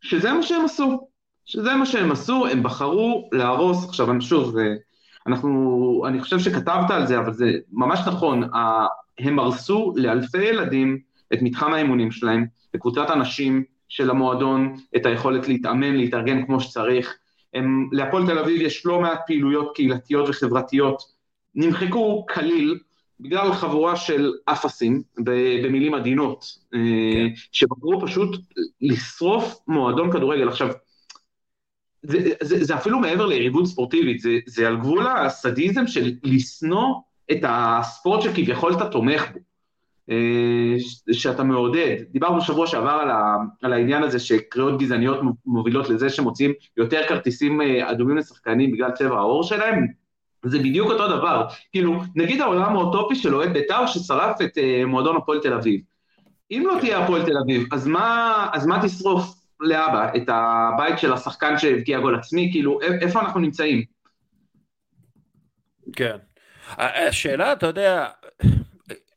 [0.00, 1.11] שזה מה שהם עשו.
[1.46, 4.56] שזה מה שהם עשו, הם בחרו להרוס, עכשיו אני שוב,
[5.26, 8.42] אנחנו, אני חושב שכתבת על זה, אבל זה ממש נכון,
[9.18, 10.98] הם הרסו לאלפי ילדים
[11.32, 17.16] את מתחם האימונים שלהם, לקבוצת אנשים של המועדון, את היכולת להתאמן, להתארגן כמו שצריך.
[17.54, 21.02] הם, להפועל תל אביב יש לא מעט פעילויות קהילתיות וחברתיות,
[21.54, 22.78] נמחקו כליל
[23.20, 25.02] בגלל חבורה של אפסים,
[25.62, 26.44] במילים עדינות,
[26.74, 27.34] אה, כן.
[27.52, 28.36] שבחרו פשוט
[28.80, 30.48] לשרוף מועדון כדורגל.
[30.48, 30.68] עכשיו,
[32.02, 36.94] זה, זה, זה אפילו מעבר ליריבות ספורטיבית, זה, זה על גבול הסדיזם של לשנוא
[37.32, 39.38] את הספורט שכביכול אתה תומך בו,
[40.10, 40.76] אה,
[41.12, 41.96] שאתה מעודד.
[42.10, 47.60] דיברנו בשבוע שעבר על, ה, על העניין הזה שקריאות גזעניות מובילות לזה שמוצאים יותר כרטיסים
[47.60, 49.86] אה, אדומים לשחקנים בגלל צבע העור שלהם,
[50.44, 51.46] זה בדיוק אותו דבר.
[51.72, 55.80] כאילו, נגיד העולם האוטופי של אוהד בית"ר ששרף את uh, מועדון הפועל תל אביב.
[56.50, 59.41] אם לא תהיה הפועל תל אביב, אז מה, אז מה תשרוף?
[59.62, 63.82] לאבא את הבית של השחקן שהבקיע גול עצמי, כאילו, איפה אנחנו נמצאים?
[65.96, 66.16] כן.
[66.78, 68.08] השאלה, אתה יודע,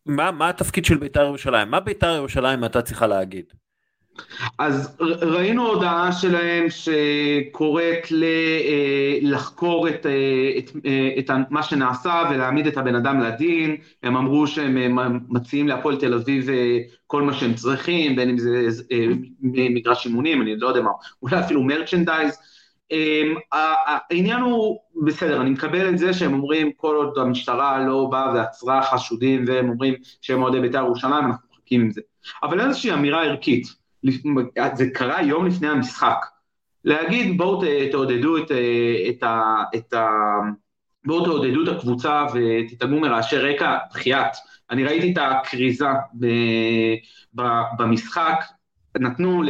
[0.05, 1.71] מה, מה התפקיד של בית"ר ירושלים?
[1.71, 3.45] מה בית"ר ירושלים אתה צריכה להגיד?
[4.57, 12.67] אז ראינו הודעה שלהם שקוראת אה, לחקור את, אה, את, אה, את מה שנעשה ולהעמיד
[12.67, 14.97] את הבן אדם לדין, הם אמרו שהם
[15.29, 16.49] מציעים להפועל תל אביב
[17.07, 18.83] כל מה שהם צריכים, בין אם זה
[19.41, 22.37] מגרש אימונים, אני לא יודע מה, אולי אפילו מרצ'נדייז.
[23.51, 28.81] העניין הוא, בסדר, אני מקבל את זה שהם אומרים כל עוד המשטרה לא באה ועצרה
[28.83, 32.01] חשודים והם אומרים שהם אוהדי בית"ר ירושלים, אנחנו מחכים עם זה.
[32.43, 33.84] אבל איזושהי אמירה ערכית.
[34.73, 36.25] זה קרה יום לפני המשחק.
[36.83, 37.61] להגיד בואו
[37.91, 38.51] תעודדו את,
[39.09, 39.23] את,
[39.75, 39.93] את, את,
[41.05, 44.31] בואו תעודדו את הקבוצה ותתעלמו מרעשי רקע, בחייאת.
[44.71, 45.85] אני ראיתי את הכריזה
[47.77, 48.43] במשחק,
[48.97, 49.43] נתנו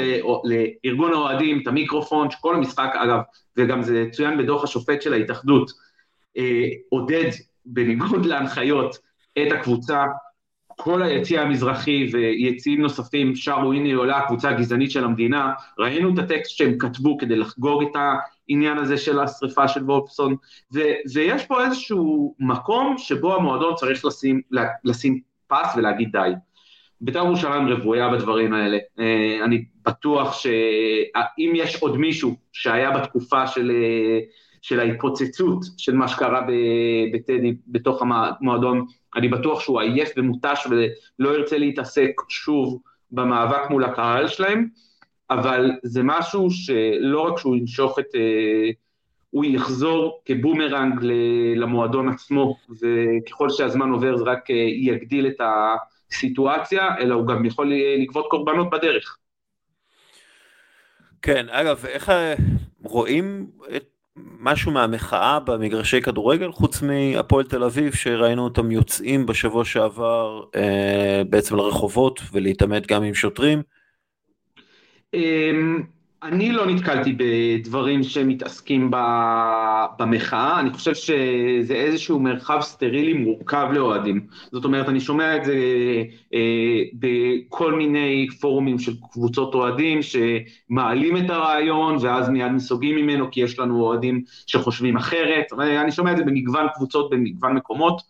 [0.83, 3.19] לארגון האוהדים את המיקרופון, שכל המשחק, אגב,
[3.57, 5.71] וגם זה צוין בדוח השופט של ההתאחדות,
[6.37, 7.29] אה, עודד,
[7.65, 8.97] בניגוד להנחיות,
[9.37, 10.03] את הקבוצה,
[10.75, 16.57] כל היציא המזרחי ויציאים נוספים שרו הנה עולה הקבוצה הגזענית של המדינה, ראינו את הטקסט
[16.57, 17.95] שהם כתבו כדי לחגוג את
[18.49, 20.35] העניין הזה של השריפה של וולפסון,
[20.73, 24.41] ו- ויש פה איזשהו מקום שבו המועדון צריך לשים,
[24.83, 26.31] לשים פס ולהגיד די.
[27.01, 28.77] בית"ר ירושלים רוויה בדברים האלה.
[28.99, 34.19] אה, אני בטוח שאם יש עוד מישהו שהיה בתקופה של, אה,
[34.61, 36.41] של ההתפוצצות של מה שקרה
[37.13, 38.85] בטדי בתוך המועדון,
[39.15, 42.81] אני בטוח שהוא עייף ומותש ולא ירצה להתעסק שוב
[43.11, 44.67] במאבק מול הקהל שלהם,
[45.29, 48.15] אבל זה משהו שלא רק שהוא ינשוך את...
[48.15, 48.69] אה,
[49.29, 50.99] הוא יחזור כבומרנג
[51.55, 55.75] למועדון עצמו, וככל שהזמן עובר זה רק יגדיל את ה...
[56.11, 59.17] סיטואציה, אלא הוא גם יכול לגבות קורבנות בדרך.
[61.21, 62.35] כן, אגב, איך אה,
[62.83, 63.83] רואים את
[64.17, 71.55] משהו מהמחאה במגרשי כדורגל, חוץ מהפועל תל אביב, שראינו אותם יוצאים בשבוע שעבר אה, בעצם
[71.55, 73.61] לרחובות ולהתעמת גם עם שוטרים?
[76.27, 78.91] אני לא נתקלתי בדברים שמתעסקים
[79.97, 84.27] במחאה, אני חושב שזה איזשהו מרחב סטרילי מורכב לאוהדים.
[84.51, 85.55] זאת אומרת, אני שומע את זה
[86.33, 93.41] אה, בכל מיני פורומים של קבוצות אוהדים שמעלים את הרעיון ואז מיד נסוגים ממנו כי
[93.41, 95.45] יש לנו אוהדים שחושבים אחרת.
[95.59, 98.01] אני שומע את זה במגוון קבוצות, במגוון מקומות.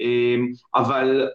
[0.00, 1.28] אמ, אבל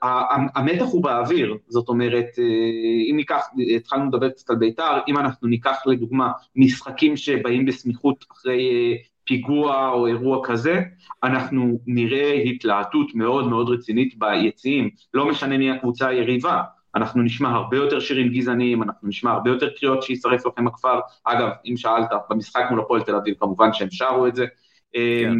[0.55, 5.47] המתח הוא באוויר, זאת אומרת, אה, אם ניקח, התחלנו לדבר קצת על בית"ר, אם אנחנו
[5.47, 10.81] ניקח לדוגמה משחקים שבאים בסמיכות אחרי אה, פיגוע או אירוע כזה,
[11.23, 16.61] אנחנו נראה התלהטות מאוד מאוד רצינית ביציעים, לא משנה מי הקבוצה היריבה,
[16.95, 21.49] אנחנו נשמע הרבה יותר שירים גזעניים, אנחנו נשמע הרבה יותר קריאות שישרף לכם הכפר, אגב,
[21.65, 24.45] אם שאלת, במשחק מול הפועל תל אביב כמובן שהם שרו את זה,
[24.93, 25.33] כן.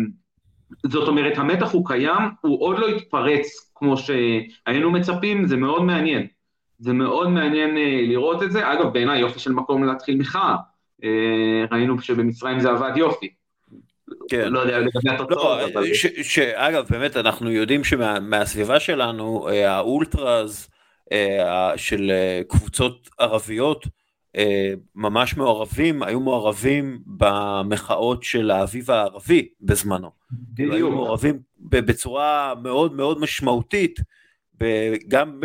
[0.88, 6.28] זאת אומרת, המתח הוא קיים, הוא עוד לא התפרץ כמו שהיינו מצפים, זה מאוד מעניין.
[6.80, 8.74] זה מאוד מעניין אה, לראות את זה.
[8.74, 10.56] אגב, בעיניי יופי של מקום להתחיל מחאה.
[11.04, 13.30] אה, ראינו שבמצרים זה עבד יופי.
[14.30, 14.54] כן.
[14.54, 15.60] לא יודע לגבי התוצאות.
[15.60, 15.94] לא, אבל...
[16.24, 20.70] שאגב, באמת, אנחנו יודעים שמהסביבה שלנו, האולטראז
[21.76, 22.12] של
[22.48, 23.88] קבוצות ערביות,
[24.96, 30.12] ממש מעורבים, היו מעורבים במחאות של האביב הערבי בזמנו.
[30.32, 30.74] בדיוק.
[30.74, 34.00] היו מעורבים בצורה מאוד מאוד משמעותית,
[35.08, 35.42] גם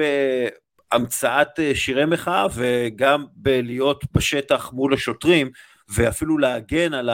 [0.92, 5.50] בהמצאת אה, שירי מחאה וגם בלהיות בשטח מול השוטרים,
[5.88, 7.10] ואפילו להגן על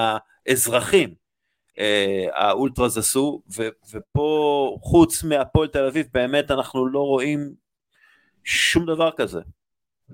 [0.49, 1.15] האזרחים.
[1.79, 3.43] אה, האולטרס עשו,
[3.93, 7.55] ופה חוץ מהפועל תל אביב באמת אנחנו לא רואים
[8.45, 9.41] שום דבר כזה.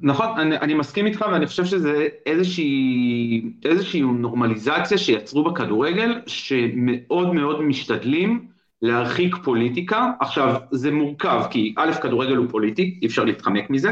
[0.02, 7.62] נכון, אני, אני מסכים איתך ואני חושב שזה איזושהי, איזושהי נורמליזציה שיצרו בכדורגל, שמאוד מאוד
[7.62, 8.47] משתדלים
[8.82, 10.10] להרחיק פוליטיקה.
[10.20, 13.90] עכשיו, זה מורכב, כי א', כדורגל הוא פוליטי, אי אפשר להתחמק מזה.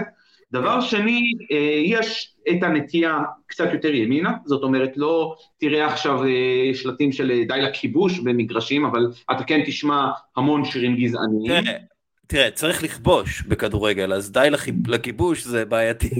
[0.52, 6.70] דבר שני, אה, יש את הנטייה קצת יותר ימינה, זאת אומרת, לא תראה עכשיו אה,
[6.74, 11.64] שלטים של אה, די לכיבוש במגרשים, אבל אתה כן תשמע המון שירים גזעניים.
[12.26, 14.48] תראה, צריך לכבוש בכדורגל, אז די
[14.86, 16.10] לכיבוש זה בעייתי.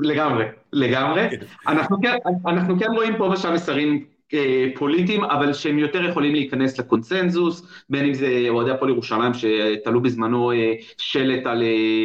[0.00, 1.28] לגמרי, לגמרי.
[1.30, 1.36] כן.
[1.68, 2.16] אנחנו כן,
[2.46, 4.04] אנחנו כן רואים פה ושם מסרים
[4.34, 10.02] אה, פוליטיים, אבל שהם יותר יכולים להיכנס לקונסנזוס, בין אם זה אוהדי הפועל ירושלים שתלו
[10.02, 11.62] בזמנו אה, שלט על...
[11.62, 12.04] אה,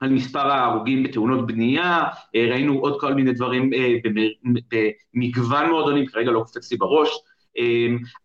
[0.00, 2.02] על מספר ההרוגים בתאונות בנייה,
[2.34, 3.70] ראינו עוד כל מיני דברים
[5.14, 7.08] במגוון מועדונים, כרגע לא קופץ לי בראש,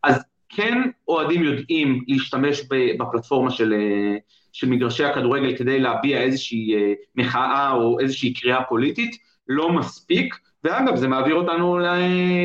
[0.03, 4.17] אז כן אוהדים יודעים להשתמש בפלטפורמה של, אה,
[4.53, 9.17] של מגרשי הכדורגל כדי להביע איזושהי אה, מחאה או איזושהי קריאה פוליטית,
[9.47, 11.79] לא מספיק, ואגב זה מעביר אותנו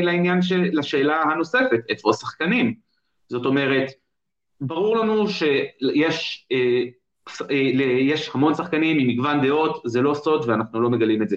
[0.03, 2.73] לעניין של, לשאלה הנוספת, איפה השחקנים?
[3.29, 3.91] זאת אומרת,
[4.61, 6.83] ברור לנו שיש אה,
[7.99, 11.35] יש המון שחקנים עם מגוון דעות, זה לא סוד ואנחנו לא מגלים את זה.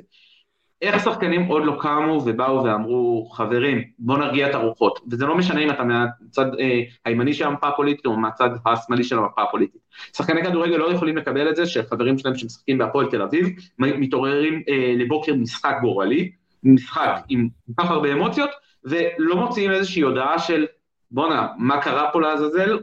[0.82, 5.00] איך שחקנים עוד לא קמו ובאו ואמרו, חברים, בואו נרגיע את הרוחות.
[5.10, 9.18] וזה לא משנה אם אתה מהצד אה, הימני של המפה הפוליטית או מהצד השמאלי של
[9.18, 9.80] המפה הפוליטית.
[10.16, 13.48] שחקני כדורגל לא יכולים לקבל את זה שחברים שלהם שמשחקים בהפועל תל אביב,
[13.78, 16.30] מתעוררים אה, לבוקר משחק גורלי,
[16.62, 18.50] משחק עם כל כך הרבה אמוציות,
[18.84, 20.66] ולא מוציאים איזושהי הודעה של,
[21.10, 22.78] בואנה, מה קרה פה לעזאזל?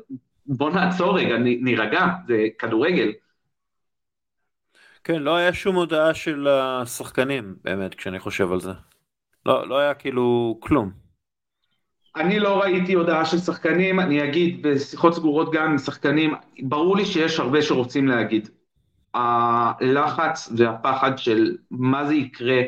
[0.48, 3.12] בוא נעצור רגע, נירגע, זה כדורגל.
[5.08, 8.72] כן, לא היה שום הודעה של השחקנים, באמת, כשאני חושב על זה.
[9.46, 10.92] לא, לא היה כאילו כלום.
[12.16, 17.06] אני לא ראיתי הודעה של שחקנים, אני אגיד בשיחות סגורות גם עם שחקנים, ברור לי
[17.06, 18.50] שיש הרבה שרוצים להגיד.
[19.14, 22.62] הלחץ והפחד של מה זה יקרה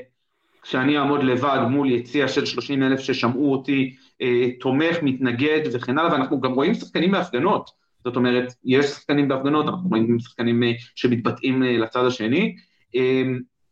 [0.61, 6.11] כשאני אעמוד לבד מול יציע של 30 אלף ששמעו אותי, אה, תומך, מתנגד וכן הלאה,
[6.11, 7.86] ואנחנו גם רואים שחקנים בהפגנות.
[8.07, 12.55] זאת אומרת, יש שחקנים בהפגנות, אנחנו רואים שחקנים אה, שמתבטאים אה, לצד השני.
[12.95, 13.23] אה,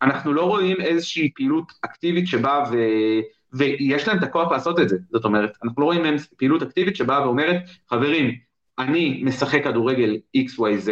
[0.01, 2.75] אנחנו לא רואים איזושהי פעילות אקטיבית שבאה ו...
[3.53, 4.97] ויש להם את הכוח לעשות את זה.
[5.11, 8.35] זאת אומרת, אנחנו לא רואים מהם פעילות אקטיבית שבאה ואומרת, חברים,
[8.79, 10.89] אני משחק כדורגל XYZ,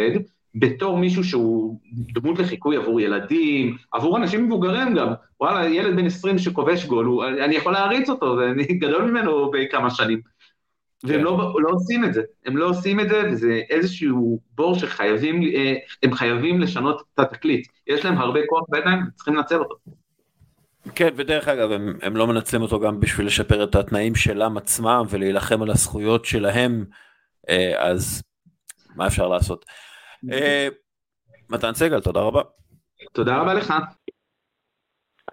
[0.54, 5.08] בתור מישהו שהוא דמות לחיקוי עבור ילדים, עבור אנשים מבוגרים גם.
[5.40, 9.90] וואלה, ילד בן 20 שכובש גול, הוא, אני יכול להריץ אותו, ואני גדול ממנו בכמה
[9.90, 10.20] שנים.
[11.02, 11.24] והם כן.
[11.24, 15.74] לא, לא עושים את זה, הם לא עושים את זה, וזה איזשהו בור שחייבים, אה,
[16.02, 17.68] הם חייבים לשנות את התקליט.
[17.86, 19.76] יש להם הרבה כוח בידיים, צריכים לנצל אותו.
[20.94, 25.04] כן, ודרך אגב, הם, הם לא מנצלים אותו גם בשביל לשפר את התנאים שלם עצמם
[25.10, 26.84] ולהילחם על הזכויות שלהם,
[27.48, 28.22] אה, אז
[28.96, 29.64] מה אפשר לעשות?
[30.32, 30.68] אה,
[31.50, 32.42] מתן סגל, תודה רבה.
[33.12, 33.74] תודה רבה לך.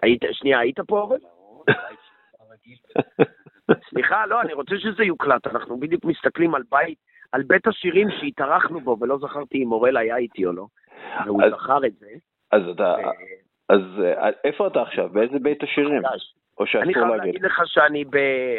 [0.02, 1.16] היית, שנייה, היית פה אבל?
[3.88, 6.98] סליחה, לא, אני רוצה שזה יוקלט, אנחנו בדיוק מסתכלים על בית,
[7.32, 10.66] על בית השירים שהתארחנו בו, ולא זכרתי אם אורל היה איתי או לא,
[11.26, 12.08] והוא זכר את זה.
[12.52, 12.94] אז אתה,
[13.68, 15.08] אז אה, איפה אתה עכשיו?
[15.08, 16.02] באיזה בית השירים?
[16.58, 16.96] או שאסור להגיד?
[16.96, 18.04] אני חייב להגיד לך שאני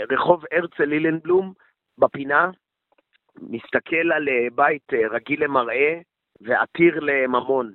[0.09, 1.53] ברחוב הרצל לילנבלום,
[1.97, 2.49] בפינה,
[3.41, 5.99] מסתכל על אה, בית אה, רגיל למראה
[6.41, 7.73] ועתיר לממון.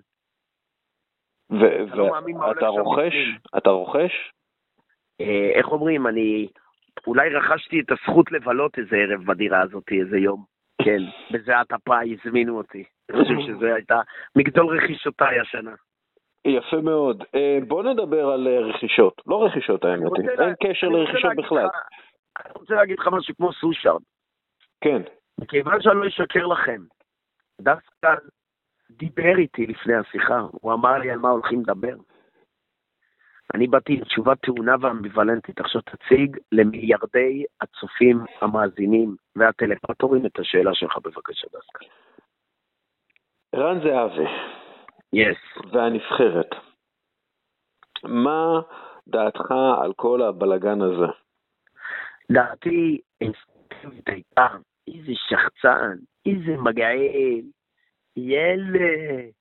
[1.50, 3.14] ואתה לא רוכש?
[3.56, 4.32] אתה רוכש?
[5.55, 6.48] איך אומרים, אני
[7.07, 10.45] אולי רכשתי את הזכות לבלות איזה ערב בדירה הזאת, איזה יום.
[10.83, 10.99] כן,
[11.31, 12.85] בזיעת אפי הזמינו אותי.
[13.11, 14.01] אני חושב שזה הייתה
[14.37, 15.75] מגדול רכישותיי השנה.
[16.45, 17.25] יפה מאוד.
[17.35, 19.23] אה, בוא נדבר על אה, רכישות.
[19.27, 21.69] לא רכישות האמת, אין קשר לרכישות בכלל.
[22.45, 24.01] אני רוצה להגיד לך משהו כמו סושארד.
[24.81, 25.03] כן.
[25.41, 26.81] מכיוון שאני לא אשקר לכם,
[27.61, 28.15] דווקא
[28.91, 31.95] דיבר איתי לפני השיחה, הוא אמר לי על מה הולכים לדבר.
[33.55, 35.61] אני באתי עם תשובה טעונה ואמביוולנטית.
[35.61, 41.87] עכשיו תציג למיליארדי הצופים, המאזינים והטלפטורים את השאלה שלך בבקשה דווקא.
[43.55, 44.31] רן זהבי.
[45.12, 45.37] יס.
[45.57, 45.66] Yes.
[45.73, 46.51] והנבחרת.
[48.05, 48.61] מה
[49.09, 49.51] דעתך
[49.83, 51.07] על כל הבלגן הזה?
[52.33, 54.47] דעתי אינסטינקטיבית הייתה,
[54.89, 55.97] איזה שחצן,
[56.27, 57.45] איזה מגעיל,
[58.16, 59.33] ילד,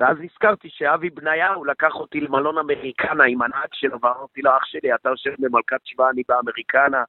[0.00, 4.94] ואז נזכרתי שאבי בניהו לקח אותי למלון אמריקנה עם הנהג שלו, ואמרתי לו, אח שלי,
[4.94, 7.04] אתה יושב במלכת שבא, אני באמריקנה.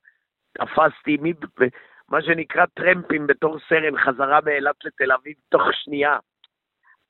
[0.53, 1.34] תפסתי מי,
[2.09, 6.17] מה שנקרא טרמפים בתור סרן, חזרה מאילת לתל אביב תוך שנייה.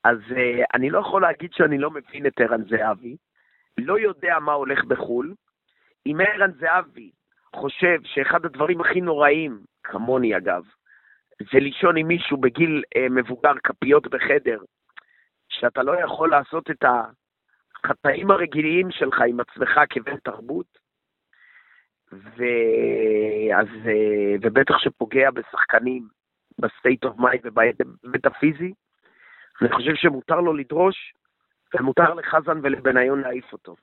[0.03, 3.15] אז uh, אני לא יכול להגיד שאני לא מבין את ערן זהבי,
[3.77, 5.33] לא יודע מה הולך בחו"ל.
[6.05, 7.11] אם ערן זהבי
[7.55, 10.63] חושב שאחד הדברים הכי נוראים, כמוני אגב,
[11.51, 14.57] זה לישון עם מישהו בגיל אה, מבוגר, כפיות בחדר,
[15.49, 20.77] שאתה לא יכול לעשות את החטאים הרגילים שלך עם עצמך כבן תרבות,
[22.11, 26.07] ואז, אה, ובטח שפוגע בשחקנים
[26.59, 28.73] ב state of mind ובהיבט הפיזי,
[29.61, 31.13] אני חושב שמותר לו לדרוש,
[31.73, 33.75] ומותר לחזן ולבניון להעיף אותו.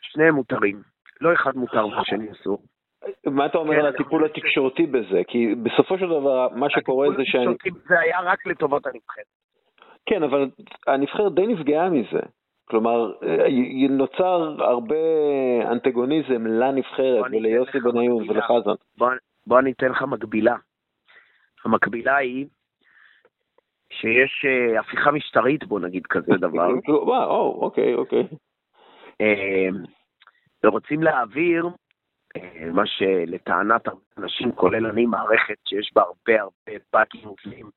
[0.00, 0.82] שניהם מותרים,
[1.20, 2.62] לא אחד מותר והשני אסור.
[3.26, 5.22] מה אתה אומר כן, על הטיפול התקשורתי בזה?
[5.28, 7.42] כי בסופו של דבר, מה שקורה זה שאני...
[7.42, 9.24] הטיפול התקשורתי זה היה רק לטובת הנבחרת.
[10.06, 10.50] כן, אבל
[10.86, 12.20] הנבחרת די נפגעה מזה.
[12.64, 13.12] כלומר,
[13.90, 14.96] נוצר הרבה
[15.70, 18.74] אנטגוניזם לנבחרת וליוסי בניון ולחזן.
[18.98, 19.10] בוא,
[19.46, 20.56] בוא אני אתן לך מקבילה.
[21.64, 22.46] המקבילה היא
[23.90, 26.68] שיש אה, הפיכה משטרית, בוא נגיד כזה דבר.
[27.08, 28.26] וואו, אוקיי, אוקיי.
[29.20, 29.68] אה,
[30.64, 31.68] ורוצים להעביר
[32.72, 33.88] מה שלטענת
[34.18, 37.70] אנשים, כולל אני, מערכת שיש בה הרבה הרבה באגים מובנים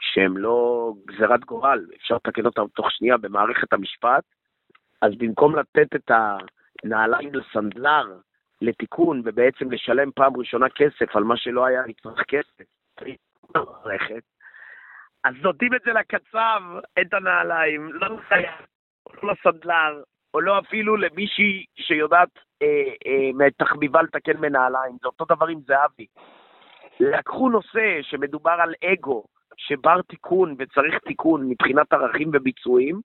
[0.00, 4.24] שהם לא גזירת גורל, אפשר לתקן אותם תוך שנייה במערכת המשפט,
[5.02, 6.10] אז במקום לתת את
[6.84, 8.18] הנעליים לסנדלר
[8.60, 12.64] לתיקון ובעצם לשלם פעם ראשונה כסף על מה שלא היה נצטרך כסף,
[13.54, 14.22] במערכת,
[15.24, 16.62] אז נותנים את זה לקצב,
[17.00, 18.52] את הנעליים, לא לסייע,
[19.22, 20.02] לא לסנדלר,
[20.34, 22.28] או לא אפילו למישהי שיודעת
[22.62, 26.06] אה, אה, תחביבה לתקן מנהליים, זה אותו דבר עם זהבי.
[27.00, 29.24] לקחו נושא שמדובר על אגו,
[29.56, 33.00] שבר תיקון וצריך תיקון מבחינת ערכים וביצועים,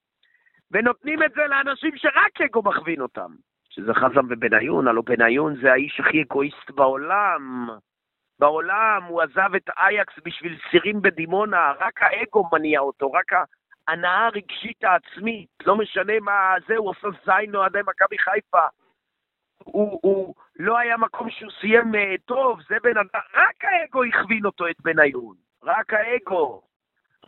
[0.72, 3.32] ונותנים את זה לאנשים שרק אגו מכווין אותם,
[3.70, 7.68] שזה חזם ובניון, הלו בניון זה האיש הכי אגואיסט בעולם.
[8.40, 13.34] בעולם, הוא עזב את אייקס בשביל סירים בדימונה, רק האגו מניע אותו, רק
[13.88, 18.68] ההנאה הרגשית העצמית, לא משנה מה זה, הוא עושה זין אוהדי מכבי חיפה.
[19.58, 24.46] הוא, הוא לא היה מקום שהוא סיים אה, טוב, זה בן אדם, רק האגו הכווין
[24.46, 26.62] אותו את בניון, רק האגו,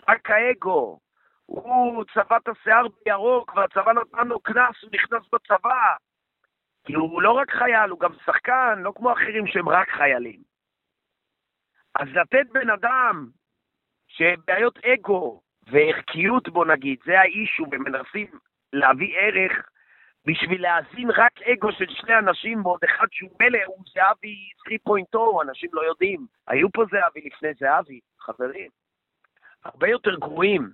[0.07, 0.99] רק האגו.
[1.45, 5.95] הוא צבע את השיער בירוק, והצבא נתן לו קנס, הוא נכנס בצבא.
[6.86, 10.40] כי הוא לא רק חייל, הוא גם שחקן, לא כמו אחרים שהם רק חיילים.
[11.95, 13.30] אז לתת בן אדם
[14.07, 18.28] שבעיות אגו וערכיות, בוא נגיד, זה האישו, ומנסים
[18.74, 19.70] להביא ערך
[20.26, 24.50] בשביל להזין רק אגו של שני אנשים ועוד אחד שהוא מלא, הוא זהבי
[25.16, 26.26] 3.0, אנשים לא יודעים.
[26.48, 28.70] היו פה זהבי לפני זהבי, חברים.
[29.66, 30.72] הרבה יותר גרועים.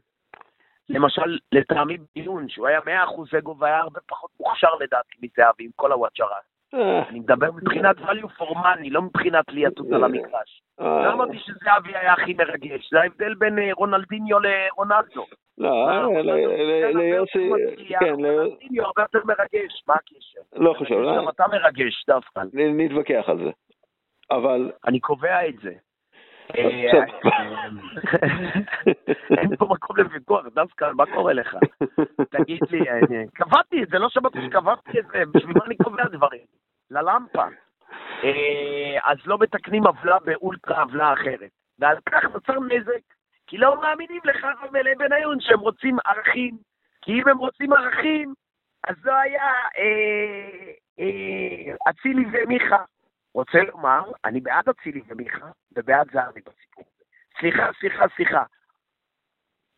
[0.90, 5.92] למשל, לטעמי ביון, שהוא היה 100% אגו והיה הרבה פחות מוכשר לדעתי מזהבי, עם כל
[5.92, 6.38] הוואצ'רה.
[6.73, 10.61] אה, אני מדבר מבחינת value for money, לא מבחינת ליהטות על המגרש.
[10.80, 15.26] אה, לא אמרתי שזהבי היה הכי מרגש, זה ההבדל בין אה, רונלדיניו לרונלדו.
[15.57, 17.49] לא, מה, אה, ל- רונלדו ל- שחקן הרבה ליוסי,
[17.99, 20.39] כן, ל- רונלדיניו הרבה יותר מרגש, מה הקשר?
[20.56, 22.41] לא לא- גם אתה מרגש, דווקא.
[22.53, 23.52] נתווכח על זה.
[24.31, 25.72] אבל, אני קובע את זה.
[26.57, 27.03] אה.
[29.38, 31.56] אין פה מקום לוויכוח, דווקא, מה קורה לך?
[32.38, 32.80] תגיד לי,
[33.34, 36.41] קבעתי את זה, לא שמעתי שקבעתי את זה, בשביל מה אני קובע דברים?
[36.92, 37.46] ללמפה.
[38.24, 41.50] אה, אז לא מתקנים עוולה באולטרה עוולה אחרת.
[41.80, 43.02] ועל כך נוצר נזק,
[43.48, 46.58] כי לא מאמינים לך ולבניון שהם רוצים ערכים.
[47.02, 48.34] כי אם הם רוצים ערכים,
[48.88, 52.84] אז לא היה אה, אה, אצילי ומיכה.
[53.34, 56.84] רוצה לומר, אני בעד אצילי ומיכה, ובעד זהבי בסיפור.
[57.40, 58.44] סליחה, סליחה, סליחה.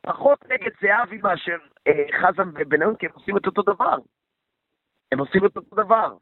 [0.02, 1.58] פחות נגד זהבי מאשר
[1.88, 3.98] אה, חזן ובניון, כי הם עושים את אותו דבר.
[5.12, 6.18] הם עושים את אותו דבר.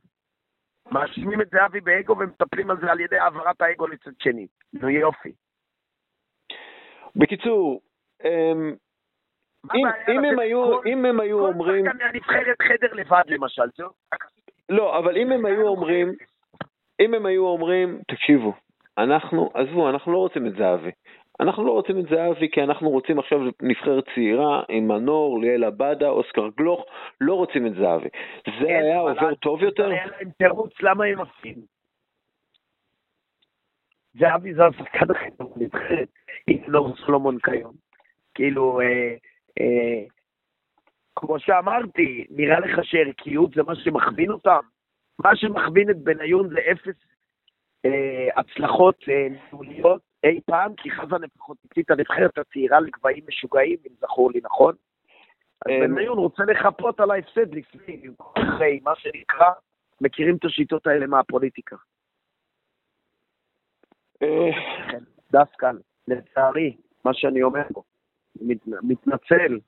[0.92, 4.48] מאשימים את זהבי באגו ומטפלים על זה על ידי העברת האגו לצד שני.
[4.74, 5.32] נו יופי.
[7.16, 7.82] בקיצור,
[8.24, 8.76] אמ,
[9.76, 13.64] אם- אם הם היו- כל- אם הם היו כל אומרים, שחקן מהנבחרת חדר לבד למשל,
[13.78, 13.90] זהו.
[14.70, 16.12] לא, אבל אם הם היו אומרים,
[17.02, 18.54] אם הם היו אומרים, תקשיבו,
[18.98, 20.92] אנחנו, עזבו, אנחנו לא רוצים את זהבי.
[21.42, 26.10] אנחנו לא רוצים את זהבי כי אנחנו רוצים עכשיו נבחרת צעירה עם מנור, ליאל עבדה,
[26.10, 26.86] אוסקר גלוך,
[27.22, 28.10] לא רוצים את זהבי.
[28.46, 29.90] זה כן, היה עובר טוב יותר?
[29.90, 31.56] היה להם תירוץ למה הם עושים.
[34.14, 36.10] זהבי זה השחקן הכי טוב בנבחרת,
[36.48, 37.74] אם לא סלומון כיום.
[38.34, 39.16] כאילו, אה,
[39.60, 40.04] אה,
[41.16, 44.60] כמו שאמרתי, נראה לך שערכיות זה מה שמכווין אותם?
[45.20, 46.96] מה שמכווין את בניון זה אפס
[47.86, 53.78] אה, הצלחות אה, ניהוליות אי פעם, כי חזן לפחות הוציא את הנבחרת הצעירה לגבהים משוגעים,
[53.88, 54.76] אם זכור לי נכון.
[55.66, 58.02] אז אה, בניון רוצה לחפות על ההפסד לפני,
[58.34, 59.52] אחרי, מה שנקרא,
[60.02, 61.76] מכירים את השיטות האלה מהפוליטיקה.
[64.24, 64.52] אה,
[64.92, 65.72] כן, דווקא,
[66.08, 67.84] לצערי, מה שאני אומר פה,
[68.42, 69.60] מת, מתנצל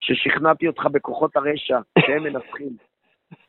[0.00, 2.76] ששכנעתי אותך בכוחות הרשע, שהם מנצחים.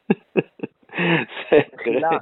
[1.78, 2.18] תחילה.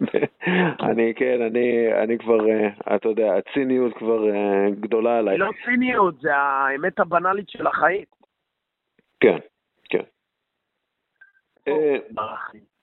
[0.90, 5.38] אני, כן, אני, אני כבר, אה, אתה יודע, הציניות כבר אה, גדולה עליי.
[5.38, 8.04] לא ציניות, זה האמת הבנאלית של החיים.
[9.20, 9.38] כן,
[9.90, 10.02] כן.
[11.68, 11.96] אה.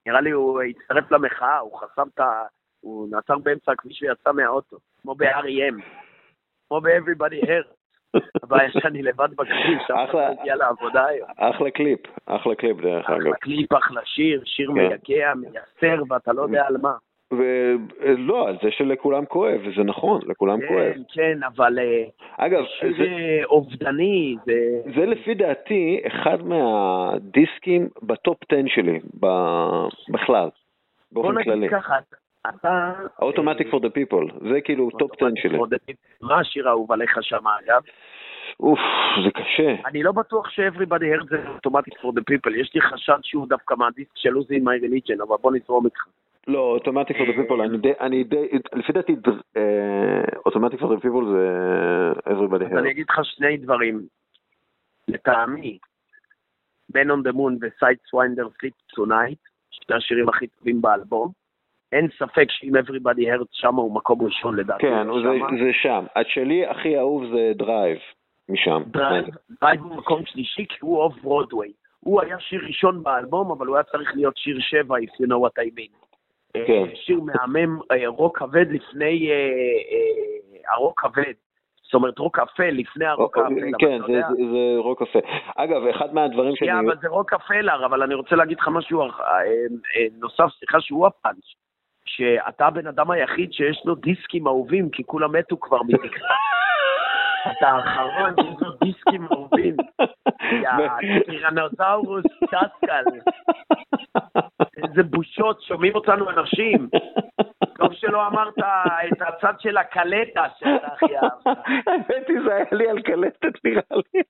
[0.06, 2.44] נראה לי הוא הצטרף למחאה, הוא חסם את ה...
[2.80, 5.82] הוא נעצר באמצע הכביש ויצא מהאוטו, כמו ב-R.E.M.
[6.68, 7.79] כמו ב- Everybody Hurts.
[8.44, 10.30] הבעיה שאני לבד בכביש, אף אחד אחלה.
[10.30, 11.28] לא הגיע לעבודה היום.
[11.38, 13.20] אחלה קליפ, אחלה קליפ דרך אגב.
[13.20, 14.74] אחלה קליפ, אחלה שיר, שיר כן.
[14.74, 16.94] מייגע, מייסר, ואתה לא יודע על מה.
[17.32, 20.94] ולא, על זה שלכולם כואב, וזה נכון, לכולם כואב.
[20.94, 22.04] כן, כן, אבל אה,
[22.38, 22.64] אגב,
[22.98, 24.54] זה, אובדני, זה...
[24.96, 30.50] זה לפי דעתי אחד מהדיסקים בטופ 10 שלי, ב- בכלל,
[31.12, 31.70] בוא באופן נגיד כללי.
[31.70, 31.96] ככה,
[32.50, 32.94] אתה...
[33.22, 35.58] Automatic for the people, זה כאילו טופ 10 שלי.
[36.22, 37.82] מה השיר האהוב עליך שם, אגב?
[38.60, 38.80] אוף,
[39.26, 39.76] זה קשה.
[39.86, 43.48] אני לא בטוח ש- Everybody Hurts זה Automatic for the people, יש לי חשד שהוא
[43.48, 46.06] דווקא מהדיסק של Losing My Religion, אבל בוא נזרום איתך.
[46.48, 49.16] לא, Automatic for the people, אני די, אני די, לפי דעתי,
[49.58, 52.78] אה, Automatic for the people זה Everybody Hurts.
[52.78, 52.92] אני.
[52.92, 54.02] אגיד לך שני דברים.
[55.08, 55.78] לטעמי,
[56.94, 61.39] Man on the Moon ו-Sidewinder Sleeps Tonite, שני השירים הכי טובים באלבום.
[61.92, 64.82] אין ספק שאם Everybody Hurts שם הוא מקום ראשון לדעתי.
[64.82, 65.64] כן, זה.
[65.64, 66.06] זה שם.
[66.16, 67.98] השלי הכי אהוב זה דרייב,
[68.50, 68.84] משם.
[68.88, 69.26] דרייב
[69.62, 71.72] דרייב הוא מקום שלישי כי הוא off Broadway.
[72.00, 75.46] הוא היה שיר ראשון באלבום, אבל הוא היה צריך להיות שיר שבע, if you know
[75.46, 76.10] what I mean.
[76.56, 76.84] אה, כן.
[76.96, 81.34] שיר מהמם, אה, רוק כבד לפני אה, הרוק כבד.
[81.84, 83.52] זאת אומרת, רוק אפל לפני הרוק האפל.
[83.52, 85.20] אבל כן, זה, זה, זה רוק קפה.
[85.56, 86.70] אגב, אחד מהדברים שאני...
[86.70, 89.04] שנייה, אבל זה רוק אפלר, אבל אני רוצה להגיד לך משהו
[90.22, 91.46] נוסף, סליחה, שהוא הפאנץ',
[92.16, 96.20] שאתה הבן אדם היחיד שיש לו דיסקים אהובים, כי כולם מתו כבר מדיקה.
[97.48, 99.76] אתה האחרון לו דיסקים אהובים.
[100.64, 103.04] יא טירנוזאורוס צ'סקל.
[104.84, 106.90] איזה בושות, שומעים אותנו אנשים.
[107.78, 111.58] טוב שלא אמרת את הצד של הקלטה שאתה הכי אהבת.
[111.88, 113.82] האמת היא, זה היה לי על קלטת נראה
[114.14, 114.22] לי.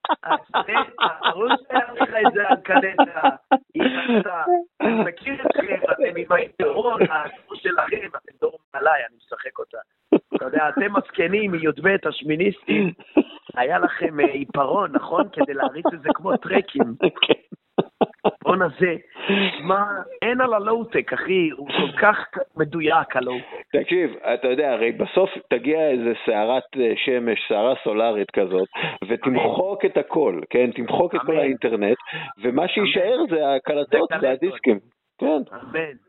[1.21, 3.29] ברור שהיה לך את זה על קלטה.
[4.83, 9.77] מכיר אתכם, אתם עם היתרון, הסיפור שלכם, אתם דור עליי, אני משחק אותה.
[10.35, 12.91] אתה יודע, אתם הזקנים מי"ב השמיניסטים,
[13.55, 15.23] היה לכם אה, עיפרון, נכון?
[15.33, 16.93] כדי להריץ את זה כמו טרקים.
[18.43, 18.95] בואנה זה,
[19.63, 19.85] מה,
[20.21, 22.17] אין על הלואו-טק, אחי, הוא כל כך
[22.57, 23.79] מדויק הלואו-טק.
[23.81, 28.67] תקשיב, אתה יודע, הרי בסוף תגיע איזה סערת אה, שמש, סערה סולארית כזאת,
[29.07, 30.71] ותמחוק את הכל, כן?
[30.71, 31.37] תמחוק את כל.
[31.37, 31.97] האינטרנט,
[32.43, 34.79] ומה שיישאר זה הקלטות והדיסקים.
[35.17, 35.41] כן.
[35.53, 36.08] אמן.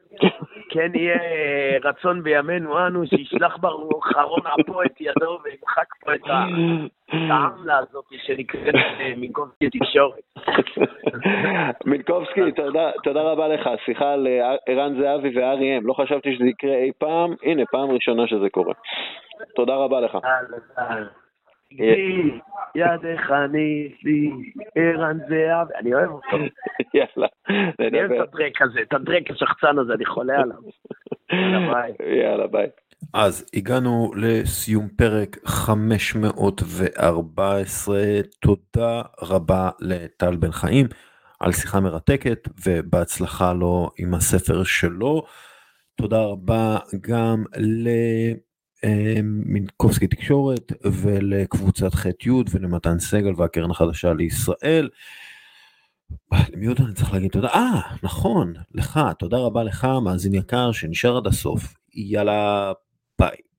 [0.70, 6.20] כן יהיה אה, רצון בימינו אנו, שישלח ברוך אחרון אפו את ידו וימחק פה את
[7.10, 10.20] העמלה הזאת שנקראת אה, מינקובסקי תקשורת.
[11.86, 13.68] מינקובסקי, תודה, תודה רבה לך.
[13.84, 15.86] שיחה על אה, ערן זהבי וארי אם.
[15.86, 18.74] לא חשבתי שזה יקרה אי פעם, הנה, פעם ראשונה שזה קורה.
[19.56, 20.18] תודה רבה לך.
[21.72, 22.38] גדי,
[22.74, 24.30] ידך ניסי,
[24.74, 26.36] ערן זהב, אני אוהב אותו.
[26.94, 27.28] יאללה,
[27.80, 28.24] אני אוהב נדבר.
[28.24, 30.56] את הדרק הזה, את הדרק השחצן הזה, אני חולה עליו.
[31.32, 31.92] יאללה, ביי.
[32.22, 32.66] יאללה, ביי.
[33.14, 37.98] אז הגענו לסיום פרק 514,
[38.40, 40.86] תודה רבה לטל בן חיים
[41.40, 45.22] על שיחה מרתקת ובהצלחה לו עם הספר שלו.
[45.96, 47.44] תודה רבה גם
[48.84, 54.88] למינקובסקי תקשורת ולקבוצת ח'-י' ולמתן סגל והקרן החדשה לישראל.
[56.52, 57.48] למי עוד אני צריך להגיד תודה?
[57.48, 61.74] אה, נכון, לך, תודה רבה לך, מאזין יקר שנשאר עד הסוף.
[61.94, 62.72] יאללה,
[63.18, 63.49] ביי.